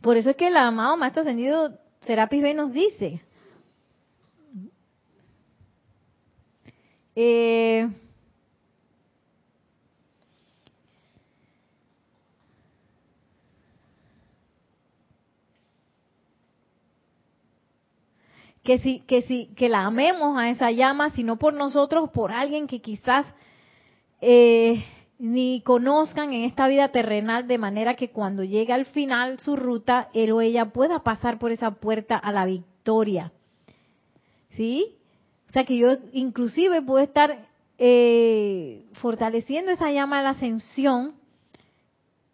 Por 0.02 0.18
eso 0.18 0.32
es 0.32 0.36
que 0.36 0.48
el 0.48 0.58
amado 0.58 0.98
Maestro 0.98 1.22
Ascendido 1.22 1.78
Serapis 2.02 2.42
B 2.42 2.54
nos 2.54 2.74
dice, 2.74 3.22
eh, 7.16 7.90
que 18.64 18.80
si, 18.80 19.02
que 19.02 19.22
si, 19.24 19.48
que 19.56 19.70
la 19.70 19.86
amemos 19.86 20.38
a 20.38 20.50
esa 20.50 20.72
llama, 20.72 21.10
sino 21.12 21.38
por 21.38 21.54
nosotros, 21.54 22.10
por 22.12 22.32
alguien 22.32 22.68
que 22.68 22.82
quizás 22.82 23.26
eh, 24.22 24.84
ni 25.20 25.62
conozcan 25.62 26.32
en 26.34 26.44
esta 26.44 26.68
vida 26.68 26.88
terrenal, 26.90 27.48
de 27.48 27.58
manera 27.58 27.96
que 27.96 28.10
cuando 28.10 28.44
llegue 28.44 28.72
al 28.72 28.86
final 28.86 29.40
su 29.40 29.58
ruta, 29.58 30.10
él 30.14 30.32
o 30.32 30.42
ella 30.42 30.66
pueda 30.72 31.04
pasar 31.04 31.40
por 31.40 31.52
esa 31.52 31.72
puerta 31.72 32.18
a 32.18 32.32
la 32.32 32.46
victoria. 32.46 33.34
¿Sí? 34.52 34.96
O 35.50 35.52
sea 35.52 35.66
que 35.66 35.78
yo 35.78 35.98
inclusive 36.14 36.82
puedo 36.82 37.04
estar 37.04 37.48
eh, 37.78 38.86
fortaleciendo 38.94 39.72
esa 39.72 39.92
llama 39.92 40.18
de 40.18 40.24
la 40.24 40.30
ascensión 40.32 41.16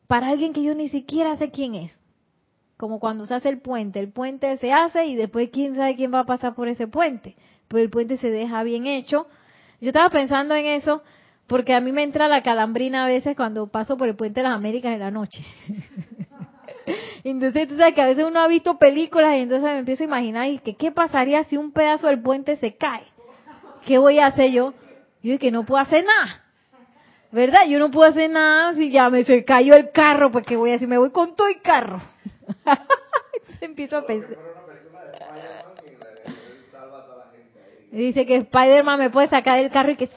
para 0.05 0.29
alguien 0.29 0.53
que 0.53 0.63
yo 0.63 0.75
ni 0.75 0.89
siquiera 0.89 1.35
sé 1.37 1.49
quién 1.49 1.75
es 1.75 1.98
como 2.79 3.01
cuando 3.01 3.25
se 3.25 3.35
hace 3.35 3.49
el 3.49 3.59
puente. 3.59 3.99
El 3.99 4.09
puente 4.09 4.55
se 4.55 4.71
hace 4.71 5.05
y 5.05 5.17
después 5.17 5.49
quién 5.51 5.75
sabe 5.75 5.97
quién 5.97 6.13
va 6.13 6.21
a 6.21 6.25
pasar 6.25 6.55
por 6.55 6.69
ese 6.69 6.87
puente. 6.87 7.35
Pero 7.67 7.83
el 7.83 7.89
puente 7.89 8.15
se 8.15 8.29
deja 8.29 8.63
bien 8.63 8.87
hecho. 8.87 9.27
Yo 9.81 9.89
estaba 9.89 10.09
pensando 10.09 10.55
en 10.55 10.65
eso 10.65 11.03
porque 11.45 11.73
a 11.73 11.81
mí 11.81 11.91
me 11.91 12.03
entra 12.03 12.29
la 12.29 12.41
calambrina 12.41 13.03
a 13.03 13.09
veces 13.09 13.35
cuando 13.35 13.67
paso 13.67 13.97
por 13.97 14.07
el 14.07 14.15
puente 14.15 14.39
de 14.39 14.47
las 14.47 14.55
Américas 14.55 14.93
en 14.93 14.99
la 14.99 15.11
noche. 15.11 15.43
entonces 17.25 17.67
tú 17.67 17.75
sabes 17.75 17.93
que 17.95 18.01
a 18.01 18.07
veces 18.07 18.23
uno 18.25 18.39
ha 18.39 18.47
visto 18.47 18.77
películas 18.77 19.35
y 19.35 19.41
entonces 19.41 19.65
me 19.65 19.79
empiezo 19.79 20.05
a 20.05 20.07
imaginar 20.07 20.47
y 20.47 20.59
que 20.59 20.77
qué 20.77 20.93
pasaría 20.93 21.43
si 21.43 21.57
un 21.57 21.73
pedazo 21.73 22.07
del 22.07 22.21
puente 22.21 22.55
se 22.55 22.77
cae. 22.77 23.03
¿Qué 23.85 23.97
voy 23.97 24.19
a 24.19 24.27
hacer 24.27 24.51
yo? 24.51 24.73
Yo 25.21 25.37
que 25.37 25.51
no 25.51 25.65
puedo 25.65 25.81
hacer 25.81 26.05
nada. 26.05 26.45
¿Verdad? 27.33 27.67
Yo 27.67 27.77
no 27.77 27.91
puedo 27.91 28.09
hacer 28.09 28.29
nada 28.29 28.73
si 28.73 28.89
ya 28.89 29.09
me 29.09 29.25
se 29.25 29.43
cayó 29.43 29.73
el 29.73 29.91
carro, 29.91 30.31
porque 30.31 30.55
voy 30.55 30.69
a 30.69 30.73
decir, 30.73 30.87
me 30.87 30.97
voy 30.97 31.11
con 31.11 31.35
todo 31.35 31.49
el 31.49 31.61
carro. 31.61 32.01
Empiezo 33.61 33.97
a 33.97 34.05
pensar. 34.05 34.37
Dice 37.91 38.25
que 38.25 38.35
Spider-Man 38.35 38.99
me 38.99 39.09
puede 39.09 39.27
sacar 39.27 39.59
del 39.59 39.71
carro 39.71 39.91
y 39.91 39.95
que... 39.95 40.09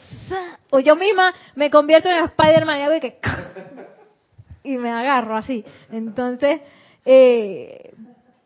O 0.70 0.80
yo 0.80 0.95
misma 0.97 1.33
me 1.55 1.70
convierto 1.70 2.09
en 2.09 2.24
Spider-Man 2.24 2.78
y 2.78 2.83
hago 2.83 2.95
y 2.97 3.01
que... 3.01 3.18
Y 4.64 4.76
me 4.76 4.93
agarro 4.93 5.37
así. 5.37 5.64
Entonces, 5.91 6.61
eh, 7.05 7.93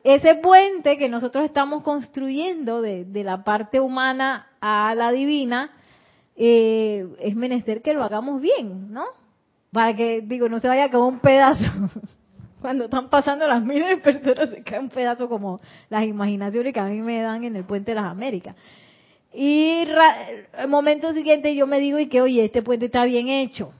ese 0.02 0.36
puente 0.36 0.96
que 0.96 1.10
nosotros 1.10 1.44
estamos 1.44 1.82
construyendo 1.82 2.80
de, 2.80 3.04
de 3.04 3.22
la 3.22 3.44
parte 3.44 3.80
humana 3.80 4.48
a 4.62 4.94
la 4.94 5.12
divina, 5.12 5.72
eh, 6.36 7.06
es 7.20 7.34
menester 7.34 7.82
que 7.82 7.92
lo 7.92 8.02
hagamos 8.02 8.40
bien, 8.40 8.92
¿no? 8.92 9.04
Para 9.72 9.94
que, 9.94 10.22
digo, 10.22 10.48
no 10.48 10.58
se 10.58 10.68
vaya 10.68 10.90
como 10.90 11.08
un 11.08 11.18
pedazo. 11.18 11.64
Cuando 12.66 12.86
están 12.86 13.08
pasando 13.10 13.46
las 13.46 13.64
miles 13.64 13.88
de 13.90 13.96
personas 13.98 14.50
se 14.50 14.60
cae 14.64 14.80
un 14.80 14.88
pedazo 14.88 15.28
como 15.28 15.60
las 15.88 16.04
imaginaciones 16.04 16.74
que 16.74 16.80
a 16.80 16.86
mí 16.86 17.00
me 17.00 17.20
dan 17.20 17.44
en 17.44 17.54
el 17.54 17.62
Puente 17.62 17.92
de 17.92 17.94
las 17.94 18.06
Américas. 18.06 18.56
Y 19.32 19.84
el 20.58 20.66
momento 20.66 21.12
siguiente 21.12 21.54
yo 21.54 21.68
me 21.68 21.78
digo 21.78 22.00
y 22.00 22.08
que, 22.08 22.20
oye, 22.20 22.44
este 22.44 22.62
puente 22.62 22.86
está 22.86 23.04
bien 23.04 23.28
hecho. 23.28 23.72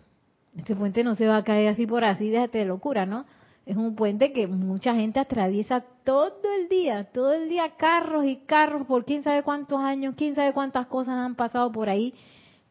Este 0.57 0.77
puente 0.77 1.03
no 1.03 1.17
se 1.17 1.27
va 1.27 1.39
a 1.39 1.43
caer 1.43 1.67
así 1.67 1.85
por 1.85 2.05
así, 2.05 2.31
déjate 2.31 2.59
de 2.59 2.67
locura, 2.67 3.07
¿no? 3.07 3.27
Es 3.67 3.77
un 3.77 3.97
puente 3.97 4.33
que 4.33 4.47
mucha 4.47 4.95
gente 4.95 5.19
atraviesa 5.19 5.83
todo 6.05 6.37
el 6.57 6.69
día, 6.69 7.09
todo 7.13 7.33
el 7.33 7.49
día 7.49 7.73
carros 7.77 8.25
y 8.25 8.37
carros 8.37 8.87
por 8.87 9.05
quién 9.05 9.25
sabe 9.25 9.43
cuántos 9.43 9.81
años, 9.81 10.15
quién 10.17 10.37
sabe 10.37 10.53
cuántas 10.53 10.87
cosas 10.87 11.17
han 11.17 11.35
pasado 11.35 11.73
por 11.73 11.89
ahí 11.89 12.15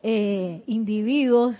eh, 0.01 0.63
individuos. 0.65 1.57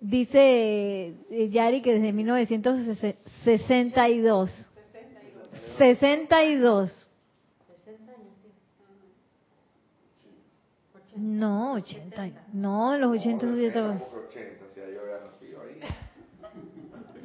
Dice 0.00 1.14
eh, 1.30 1.48
Yari 1.50 1.82
que 1.82 1.94
desde 1.94 2.12
1962. 2.12 4.50
62. 5.78 7.08
No, 11.16 11.72
80. 11.74 12.30
No, 12.52 12.94
en 12.94 13.00
los 13.00 13.18
80 13.18 13.46
yo 13.46 13.66
estaba. 13.66 13.98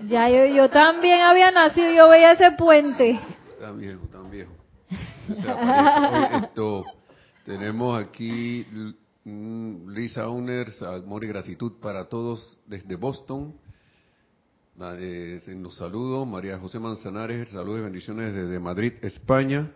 Ya 0.07 0.30
yo, 0.30 0.45
yo 0.45 0.69
también 0.69 1.21
había 1.21 1.51
nacido, 1.51 1.91
yo 1.93 2.09
veía 2.09 2.32
ese 2.32 2.51
puente. 2.51 3.19
Tan 3.59 3.80
viejo, 3.80 4.05
tan 4.07 4.30
viejo. 4.30 4.51
esto, 6.43 6.86
tenemos 7.45 8.03
aquí 8.03 8.65
Lisa 9.26 10.28
Uner, 10.28 10.71
amor 10.82 11.24
y 11.24 11.28
gratitud 11.28 11.74
para 11.82 12.07
todos 12.09 12.57
desde 12.67 12.95
Boston. 12.95 13.55
Nos 14.76 15.76
saludo. 15.76 16.26
María 16.26 16.59
José 16.59 16.80
Manzanares, 16.80 17.49
saludos 17.49 17.80
y 17.80 17.84
bendiciones 17.84 18.34
desde 18.34 18.59
Madrid, 18.59 18.93
España. 19.01 19.71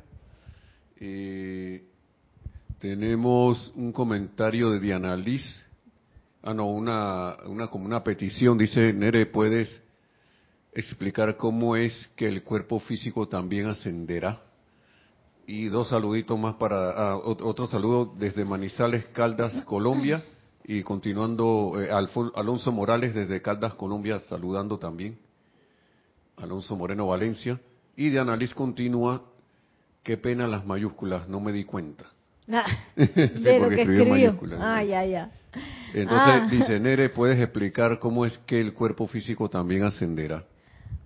tenemos 2.80 3.72
un 3.76 3.92
comentario 3.92 4.72
de 4.72 4.80
Diana 4.80 5.16
Liz 5.16 5.68
Ah, 6.48 6.54
no, 6.54 6.68
una, 6.68 7.36
una 7.46 7.68
como 7.68 7.84
una 7.84 8.02
petición. 8.02 8.58
Dice, 8.58 8.94
Nere, 8.94 9.26
¿puedes 9.26 9.82
explicar 10.72 11.36
cómo 11.36 11.76
es 11.76 12.10
que 12.16 12.26
el 12.26 12.42
cuerpo 12.42 12.80
físico 12.80 13.28
también 13.28 13.68
ascenderá? 13.68 14.47
Y 15.50 15.70
dos 15.70 15.88
saluditos 15.88 16.38
más 16.38 16.56
para, 16.56 16.92
ah, 16.92 17.18
otro 17.18 17.68
saludo 17.68 18.14
desde 18.20 18.44
Manizales, 18.44 19.06
Caldas, 19.14 19.64
Colombia. 19.64 20.22
Y 20.66 20.84
continuando, 20.84 21.82
eh, 21.82 21.90
Alonso 21.90 22.74
Morales 22.74 23.16
desde 23.16 23.42
Caldas, 23.42 23.74
Colombia, 23.76 24.20
saludando 24.20 24.78
también. 24.78 25.18
Alonso 26.36 26.76
Moreno, 26.76 27.08
Valencia. 27.08 27.58
Y 27.96 28.10
de 28.10 28.38
Liz 28.38 28.54
continúa, 28.54 29.24
qué 30.04 30.18
pena 30.18 30.48
las 30.48 30.66
mayúsculas, 30.66 31.30
no 31.30 31.40
me 31.40 31.54
di 31.54 31.64
cuenta. 31.64 32.06
de 32.46 33.60
lo 33.60 33.70
que 33.70 33.82
escribió. 33.84 34.38
Ah, 34.60 34.84
ya, 34.84 35.06
ya. 35.06 35.32
Entonces 35.94 36.42
ah. 36.44 36.48
dice, 36.52 36.80
Nere, 36.82 37.08
¿puedes 37.08 37.40
explicar 37.40 38.00
cómo 38.00 38.26
es 38.26 38.38
que 38.40 38.60
el 38.60 38.74
cuerpo 38.74 39.08
físico 39.08 39.50
también 39.50 39.84
ascenderá? 39.84 40.44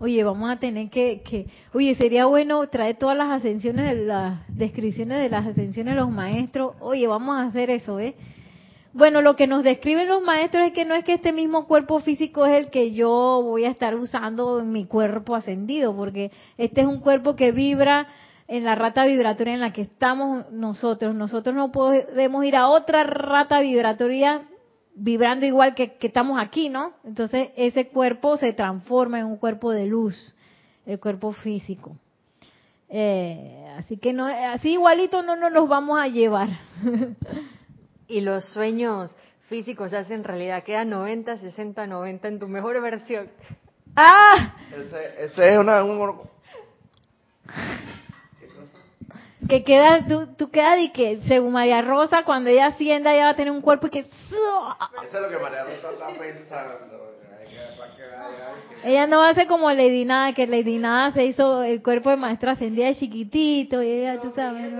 Oye, 0.02 0.24
vamos 0.24 0.49
a 0.49 0.56
tener 0.56 0.89
que, 0.89 1.22
que, 1.22 1.45
oye, 1.76 1.93
sería 1.93 2.26
bueno 2.26 2.68
traer 2.70 2.95
todas 2.95 3.16
las 3.16 3.30
ascensiones, 3.30 3.95
de 3.95 4.06
las 4.08 4.39
descripciones 4.47 5.22
de 5.22 5.30
las 5.30 5.45
ascensiones 5.45 5.93
de 5.93 5.99
los 5.99 6.10
maestros. 6.10 6.74
Oye, 6.80 7.06
vamos 7.06 7.38
a 7.38 7.43
hacer 7.43 7.70
eso, 7.70 7.99
¿eh? 7.99 8.16
Bueno, 8.93 9.22
lo 9.22 9.36
que 9.36 9.45
nos 9.45 9.62
describen 9.64 10.08
los 10.08 10.24
maestros 10.24 10.66
es 10.66 10.74
que 10.74 10.86
no 10.86 10.95
es 10.95 11.04
que 11.04 11.14
este 11.14 11.32
mismo 11.32 11.68
cuerpo 11.68 11.99
físico 11.99 12.47
es 12.47 12.58
el 12.58 12.72
que 12.72 12.93
yo 12.93 13.43
voy 13.43 13.66
a 13.66 13.70
estar 13.70 13.93
usando 13.93 14.60
en 14.60 14.72
mi 14.72 14.88
cuerpo 14.88 15.36
ascendido, 15.36 15.95
porque 15.95 16.32
este 16.58 16.82
es 16.82 16.88
un 16.88 16.99
cuerpo 16.99 17.36
que 17.36 17.52
vibra 17.52 18.08
en 18.47 18.64
la 18.64 18.74
rata 18.74 19.06
vibratoria 19.06 19.54
en 19.54 19.60
la 19.60 19.72
que 19.72 19.84
estamos 19.84 20.52
nosotros. 20.52 21.14
Nosotros 21.14 21.56
no 21.56 21.72
podemos 21.72 22.43
ir 22.43 22.56
a 22.56 22.70
otra 22.70 23.04
rata 23.04 23.60
vibratoria 23.60 24.47
vibrando 24.96 25.46
igual 25.46 25.76
que, 25.76 25.98
estamos 26.02 26.42
aquí, 26.42 26.70
¿no? 26.70 26.94
Entonces 27.04 27.50
ese 27.56 27.88
cuerpo 27.88 28.38
se 28.38 28.54
transforma 28.54 29.20
en 29.20 29.26
un 29.26 29.38
cuerpo 29.38 29.72
de 29.72 29.86
luz, 29.86 30.36
el 30.86 31.00
cuerpo 31.00 31.32
físico. 31.32 31.96
Eh, 32.89 33.74
así 33.78 33.98
que 33.98 34.12
no, 34.12 34.26
así 34.26 34.74
igualito 34.74 35.22
no 35.22 35.36
nos 35.36 35.52
los 35.52 35.68
vamos 35.68 36.00
a 36.00 36.08
llevar. 36.08 36.50
y 38.08 38.22
los 38.22 38.46
sueños 38.50 39.16
físicos 39.48 39.92
se 39.92 39.98
hacen 39.98 40.24
realidad, 40.24 40.64
queda 40.64 40.86
90, 40.86 41.38
60, 41.38 41.88
90 41.88 42.28
en 42.28 42.39
tu 42.39 42.48
mejor 42.48 42.82
versión. 42.82 43.30
¡Ah! 43.96 44.56
Ese, 44.74 45.52
es 45.54 45.58
una, 45.58 45.84
que 49.48 49.64
queda, 49.64 50.06
tú, 50.06 50.28
tú 50.38 50.50
quedas 50.50 50.80
y 50.80 50.92
que 50.92 51.22
según 51.28 51.54
María 51.54 51.82
Rosa, 51.82 52.24
cuando 52.24 52.50
ella 52.50 52.68
ascienda, 52.68 53.14
ella 53.14 53.26
va 53.26 53.30
a 53.32 53.36
tener 53.36 53.52
un 53.52 53.62
cuerpo 53.62 53.88
y 53.88 53.89
que... 53.89 54.00
Eso 54.00 54.76
es 55.04 55.14
lo 55.14 55.30
que 55.30 55.38
María 55.38 55.64
Rosa 55.64 55.92
está 55.92 56.08
pensando. 56.18 56.92
Ella 58.84 59.06
no 59.06 59.22
hace 59.22 59.46
como 59.46 59.72
Lady 59.72 60.06
Nada, 60.06 60.34
que 60.34 60.48
Lady 60.48 60.78
Nada 60.78 61.12
se 61.12 61.26
hizo 61.26 61.62
el 61.62 61.84
cuerpo 61.84 62.10
de 62.10 62.18
maestra 62.18 62.54
ascendida 62.54 62.88
de 62.88 62.96
chiquitito, 62.96 63.82
y 63.84 63.88
ella, 63.88 64.20
tú 64.20 64.32
sabes, 64.36 64.74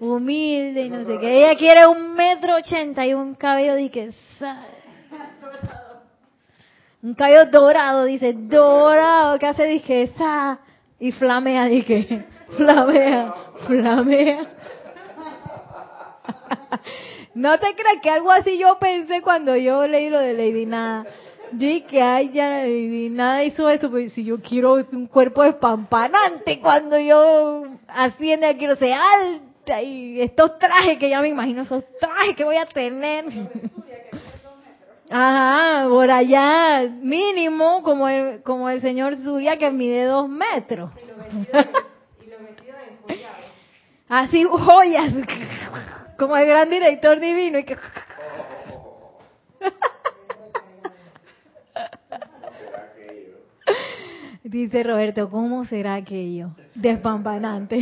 humilde 0.00 0.82
y 0.82 0.90
no 0.90 1.04
sé 1.04 1.18
qué. 1.18 1.44
Ella 1.44 1.56
quiere 1.56 1.86
un 1.86 2.14
metro 2.14 2.56
ochenta 2.56 3.06
y 3.06 3.14
un 3.14 3.34
cabello 3.34 3.74
de 3.74 3.90
que... 3.90 4.10
Un 7.00 7.14
cabello 7.14 7.46
dorado, 7.46 8.04
dice, 8.04 8.32
dorado, 8.32 9.38
que 9.38 9.46
hace, 9.46 9.66
dije, 9.66 10.02
esa, 10.02 10.58
y 10.98 11.12
flamea, 11.12 11.66
dije, 11.66 12.26
flamea. 12.56 13.34
Flamea. 13.66 14.46
No 17.34 17.58
te 17.58 17.74
creas 17.74 18.00
que 18.02 18.10
algo 18.10 18.30
así 18.32 18.58
yo 18.58 18.78
pensé 18.78 19.22
cuando 19.22 19.54
yo 19.54 19.86
leí 19.86 20.10
lo 20.10 20.18
de 20.18 20.34
Lady 20.34 20.66
Nada. 20.66 21.06
Dije 21.52 21.84
que 21.84 22.02
ay, 22.02 22.30
ya 22.32 22.48
Lady 22.48 23.08
Nada 23.10 23.44
hizo 23.44 23.68
eso, 23.68 23.90
pero 23.90 24.08
si 24.10 24.24
yo 24.24 24.40
quiero 24.40 24.74
un 24.92 25.06
cuerpo 25.06 25.44
espampanante 25.44 26.60
cuando 26.60 26.98
yo 26.98 27.64
asciende, 27.86 28.56
quiero 28.56 28.76
ser 28.76 28.94
alta 28.94 29.82
y 29.82 30.20
estos 30.20 30.58
trajes 30.58 30.98
que 30.98 31.10
ya 31.10 31.20
me 31.20 31.28
imagino, 31.28 31.62
esos 31.62 31.84
trajes 32.00 32.34
que 32.34 32.44
voy 32.44 32.56
a 32.56 32.66
tener. 32.66 33.26
Ajá, 35.10 35.88
por 35.88 36.10
allá, 36.10 36.86
mínimo, 37.00 37.82
como 37.82 38.08
el, 38.08 38.42
como 38.42 38.68
el 38.68 38.80
señor 38.80 39.16
Zuria 39.16 39.56
que 39.56 39.70
mide 39.70 40.04
dos 40.04 40.28
metros. 40.28 40.90
Así 44.08 44.44
joyas, 44.44 45.12
como 46.18 46.36
el 46.36 46.46
gran 46.46 46.70
director 46.70 47.20
divino. 47.20 47.58
Y 47.58 47.64
que... 47.64 47.76
Dice 54.42 54.82
Roberto, 54.82 55.28
¿cómo 55.28 55.66
será 55.66 55.96
aquello? 55.96 56.52
Despampanante. 56.74 57.76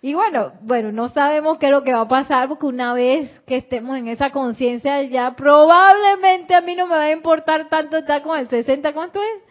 y 0.00 0.14
bueno, 0.14 0.52
bueno, 0.62 0.92
no 0.92 1.08
sabemos 1.10 1.58
qué 1.58 1.66
es 1.66 1.72
lo 1.72 1.84
que 1.84 1.92
va 1.92 2.00
a 2.02 2.08
pasar 2.08 2.48
porque 2.48 2.64
una 2.64 2.94
vez 2.94 3.28
que 3.46 3.56
estemos 3.56 3.98
en 3.98 4.08
esa 4.08 4.30
conciencia 4.30 5.02
ya 5.02 5.36
probablemente 5.36 6.54
a 6.54 6.62
mí 6.62 6.74
no 6.74 6.86
me 6.86 6.94
va 6.94 7.02
a 7.02 7.12
importar 7.12 7.68
tanto 7.68 7.98
estar 7.98 8.22
con 8.22 8.38
el 8.38 8.48
60, 8.48 8.94
¿cuánto 8.94 9.20
es? 9.20 9.47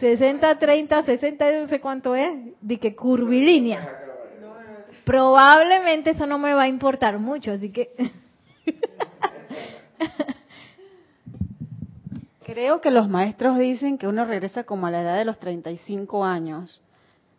60, 0.00 0.58
30, 0.58 1.02
60, 1.02 1.52
no 1.60 1.66
sé 1.68 1.80
cuánto 1.80 2.14
es, 2.14 2.30
de 2.60 2.78
que 2.78 2.94
curvilínea. 2.94 3.88
Probablemente 5.04 6.10
eso 6.10 6.26
no 6.26 6.38
me 6.38 6.52
va 6.54 6.62
a 6.64 6.68
importar 6.68 7.18
mucho, 7.18 7.52
así 7.52 7.70
que... 7.70 7.90
Creo 12.44 12.80
que 12.80 12.90
los 12.90 13.08
maestros 13.08 13.58
dicen 13.58 13.98
que 13.98 14.06
uno 14.06 14.24
regresa 14.24 14.64
como 14.64 14.86
a 14.86 14.90
la 14.90 15.02
edad 15.02 15.18
de 15.18 15.24
los 15.24 15.38
35 15.38 16.24
años. 16.24 16.80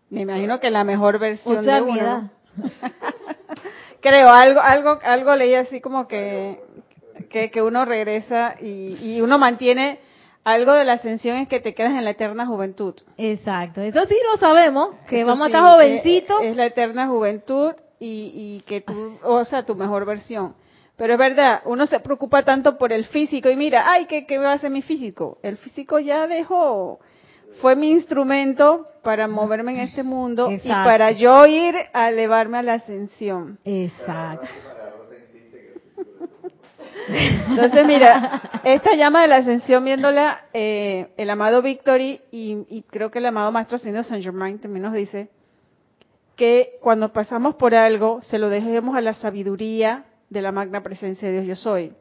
Me 0.10 0.22
imagino 0.22 0.60
que 0.60 0.70
la 0.70 0.84
mejor 0.84 1.20
versión 1.20 1.66
de 1.66 1.82
uno. 1.82 2.30
Creo, 4.02 4.30
algo, 4.30 4.62
algo, 4.62 5.00
algo 5.04 5.36
leí 5.36 5.56
así 5.56 5.82
como 5.82 6.08
que, 6.08 6.62
que, 7.30 7.50
que 7.52 7.62
uno 7.62 7.84
regresa 7.86 8.56
y, 8.62 8.98
y 9.02 9.22
uno 9.22 9.38
mantiene 9.38 10.00
algo 10.48 10.72
de 10.74 10.86
la 10.86 10.94
ascensión 10.94 11.36
es 11.38 11.50
que 11.50 11.60
te 11.60 11.74
quedas 11.74 11.92
en 11.92 12.06
la 12.06 12.12
eterna 12.12 12.46
juventud. 12.46 12.96
Exacto, 13.18 13.82
eso 13.82 14.06
sí 14.06 14.16
lo 14.32 14.38
sabemos, 14.38 14.96
que 15.10 15.26
vamos 15.26 15.44
a 15.44 15.48
estar 15.48 15.68
jovencitos. 15.68 16.42
Es, 16.42 16.56
la 16.56 16.68
eterna 16.68 17.08
juventud 17.08 17.74
y, 18.00 18.32
y 18.34 18.62
que 18.66 18.80
tú, 18.80 19.18
o 19.24 19.44
sea, 19.44 19.66
tu 19.66 19.76
mejor 19.76 20.06
versión. 20.06 20.56
Pero 20.96 21.14
es 21.14 21.20
verdad, 21.20 21.62
uno 21.66 21.86
se 21.86 22.00
preocupa 22.00 22.44
tanto 22.44 22.78
por 22.78 22.94
el 22.94 23.04
físico 23.04 23.50
y 23.50 23.58
mira, 23.58 23.92
ay, 23.92 24.06
¿qué, 24.06 24.26
qué 24.26 24.38
va 24.38 24.52
a 24.52 24.54
hacer 24.54 24.72
mi 24.72 24.82
físico? 24.82 25.38
El 25.44 25.58
físico 25.58 26.00
ya 26.00 26.28
dejó, 26.28 27.02
fue 27.62 27.76
mi 27.76 27.92
instrumento 27.92 28.88
para 29.04 29.28
moverme 29.28 29.74
en 29.74 29.80
este 29.82 30.04
mundo 30.04 30.50
y 30.50 30.70
para 30.70 31.12
yo 31.12 31.46
ir 31.46 31.76
a 31.92 32.10
elevarme 32.10 32.60
a 32.60 32.64
la 32.64 32.74
ascensión. 32.76 33.60
Exacto. 33.66 34.48
Entonces, 37.10 37.86
mira, 37.86 38.42
esta 38.64 38.96
llama 38.96 39.22
de 39.22 39.28
la 39.28 39.38
ascensión, 39.38 39.86
viéndola, 39.86 40.42
eh, 40.54 41.10
el 41.18 41.30
amado 41.30 41.62
Victory 41.62 42.22
y, 42.32 42.84
creo 42.90 43.12
que 43.12 43.20
el 43.20 43.26
amado 43.26 43.52
Maestro 43.52 43.78
Ascendido 43.78 44.04
Saint 44.04 44.24
Germain 44.24 44.60
también 44.60 44.84
nos 44.84 44.94
dice 44.94 45.30
que 46.36 46.78
cuando 46.82 47.14
pasamos 47.14 47.56
por 47.56 47.74
algo, 47.74 48.22
se 48.24 48.38
lo 48.38 48.50
dejemos 48.50 48.96
a 48.96 49.02
la 49.02 49.14
sabiduría 49.14 50.06
de 50.30 50.42
la 50.42 50.52
magna 50.52 50.84
presencia 50.84 51.30
de 51.30 51.42
Dios 51.42 51.48
Yo 51.48 51.56
Soy. 51.56 51.94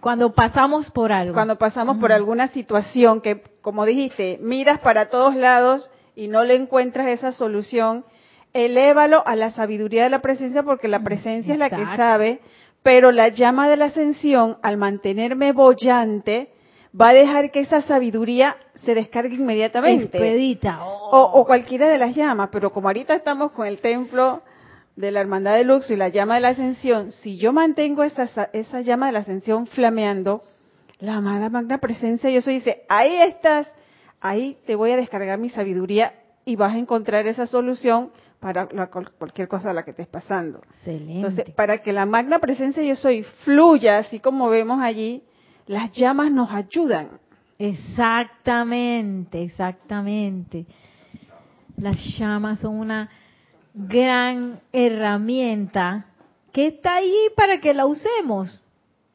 Cuando 0.00 0.32
pasamos 0.32 0.90
por 0.90 1.12
algo. 1.12 1.32
Cuando 1.32 1.56
pasamos 1.56 1.98
por 1.98 2.12
alguna 2.12 2.48
situación 2.48 3.20
que, 3.20 3.42
como 3.60 3.86
dijiste, 3.86 4.38
miras 4.42 4.80
para 4.80 5.08
todos 5.08 5.36
lados 5.36 5.90
y 6.16 6.26
no 6.26 6.42
le 6.42 6.56
encuentras 6.56 7.06
esa 7.06 7.30
solución, 7.30 8.04
elévalo 8.52 9.22
a 9.26 9.36
la 9.36 9.50
sabiduría 9.50 10.02
de 10.02 10.10
la 10.10 10.20
presencia 10.20 10.64
porque 10.64 10.88
la 10.88 11.04
presencia 11.04 11.54
es 11.54 11.58
la 11.58 11.70
que 11.70 11.86
sabe 11.96 12.40
pero 12.82 13.12
la 13.12 13.28
llama 13.28 13.68
de 13.68 13.76
la 13.76 13.86
ascensión, 13.86 14.58
al 14.62 14.76
mantenerme 14.76 15.52
bollante, 15.52 16.50
va 16.98 17.10
a 17.10 17.14
dejar 17.14 17.50
que 17.50 17.60
esa 17.60 17.80
sabiduría 17.82 18.56
se 18.74 18.94
descargue 18.94 19.36
inmediatamente. 19.36 20.18
Expedita. 20.18 20.80
O, 20.84 21.44
cualquiera 21.46 21.88
de 21.88 21.98
las 21.98 22.14
llamas, 22.14 22.48
pero 22.50 22.72
como 22.72 22.88
ahorita 22.88 23.14
estamos 23.14 23.52
con 23.52 23.66
el 23.66 23.78
templo 23.78 24.42
de 24.96 25.10
la 25.10 25.20
hermandad 25.20 25.54
de 25.54 25.64
Lux 25.64 25.90
y 25.90 25.96
la 25.96 26.08
llama 26.08 26.34
de 26.34 26.40
la 26.40 26.48
ascensión, 26.48 27.12
si 27.12 27.38
yo 27.38 27.52
mantengo 27.52 28.02
esa, 28.02 28.24
esa 28.52 28.80
llama 28.80 29.06
de 29.06 29.12
la 29.12 29.18
ascensión 29.20 29.66
flameando, 29.66 30.42
la 30.98 31.16
amada 31.16 31.48
magna 31.48 31.78
presencia, 31.78 32.30
yo 32.30 32.40
soy 32.40 32.54
dice, 32.54 32.82
ahí 32.88 33.16
estás, 33.22 33.68
ahí 34.20 34.58
te 34.66 34.74
voy 34.74 34.92
a 34.92 34.96
descargar 34.96 35.38
mi 35.38 35.48
sabiduría 35.48 36.12
y 36.44 36.56
vas 36.56 36.74
a 36.74 36.78
encontrar 36.78 37.26
esa 37.26 37.46
solución 37.46 38.10
para 38.42 38.66
cualquier 38.88 39.46
cosa 39.46 39.70
a 39.70 39.72
la 39.72 39.84
que 39.84 39.92
estés 39.92 40.08
pasando. 40.08 40.62
Excelente. 40.78 41.14
Entonces, 41.14 41.50
para 41.54 41.78
que 41.78 41.92
la 41.92 42.06
magna 42.06 42.40
presencia 42.40 42.82
yo 42.82 42.96
soy 42.96 43.22
fluya, 43.44 43.98
así 43.98 44.18
como 44.18 44.48
vemos 44.48 44.80
allí, 44.82 45.22
las 45.68 45.92
llamas 45.92 46.32
nos 46.32 46.50
ayudan. 46.50 47.20
Exactamente, 47.56 49.44
exactamente. 49.44 50.66
Las 51.76 51.96
llamas 52.18 52.58
son 52.58 52.80
una 52.80 53.10
gran 53.74 54.58
herramienta 54.72 56.06
que 56.52 56.66
está 56.66 56.96
ahí 56.96 57.28
para 57.36 57.60
que 57.60 57.74
la 57.74 57.86
usemos. 57.86 58.60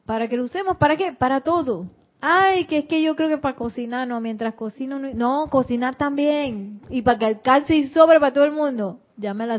Para 0.06 0.26
que 0.26 0.38
la 0.38 0.44
usemos, 0.44 0.78
¿para 0.78 0.96
qué? 0.96 1.12
Para 1.12 1.42
todo. 1.42 1.90
Ay, 2.22 2.64
que 2.64 2.78
es 2.78 2.84
que 2.86 3.02
yo 3.02 3.14
creo 3.14 3.28
que 3.28 3.36
para 3.36 3.56
cocinar, 3.56 4.08
no, 4.08 4.22
mientras 4.22 4.54
cocino, 4.54 4.98
no, 4.98 5.12
no 5.12 5.50
cocinar 5.50 5.96
también. 5.96 6.80
Y 6.88 7.02
para 7.02 7.18
que 7.18 7.26
alcance 7.26 7.76
y 7.76 7.88
sobre 7.88 8.18
para 8.18 8.32
todo 8.32 8.44
el 8.44 8.52
mundo. 8.52 9.00
Llame 9.18 9.44
a 9.44 9.46
la. 9.46 9.58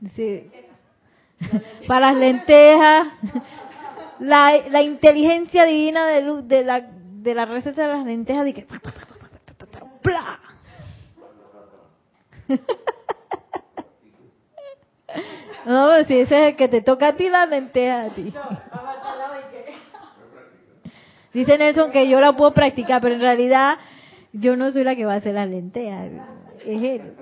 Dice, 0.00 0.50
para 1.86 2.12
las 2.12 2.16
lentejas, 2.16 3.06
la, 4.18 4.58
la 4.68 4.82
inteligencia 4.82 5.64
divina 5.64 6.06
de, 6.08 6.22
luz, 6.22 6.46
de, 6.46 6.64
la, 6.64 6.80
de 6.80 7.34
la 7.34 7.44
receta 7.44 7.82
de 7.82 7.88
las 7.88 8.04
lentejas, 8.04 8.44
de 8.44 8.54
que, 8.54 8.66
¡pla! 10.02 10.40
No, 15.64 16.02
si 16.04 16.18
ese 16.18 16.34
es 16.40 16.48
el 16.48 16.56
que 16.56 16.66
te 16.66 16.82
toca 16.82 17.08
a 17.08 17.12
ti, 17.12 17.28
la 17.28 17.46
lenteja 17.46 18.02
a 18.02 18.08
ti. 18.08 18.32
Dice 21.32 21.56
Nelson 21.56 21.92
que 21.92 22.08
yo 22.08 22.20
la 22.20 22.34
puedo 22.34 22.52
practicar, 22.52 23.00
pero 23.00 23.14
en 23.14 23.20
realidad 23.20 23.78
yo 24.32 24.56
no 24.56 24.72
soy 24.72 24.82
la 24.84 24.96
que 24.96 25.06
va 25.06 25.14
a 25.14 25.16
hacer 25.16 25.34
la 25.34 25.46
lenteja, 25.46 26.04
es 26.04 26.82
él. 26.82 27.14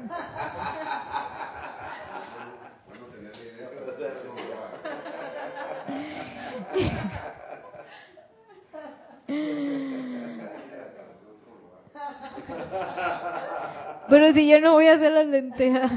Pero 14.08 14.32
si 14.32 14.48
yo 14.48 14.60
no 14.60 14.72
voy 14.72 14.88
a 14.88 14.94
hacer 14.94 15.12
las 15.12 15.26
lentejas. 15.26 15.90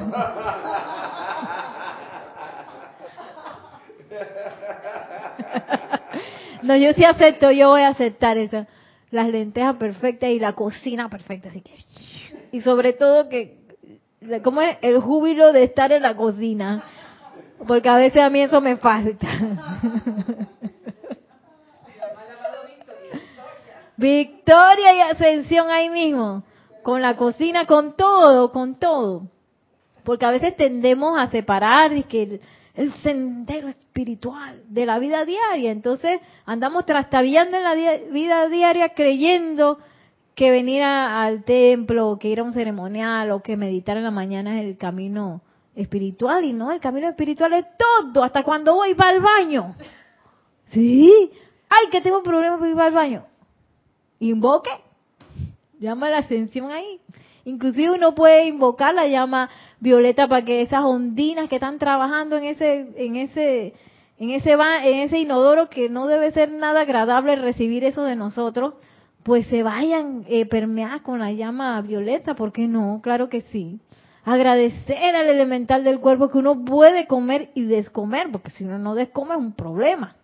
No, 6.61 6.76
yo 6.78 6.93
sí 6.93 7.03
acepto, 7.03 7.51
yo 7.51 7.69
voy 7.69 7.82
a 7.82 7.89
aceptar 7.89 8.38
eso. 8.38 8.65
Las 9.11 9.28
lentejas 9.28 9.76
perfectas 9.76 10.30
y 10.30 10.39
la 10.39 10.53
cocina 10.53 11.09
perfecta, 11.09 11.49
así 11.49 11.61
que. 11.61 11.76
Y 12.51 12.61
sobre 12.61 12.93
todo 12.93 13.28
que, 13.28 13.57
¿cómo 14.43 14.61
es? 14.61 14.78
El 14.82 14.99
júbilo 14.99 15.51
de 15.51 15.63
estar 15.63 15.91
en 15.91 16.03
la 16.03 16.15
cocina. 16.15 16.84
Porque 17.67 17.89
a 17.89 17.95
veces 17.95 18.21
a 18.21 18.30
mí 18.30 18.39
eso 18.41 18.61
me 18.61 18.78
falta. 18.78 19.28
Victoria 23.97 24.95
y 24.95 25.01
ascensión 25.01 25.69
ahí 25.69 25.89
mismo. 25.89 26.43
Con 26.84 27.01
la 27.01 27.15
cocina, 27.15 27.65
con 27.65 27.95
todo, 27.95 28.51
con 28.51 28.75
todo. 28.75 29.27
Porque 30.03 30.25
a 30.25 30.31
veces 30.31 30.55
tendemos 30.55 31.17
a 31.17 31.27
separar 31.27 31.93
y 31.93 32.03
que 32.03 32.41
el 32.75 32.91
sendero 33.01 33.67
espiritual 33.69 34.63
de 34.67 34.86
la 34.86 34.99
vida 34.99 35.25
diaria. 35.25 35.71
Entonces 35.71 36.19
andamos 36.45 36.86
trastabillando 36.86 37.57
en 37.57 37.63
la 37.63 37.75
vida 38.11 38.49
diaria 38.49 38.89
creyendo 38.89 39.79
que 40.36 40.49
venir 40.49 40.81
al 40.81 41.43
templo, 41.43 42.17
que 42.19 42.29
ir 42.29 42.39
a 42.39 42.43
un 42.43 42.53
ceremonial, 42.53 43.31
o 43.31 43.41
que 43.41 43.55
meditar 43.55 43.97
en 43.97 44.03
la 44.03 44.11
mañana 44.11 44.59
es 44.59 44.65
el 44.65 44.77
camino 44.77 45.41
espiritual. 45.75 46.43
Y 46.43 46.53
no, 46.53 46.71
el 46.71 46.79
camino 46.79 47.07
espiritual 47.07 47.53
es 47.53 47.65
todo, 47.77 48.23
hasta 48.23 48.43
cuando 48.43 48.73
voy 48.73 48.93
va 48.93 49.09
al 49.09 49.21
baño. 49.21 49.75
Sí, 50.65 51.31
ay, 51.69 51.89
que 51.91 52.01
tengo 52.01 52.23
problemas 52.23 52.59
para 52.59 52.71
ir 52.71 52.79
al 52.79 52.93
baño. 52.93 53.25
Invoque, 54.19 54.71
llama 55.84 56.09
la 56.09 56.19
ascensión 56.19 56.71
ahí. 56.71 56.99
Inclusive 57.45 57.91
uno 57.91 58.15
puede 58.15 58.47
invocar 58.47 58.93
la 58.95 59.07
llama 59.07 59.49
violeta 59.79 60.27
para 60.27 60.45
que 60.45 60.61
esas 60.61 60.84
ondinas 60.84 61.49
que 61.49 61.55
están 61.55 61.77
trabajando 61.77 62.38
en 62.38 62.45
ese 62.45 62.88
en 62.95 63.15
ese 63.17 63.73
en 64.17 64.29
ese 64.29 64.51
en 64.53 64.99
ese 64.99 65.17
inodoro 65.19 65.69
que 65.69 65.89
no 65.89 66.07
debe 66.07 66.31
ser 66.31 66.51
nada 66.51 66.81
agradable 66.81 67.36
recibir 67.36 67.84
eso 67.84 68.03
de 68.03 68.15
nosotros, 68.15 68.75
pues 69.23 69.45
se 69.47 69.63
vayan 69.63 70.25
eh, 70.27 70.45
permear 70.45 71.01
con 71.01 71.19
la 71.19 71.31
llama 71.31 71.81
violeta, 71.81 72.36
¿por 72.36 72.51
qué 72.51 72.67
no? 72.67 73.01
Claro 73.03 73.29
que 73.29 73.41
sí. 73.41 73.79
Agradecer 74.25 75.15
al 75.15 75.27
elemental 75.27 75.84
del 75.84 75.99
cuerpo 75.99 76.29
que 76.29 76.38
uno 76.38 76.63
puede 76.63 77.07
comer 77.07 77.51
y 77.55 77.63
descomer, 77.63 78.31
porque 78.31 78.51
si 78.51 78.63
uno 78.63 78.77
no 78.79 78.95
descome 78.95 79.34
es 79.34 79.39
un 79.39 79.53
problema. 79.53 80.15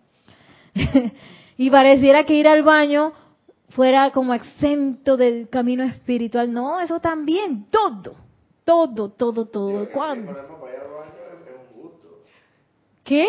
y 1.58 1.70
pareciera 1.70 2.24
que 2.24 2.36
ir 2.36 2.48
al 2.48 2.64
baño 2.64 3.12
fuera 3.70 4.12
como 4.12 4.34
exento 4.34 5.18
del 5.18 5.50
camino 5.50 5.84
espiritual. 5.84 6.52
No, 6.52 6.80
eso 6.80 7.00
también, 7.00 7.66
todo, 7.70 8.16
todo, 8.64 9.10
todo, 9.10 9.46
todo. 9.46 9.90
¿Cuándo? 9.92 10.36
¿Qué? 13.04 13.28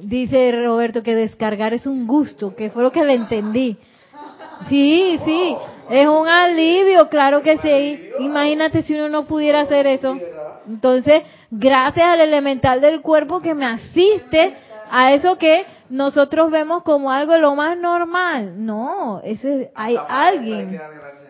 Dice 0.00 0.52
Roberto 0.52 1.02
que 1.02 1.14
descargar 1.14 1.74
es 1.74 1.86
un 1.86 2.06
gusto, 2.06 2.54
que 2.54 2.70
fue 2.70 2.82
lo 2.82 2.92
que 2.92 3.04
le 3.04 3.14
entendí. 3.14 3.76
Sí, 4.68 5.18
sí, 5.24 5.56
es 5.90 6.06
un 6.06 6.28
alivio, 6.28 7.08
claro 7.08 7.42
que 7.42 7.58
sí. 7.58 8.10
Imagínate 8.20 8.82
si 8.82 8.94
uno 8.94 9.08
no 9.08 9.26
pudiera 9.26 9.60
hacer 9.60 9.86
eso. 9.86 10.16
Entonces, 10.68 11.22
gracias 11.50 12.06
al 12.06 12.20
elemental 12.20 12.80
del 12.80 13.00
cuerpo 13.00 13.40
que 13.40 13.54
me 13.54 13.66
asiste 13.66 14.54
a 14.90 15.12
eso 15.12 15.38
que 15.38 15.64
nosotros 15.90 16.50
vemos 16.50 16.82
como 16.82 17.10
algo 17.10 17.36
lo 17.38 17.54
más 17.54 17.76
normal. 17.78 18.64
No, 18.64 19.20
ese 19.22 19.70
hay 19.74 19.96
alguien. 20.08 20.80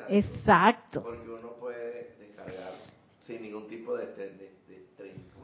Exacto. 0.08 1.02
Porque 1.02 1.30
uno 1.30 1.52
puede 1.60 2.14
descargar 2.18 2.72
sin 3.20 3.42
ningún 3.42 3.68
tipo 3.68 3.96
de, 3.96 4.06
de, 4.06 4.28
de, 4.28 4.52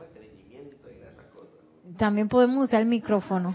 estreñimiento 0.04 0.88
y 0.90 1.02
esas 1.02 1.26
cosas. 1.32 1.96
También 1.98 2.28
podemos 2.28 2.64
usar 2.64 2.80
el 2.80 2.86
micrófono. 2.86 3.54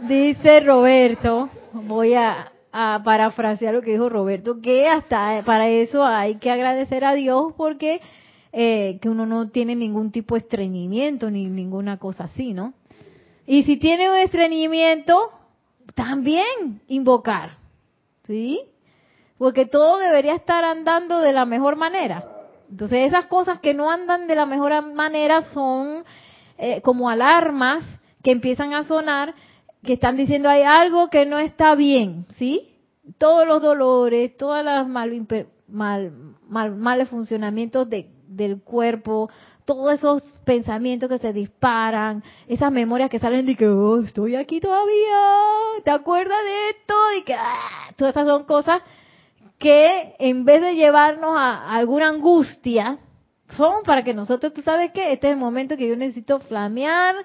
Dice 0.00 0.60
Roberto, 0.60 1.50
voy 1.72 2.14
a, 2.14 2.52
a 2.72 3.02
parafrasear 3.04 3.74
lo 3.74 3.82
que 3.82 3.92
dijo 3.92 4.08
Roberto, 4.08 4.60
que 4.60 4.88
hasta 4.88 5.42
para 5.44 5.68
eso 5.68 6.04
hay 6.04 6.36
que 6.36 6.50
agradecer 6.50 7.04
a 7.04 7.14
Dios 7.14 7.52
porque 7.56 8.00
eh, 8.52 8.98
que 9.00 9.08
uno 9.08 9.26
no 9.26 9.48
tiene 9.50 9.76
ningún 9.76 10.10
tipo 10.10 10.34
de 10.34 10.40
estreñimiento 10.40 11.30
ni 11.30 11.46
ninguna 11.46 11.98
cosa 11.98 12.24
así, 12.24 12.52
¿no? 12.52 12.74
Y 13.46 13.62
si 13.64 13.76
tiene 13.76 14.10
un 14.10 14.16
estreñimiento, 14.16 15.30
también 15.94 16.80
invocar, 16.88 17.58
¿sí? 18.24 18.60
Porque 19.38 19.66
todo 19.66 19.98
debería 19.98 20.34
estar 20.34 20.64
andando 20.64 21.20
de 21.20 21.32
la 21.32 21.44
mejor 21.44 21.76
manera. 21.76 22.24
Entonces 22.70 23.08
esas 23.08 23.26
cosas 23.26 23.58
que 23.60 23.74
no 23.74 23.90
andan 23.90 24.26
de 24.26 24.34
la 24.34 24.46
mejor 24.46 24.92
manera 24.94 25.42
son 25.52 26.04
eh, 26.58 26.80
como 26.82 27.08
alarmas 27.08 27.84
que 28.22 28.32
empiezan 28.32 28.74
a 28.74 28.84
sonar, 28.84 29.34
que 29.82 29.94
están 29.94 30.16
diciendo 30.16 30.48
hay 30.48 30.62
algo 30.62 31.08
que 31.08 31.24
no 31.24 31.38
está 31.38 31.74
bien, 31.74 32.26
¿sí? 32.36 32.68
Todos 33.18 33.46
los 33.46 33.62
dolores, 33.62 34.36
todas 34.36 34.64
las 34.64 34.86
mal, 34.86 35.26
mal, 35.66 36.12
mal, 36.48 36.76
males 36.76 37.08
funcionamientos 37.08 37.88
de 37.88 38.10
del 38.30 38.62
cuerpo, 38.62 39.28
todos 39.64 39.94
esos 39.94 40.22
pensamientos 40.44 41.08
que 41.08 41.18
se 41.18 41.32
disparan, 41.32 42.22
esas 42.48 42.72
memorias 42.72 43.10
que 43.10 43.18
salen 43.18 43.46
de 43.46 43.56
que 43.56 43.68
oh, 43.68 44.02
estoy 44.02 44.36
aquí 44.36 44.60
todavía, 44.60 45.18
¿te 45.84 45.90
acuerdas 45.90 46.38
de 46.42 46.70
esto? 46.70 46.94
Y 47.18 47.22
que 47.22 47.34
ah, 47.34 47.92
todas 47.96 48.14
esas 48.14 48.26
son 48.26 48.44
cosas 48.44 48.82
que 49.58 50.14
en 50.18 50.44
vez 50.44 50.62
de 50.62 50.74
llevarnos 50.74 51.32
a, 51.36 51.74
alguna 51.74 52.08
angustia, 52.08 52.98
son 53.56 53.82
para 53.84 54.02
que 54.02 54.14
nosotros, 54.14 54.52
tú 54.52 54.62
sabes 54.62 54.92
que 54.92 55.12
este 55.12 55.28
es 55.28 55.34
el 55.34 55.38
momento 55.38 55.76
que 55.76 55.88
yo 55.88 55.96
necesito 55.96 56.40
flamear, 56.40 57.16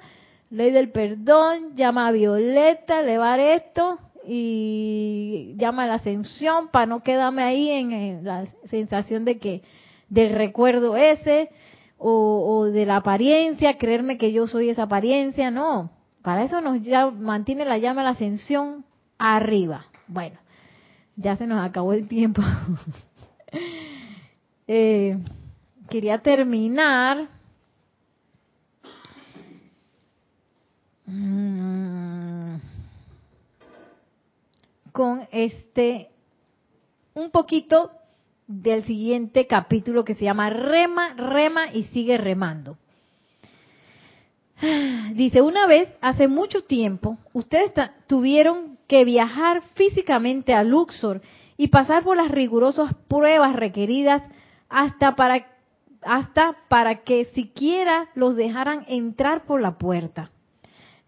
ley 0.49 0.72
del 0.72 0.91
perdón, 0.91 1.76
llama 1.76 2.08
a 2.08 2.12
Violeta, 2.12 2.99
elevar 2.99 3.39
esto 3.39 3.99
y 4.28 5.53
llama 5.58 5.84
a 5.84 5.88
la 5.88 5.93
ascensión 5.95 6.70
para 6.70 6.88
no 6.88 7.03
quedarme 7.03 7.43
ahí 7.43 7.70
en 7.70 8.24
la 8.24 8.45
sensación 8.70 9.24
de 9.24 9.38
que 9.38 9.62
del 10.10 10.34
recuerdo 10.34 10.95
ese 10.97 11.49
o, 11.97 12.66
de 12.66 12.86
la 12.86 12.97
apariencia, 12.97 13.78
creerme 13.78 14.18
que 14.18 14.32
yo 14.32 14.47
soy 14.47 14.70
esa 14.70 14.84
apariencia, 14.84 15.49
no. 15.51 15.91
Para 16.22 16.43
eso 16.43 16.62
nos 16.62 16.82
ya 16.82 17.10
mantiene 17.10 17.66
la 17.66 17.78
llama 17.78 18.03
la 18.03 18.10
ascensión 18.10 18.86
arriba. 19.18 19.86
Bueno, 20.08 20.38
ya 21.16 21.36
se 21.36 21.47
nos 21.47 21.64
acabó 21.64 21.93
el 21.93 22.08
tiempo. 22.08 22.41
Eh, 24.68 25.20
quería 25.89 26.18
terminar. 26.18 27.30
Mm, 31.06 32.56
con 34.91 35.28
este 35.32 36.10
un 37.14 37.30
poquito 37.30 37.91
del 38.47 38.83
siguiente 38.85 39.47
capítulo 39.47 40.03
que 40.03 40.15
se 40.15 40.25
llama 40.25 40.49
Rema, 40.49 41.13
rema 41.15 41.73
y 41.73 41.83
sigue 41.85 42.17
remando. 42.17 42.77
Dice, 45.13 45.41
una 45.41 45.67
vez, 45.67 45.89
hace 46.01 46.27
mucho 46.27 46.61
tiempo, 46.61 47.17
ustedes 47.33 47.71
tuvieron 48.07 48.77
que 48.87 49.03
viajar 49.03 49.63
físicamente 49.73 50.53
a 50.53 50.63
Luxor 50.63 51.21
y 51.57 51.69
pasar 51.69 52.03
por 52.03 52.17
las 52.17 52.29
rigurosas 52.29 52.93
pruebas 53.07 53.55
requeridas 53.55 54.23
hasta 54.69 55.15
para 55.15 55.47
hasta 56.05 56.55
para 56.69 57.03
que 57.03 57.25
siquiera 57.25 58.09
los 58.13 58.35
dejaran 58.35 58.85
entrar 58.87 59.45
por 59.45 59.59
la 59.59 59.79
puerta, 59.79 60.29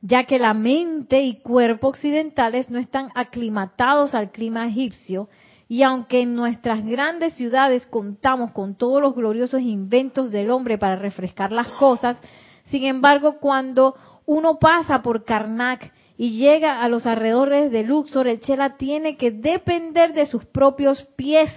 ya 0.02 0.24
que 0.24 0.40
la 0.40 0.56
mente 0.56 1.22
y 1.22 1.40
cuerpo 1.40 1.90
occidentales 1.90 2.72
no 2.72 2.80
están 2.80 3.10
aclimatados 3.14 4.16
al 4.16 4.32
clima 4.32 4.68
egipcio, 4.68 5.30
y 5.70 5.84
aunque 5.84 6.22
en 6.22 6.36
nuestras 6.36 6.86
grandes 6.86 7.34
ciudades 7.34 7.86
contamos 7.88 8.52
con 8.52 8.76
todos 8.76 9.02
los 9.02 9.16
gloriosos 9.16 9.62
inventos 9.62 10.32
del 10.32 10.50
hombre 10.50 10.78
para 10.78 10.96
refrescar 10.96 11.52
las 11.52 11.68
cosas, 11.74 12.18
sin 12.66 12.84
embargo, 12.84 13.38
cuando 13.40 13.96
uno 14.26 14.60
pasa 14.60 15.02
por 15.02 15.26
Karnak 15.26 15.92
y 16.18 16.38
llega 16.38 16.82
a 16.82 16.90
los 16.90 17.06
alrededores 17.06 17.72
de 17.72 17.84
Luxor, 17.84 18.28
el 18.28 18.40
Chela 18.40 18.78
tiene 18.78 19.18
que 19.18 19.32
depender 19.32 20.14
de 20.14 20.26
sus 20.26 20.46
propios 20.46 21.02
pies 21.16 21.52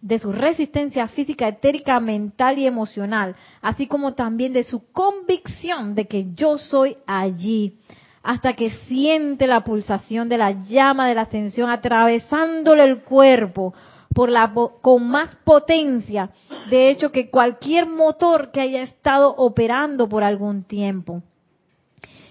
de 0.00 0.18
su 0.18 0.32
resistencia 0.32 1.08
física, 1.08 1.48
etérica, 1.48 1.98
mental 1.98 2.58
y 2.58 2.66
emocional, 2.66 3.34
así 3.60 3.86
como 3.86 4.14
también 4.14 4.52
de 4.52 4.62
su 4.62 4.92
convicción 4.92 5.94
de 5.94 6.06
que 6.06 6.32
yo 6.34 6.56
soy 6.58 6.96
allí, 7.06 7.78
hasta 8.22 8.54
que 8.54 8.70
siente 8.88 9.46
la 9.46 9.64
pulsación 9.64 10.28
de 10.28 10.38
la 10.38 10.50
llama 10.50 11.08
de 11.08 11.14
la 11.14 11.22
ascensión 11.22 11.70
atravesándole 11.70 12.84
el 12.84 13.02
cuerpo 13.02 13.74
por 14.14 14.30
la, 14.30 14.52
con 14.80 15.08
más 15.08 15.36
potencia, 15.44 16.30
de 16.70 16.90
hecho, 16.90 17.12
que 17.12 17.30
cualquier 17.30 17.86
motor 17.86 18.50
que 18.50 18.60
haya 18.60 18.82
estado 18.82 19.34
operando 19.36 20.08
por 20.08 20.24
algún 20.24 20.64
tiempo. 20.64 21.22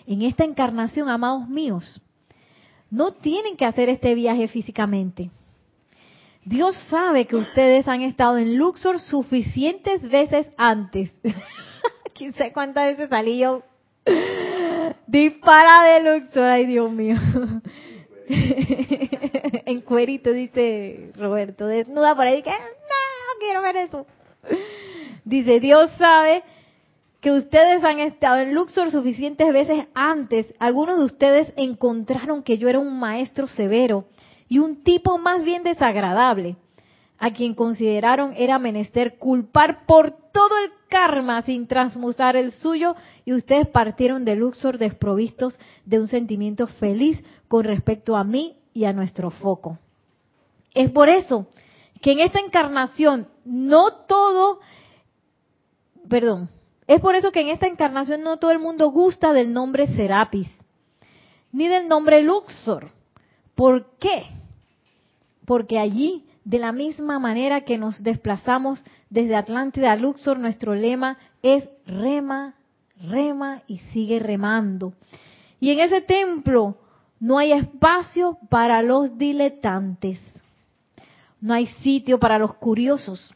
En 0.05 0.21
esta 0.21 0.43
encarnación, 0.43 1.09
amados 1.09 1.47
míos, 1.47 2.01
no 2.89 3.11
tienen 3.11 3.55
que 3.55 3.65
hacer 3.65 3.89
este 3.89 4.15
viaje 4.15 4.47
físicamente 4.47 5.29
Dios 6.47 6.77
sabe 6.89 7.25
que 7.25 7.35
ustedes 7.35 7.89
han 7.89 8.03
estado 8.03 8.37
en 8.37 8.57
Luxor 8.57 9.01
suficientes 9.01 10.01
veces 10.01 10.47
antes. 10.55 11.11
¿Quién 12.15 12.31
sabe 12.31 12.53
cuántas 12.53 12.85
veces 12.85 13.09
salí 13.09 13.39
yo? 13.39 13.63
Dispara 15.07 15.83
de 15.83 16.03
Luxor, 16.03 16.49
ay 16.49 16.65
Dios 16.65 16.91
mío. 16.91 17.15
en 18.27 19.81
cuerito, 19.81 20.31
dice 20.33 21.11
Roberto, 21.15 21.65
desnuda 21.65 22.13
por 22.13 22.25
ahí, 22.25 22.43
que 22.43 22.49
no, 22.49 22.55
quiero 23.39 23.61
ver 23.61 23.77
eso. 23.77 24.05
Dice, 25.23 25.59
Dios 25.59 25.89
sabe 25.97 26.43
que 27.21 27.31
ustedes 27.31 27.83
han 27.83 27.99
estado 27.99 28.39
en 28.39 28.53
Luxor 28.53 28.91
suficientes 28.91 29.51
veces 29.53 29.85
antes. 29.93 30.53
Algunos 30.59 30.97
de 30.97 31.05
ustedes 31.05 31.53
encontraron 31.55 32.43
que 32.43 32.57
yo 32.57 32.67
era 32.67 32.79
un 32.79 32.99
maestro 32.99 33.47
severo 33.47 34.05
y 34.49 34.59
un 34.59 34.83
tipo 34.83 35.17
más 35.17 35.43
bien 35.43 35.63
desagradable, 35.63 36.57
a 37.19 37.31
quien 37.31 37.53
consideraron 37.53 38.33
era 38.37 38.59
menester 38.59 39.17
culpar 39.17 39.85
por 39.85 40.11
todo 40.31 40.57
el 40.63 40.71
karma 40.89 41.41
sin 41.41 41.67
transmutar 41.67 42.35
el 42.35 42.51
suyo, 42.51 42.95
y 43.25 43.33
ustedes 43.33 43.67
partieron 43.67 44.23
de 44.23 44.35
Luxor 44.35 44.77
desprovistos 44.77 45.57
de 45.85 45.99
un 45.99 46.07
sentimiento 46.07 46.67
feliz 46.67 47.23
con 47.47 47.63
respecto 47.63 48.15
a 48.15 48.23
mí 48.23 48.57
y 48.73 48.85
a 48.85 48.93
nuestro 48.93 49.31
foco. 49.31 49.79
Es 50.73 50.91
por 50.91 51.09
eso 51.09 51.47
que 52.01 52.11
en 52.11 52.19
esta 52.19 52.39
encarnación 52.39 53.27
no 53.43 53.91
todo, 54.07 54.59
perdón, 56.07 56.49
es 56.85 57.01
por 57.01 57.15
eso 57.15 57.31
que 57.31 57.41
en 57.41 57.49
esta 57.49 57.67
encarnación 57.67 58.21
no 58.21 58.37
todo 58.37 58.51
el 58.51 58.59
mundo 58.59 58.91
gusta 58.91 59.33
del 59.33 59.51
nombre 59.51 59.87
Serapis, 59.95 60.47
ni 61.51 61.67
del 61.67 61.87
nombre 61.87 62.21
Luxor. 62.23 62.91
¿Por 63.55 63.97
qué? 63.97 64.23
porque 65.47 65.79
allí, 65.79 66.26
de 66.47 66.59
la 66.59 66.71
misma 66.71 67.19
manera 67.19 67.65
que 67.65 67.77
nos 67.77 68.01
desplazamos 68.01 68.81
desde 69.09 69.35
Atlántida 69.35 69.91
a 69.91 69.97
Luxor, 69.97 70.39
nuestro 70.39 70.75
lema 70.75 71.17
es 71.43 71.67
rema, 71.85 72.53
rema 73.01 73.63
y 73.67 73.79
sigue 73.91 74.19
remando. 74.19 74.93
Y 75.59 75.71
en 75.71 75.81
ese 75.81 75.99
templo 75.99 76.77
no 77.19 77.37
hay 77.37 77.51
espacio 77.51 78.37
para 78.49 78.81
los 78.81 79.17
diletantes, 79.17 80.21
no 81.41 81.53
hay 81.53 81.67
sitio 81.67 82.17
para 82.17 82.39
los 82.39 82.53
curiosos, 82.53 83.35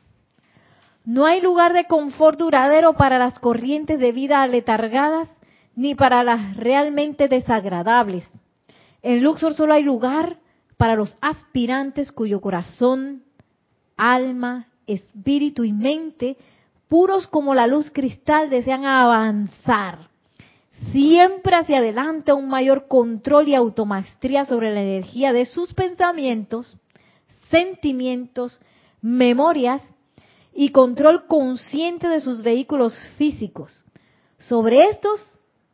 no 1.04 1.26
hay 1.26 1.42
lugar 1.42 1.74
de 1.74 1.88
confort 1.88 2.40
duradero 2.40 2.94
para 2.94 3.20
las 3.20 3.38
corrientes 3.40 4.00
de 4.00 4.14
vida 4.14 4.42
aletargadas 4.42 5.28
ni 5.76 5.96
para 5.96 6.24
las 6.24 6.56
realmente 6.56 7.28
desagradables. 7.28 8.24
En 9.02 9.22
Luxor 9.22 9.54
solo 9.54 9.74
hay 9.74 9.84
lugar 9.84 10.38
para 10.82 10.96
los 10.96 11.16
aspirantes 11.22 12.12
cuyo 12.12 12.42
corazón, 12.42 13.22
alma, 13.98 14.68
espíritu 14.88 15.64
y 15.64 15.72
mente, 15.72 16.38
puros 16.88 17.28
como 17.28 17.54
la 17.54 17.68
luz 17.68 17.92
cristal, 17.94 18.50
desean 18.50 18.86
avanzar 18.86 20.10
siempre 20.92 21.56
hacia 21.56 21.78
adelante 21.78 22.34
un 22.34 22.50
mayor 22.50 22.88
control 22.88 23.48
y 23.48 23.54
automaestría 23.54 24.46
sobre 24.46 24.74
la 24.74 24.82
energía 24.82 25.34
de 25.34 25.46
sus 25.46 25.72
pensamientos, 25.76 26.76
sentimientos, 27.52 28.60
memorias 29.04 29.84
y 30.52 30.70
control 30.70 31.28
consciente 31.28 32.08
de 32.08 32.22
sus 32.22 32.42
vehículos 32.42 32.96
físicos. 33.20 33.86
Sobre 34.40 34.90
estos 34.90 35.22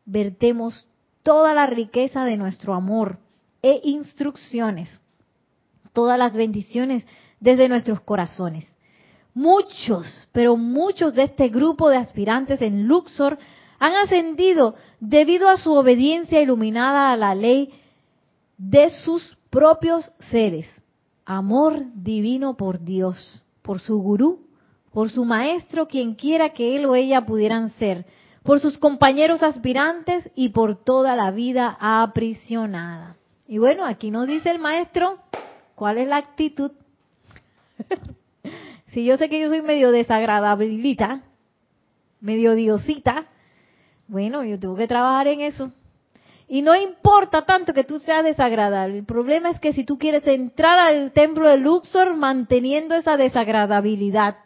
vertemos 0.04 0.86
toda 1.24 1.54
la 1.54 1.66
riqueza 1.66 2.26
de 2.26 2.36
nuestro 2.36 2.74
amor, 2.74 3.20
e 3.62 3.82
instrucciones. 3.84 4.90
Todas 5.94 6.18
las 6.18 6.34
bendiciones 6.34 7.06
desde 7.40 7.70
nuestros 7.70 8.02
corazones. 8.02 8.72
Muchos, 9.34 10.28
pero 10.32 10.58
muchos 10.58 11.14
de 11.14 11.24
este 11.24 11.50
grupo 11.50 11.90
de 11.90 11.98
aspirantes 11.98 12.62
en 12.62 12.88
Luxor 12.88 13.38
han 13.80 13.94
ascendido 13.94 14.76
debido 15.00 15.50
a 15.50 15.58
su 15.58 15.72
obediencia 15.74 16.42
iluminada 16.42 17.12
a 17.12 17.18
la 17.18 17.36
ley 17.36 17.72
de 18.58 18.90
sus 18.90 19.38
propios 19.50 20.12
seres. 20.32 20.68
Amor 21.26 21.84
divino 21.94 22.58
por 22.58 22.84
Dios, 22.84 23.44
por 23.62 23.80
su 23.80 24.00
gurú, 24.00 24.48
por 24.92 25.12
su 25.12 25.26
maestro, 25.26 25.88
quien 25.88 26.16
quiera 26.16 26.54
que 26.54 26.76
él 26.76 26.86
o 26.86 26.96
ella 26.96 27.26
pudieran 27.26 27.72
ser, 27.78 28.06
por 28.42 28.60
sus 28.60 28.78
compañeros 28.78 29.44
aspirantes 29.44 30.32
y 30.34 30.50
por 30.50 30.84
toda 30.84 31.16
la 31.16 31.32
vida 31.32 31.78
aprisionada. 31.80 33.17
Y 33.48 33.60
bueno, 33.60 33.86
aquí 33.86 34.12
nos 34.12 34.28
dice 34.28 34.52
el 34.52 34.60
maestro 34.60 35.20
cuál 35.76 35.98
es 35.98 36.08
la 36.08 36.18
actitud. 36.18 36.72
si 38.88 39.06
yo 39.06 39.18
sé 39.18 39.30
que 39.30 39.40
yo 39.40 39.48
soy 39.48 39.62
medio 39.62 39.92
desagradabilita, 39.92 41.22
medio 42.20 42.56
diosita, 42.56 43.28
bueno, 44.08 44.44
yo 44.44 44.60
tengo 44.60 44.76
que 44.76 44.88
trabajar 44.88 45.28
en 45.28 45.42
eso. 45.42 45.72
Y 46.50 46.62
no 46.62 46.76
importa 46.76 47.46
tanto 47.46 47.74
que 47.74 47.84
tú 47.84 48.00
seas 48.00 48.24
desagradable. 48.24 49.00
El 49.00 49.06
problema 49.06 49.50
es 49.50 49.60
que 49.60 49.74
si 49.74 49.84
tú 49.84 49.98
quieres 49.98 50.26
entrar 50.28 50.80
al 50.80 51.12
templo 51.12 51.48
de 51.50 51.58
Luxor 51.58 52.16
manteniendo 52.16 52.96
esa 52.96 53.18
desagradabilidad, 53.18 54.38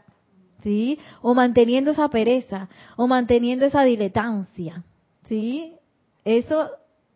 ¿sí? 0.63 0.99
O 1.21 1.35
manteniendo 1.35 1.91
esa 1.91 2.09
pereza, 2.09 2.69
o 2.95 3.07
manteniendo 3.07 3.65
esa 3.65 3.83
diletancia, 3.83 4.83
¿sí? 5.27 5.75
Eso 6.25 6.71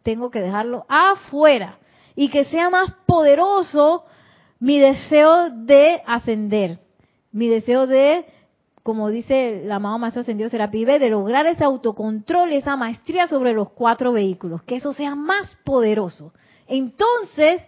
tengo 0.05 0.29
que 0.29 0.39
dejarlo 0.39 0.85
afuera 0.87 1.79
y 2.15 2.29
que 2.29 2.45
sea 2.45 2.69
más 2.69 2.93
poderoso 3.07 4.05
mi 4.59 4.79
deseo 4.79 5.49
de 5.49 6.01
ascender, 6.05 6.79
mi 7.31 7.49
deseo 7.49 7.87
de, 7.87 8.25
como 8.83 9.09
dice 9.09 9.63
la 9.65 9.75
amado 9.75 9.97
Maestro 9.97 10.21
Ascendido 10.21 10.49
Serapibe, 10.49 10.99
de 10.99 11.09
lograr 11.09 11.47
ese 11.47 11.63
autocontrol, 11.63 12.53
esa 12.53 12.77
maestría 12.77 13.27
sobre 13.27 13.53
los 13.53 13.71
cuatro 13.71 14.13
vehículos, 14.13 14.61
que 14.63 14.75
eso 14.75 14.93
sea 14.93 15.15
más 15.15 15.57
poderoso. 15.65 16.31
Entonces, 16.67 17.61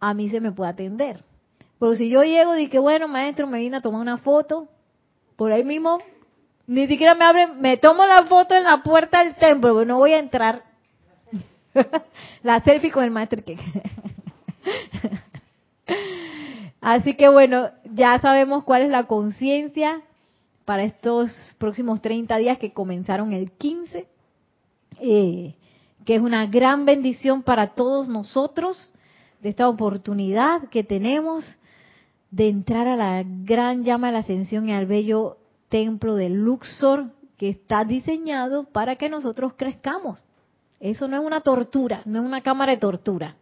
a 0.00 0.12
mí 0.12 0.28
se 0.28 0.40
me 0.40 0.52
puede 0.52 0.70
atender. 0.70 1.22
Pero 1.78 1.94
si 1.94 2.10
yo 2.10 2.24
llego 2.24 2.56
y 2.56 2.68
que, 2.68 2.80
bueno, 2.80 3.06
maestro, 3.06 3.46
me 3.46 3.60
vine 3.60 3.76
a 3.76 3.80
tomar 3.80 4.00
una 4.00 4.18
foto, 4.18 4.68
por 5.36 5.52
ahí 5.52 5.62
mismo, 5.62 5.98
ni 6.66 6.86
siquiera 6.88 7.14
me 7.14 7.24
abren, 7.24 7.60
me 7.60 7.76
tomo 7.76 8.04
la 8.04 8.24
foto 8.24 8.54
en 8.54 8.64
la 8.64 8.82
puerta 8.82 9.22
del 9.22 9.36
templo, 9.36 9.72
pero 9.74 9.86
no 9.86 9.98
voy 9.98 10.12
a 10.12 10.18
entrar 10.18 10.64
la 12.42 12.60
selfie 12.60 12.90
con 12.90 13.04
el 13.04 13.10
maestro 13.10 13.42
que. 13.44 13.56
Así 16.80 17.14
que 17.14 17.28
bueno, 17.28 17.70
ya 17.94 18.18
sabemos 18.20 18.64
cuál 18.64 18.82
es 18.82 18.90
la 18.90 19.04
conciencia 19.04 20.02
para 20.64 20.84
estos 20.84 21.30
próximos 21.58 22.00
30 22.02 22.36
días 22.38 22.58
que 22.58 22.72
comenzaron 22.72 23.32
el 23.32 23.50
15, 23.52 24.06
eh, 25.00 25.54
que 26.04 26.14
es 26.14 26.20
una 26.20 26.46
gran 26.46 26.84
bendición 26.84 27.42
para 27.42 27.74
todos 27.74 28.08
nosotros 28.08 28.92
de 29.42 29.48
esta 29.48 29.68
oportunidad 29.68 30.68
que 30.68 30.84
tenemos 30.84 31.44
de 32.30 32.48
entrar 32.48 32.86
a 32.88 32.96
la 32.96 33.24
gran 33.24 33.84
llama 33.84 34.08
de 34.08 34.12
la 34.14 34.18
ascensión 34.20 34.68
y 34.68 34.72
al 34.72 34.86
bello 34.86 35.38
templo 35.68 36.14
de 36.14 36.30
Luxor 36.30 37.10
que 37.36 37.48
está 37.48 37.84
diseñado 37.84 38.64
para 38.64 38.96
que 38.96 39.08
nosotros 39.08 39.52
crezcamos. 39.56 40.20
Eso 40.80 41.08
no 41.08 41.16
es 41.16 41.22
una 41.22 41.40
tortura, 41.40 42.02
no 42.04 42.20
es 42.20 42.24
una 42.24 42.42
cámara 42.42 42.72
de 42.72 42.78
tortura. 42.78 43.36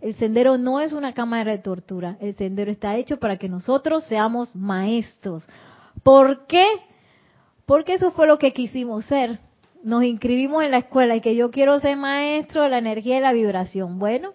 El 0.00 0.14
sendero 0.14 0.56
no 0.56 0.80
es 0.80 0.92
una 0.92 1.12
cámara 1.12 1.50
de 1.52 1.58
tortura. 1.58 2.16
El 2.20 2.34
sendero 2.34 2.70
está 2.70 2.96
hecho 2.96 3.18
para 3.18 3.36
que 3.36 3.48
nosotros 3.48 4.04
seamos 4.04 4.56
maestros. 4.56 5.46
¿Por 6.02 6.46
qué? 6.46 6.66
porque 7.70 7.94
eso 7.94 8.10
fue 8.10 8.26
lo 8.26 8.36
que 8.36 8.52
quisimos 8.52 9.04
ser. 9.04 9.38
Nos 9.84 10.02
inscribimos 10.02 10.64
en 10.64 10.72
la 10.72 10.78
escuela 10.78 11.14
y 11.14 11.20
que 11.20 11.36
yo 11.36 11.52
quiero 11.52 11.78
ser 11.78 11.96
maestro 11.96 12.64
de 12.64 12.68
la 12.68 12.78
energía 12.78 13.18
y 13.18 13.20
la 13.20 13.32
vibración. 13.32 14.00
Bueno, 14.00 14.32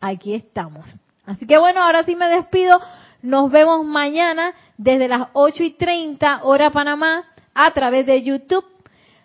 aquí 0.00 0.32
estamos. 0.32 0.86
Así 1.26 1.48
que 1.48 1.58
bueno, 1.58 1.82
ahora 1.82 2.04
sí 2.04 2.14
me 2.14 2.28
despido. 2.28 2.80
Nos 3.22 3.50
vemos 3.50 3.84
mañana 3.84 4.54
desde 4.78 5.08
las 5.08 5.30
8 5.32 5.64
y 5.64 5.70
30 5.72 6.44
hora 6.44 6.70
Panamá 6.70 7.24
a 7.54 7.72
través 7.72 8.06
de 8.06 8.22
YouTube. 8.22 8.66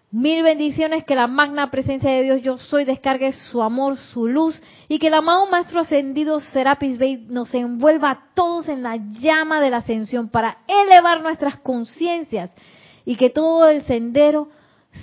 Mil 0.10 0.42
bendiciones, 0.42 1.04
que 1.04 1.16
la 1.16 1.28
magna 1.28 1.70
presencia 1.70 2.10
de 2.10 2.24
Dios 2.24 2.42
yo 2.42 2.58
soy 2.58 2.86
descargue 2.86 3.34
su 3.34 3.62
amor, 3.62 3.98
su 3.98 4.26
luz 4.28 4.62
y 4.88 5.00
que 5.00 5.08
el 5.08 5.14
amado 5.16 5.48
Maestro 5.48 5.82
Ascendido 5.82 6.40
Serapis 6.40 6.98
Bey 6.98 7.26
nos 7.28 7.54
envuelva 7.54 8.12
a 8.12 8.24
todos 8.34 8.70
en 8.70 8.84
la 8.84 8.96
llama 8.96 9.60
de 9.60 9.70
la 9.70 9.78
ascensión 9.78 10.30
para 10.30 10.60
elevar 10.66 11.22
nuestras 11.22 11.58
conciencias 11.58 12.56
y 13.04 13.18
que 13.18 13.30
todo 13.30 13.68
el 13.68 13.84
sendero 13.84 14.48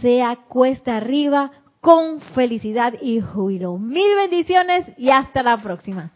sea 0.01 0.37
cuesta 0.49 0.97
arriba 0.97 1.51
con 1.83 2.23
felicidad 2.35 2.95
y 3.03 3.21
júbilo. 3.21 3.77
Mil 3.77 4.15
bendiciones 4.17 4.87
y 4.97 5.11
hasta 5.11 5.43
la 5.43 5.59
próxima. 5.59 6.13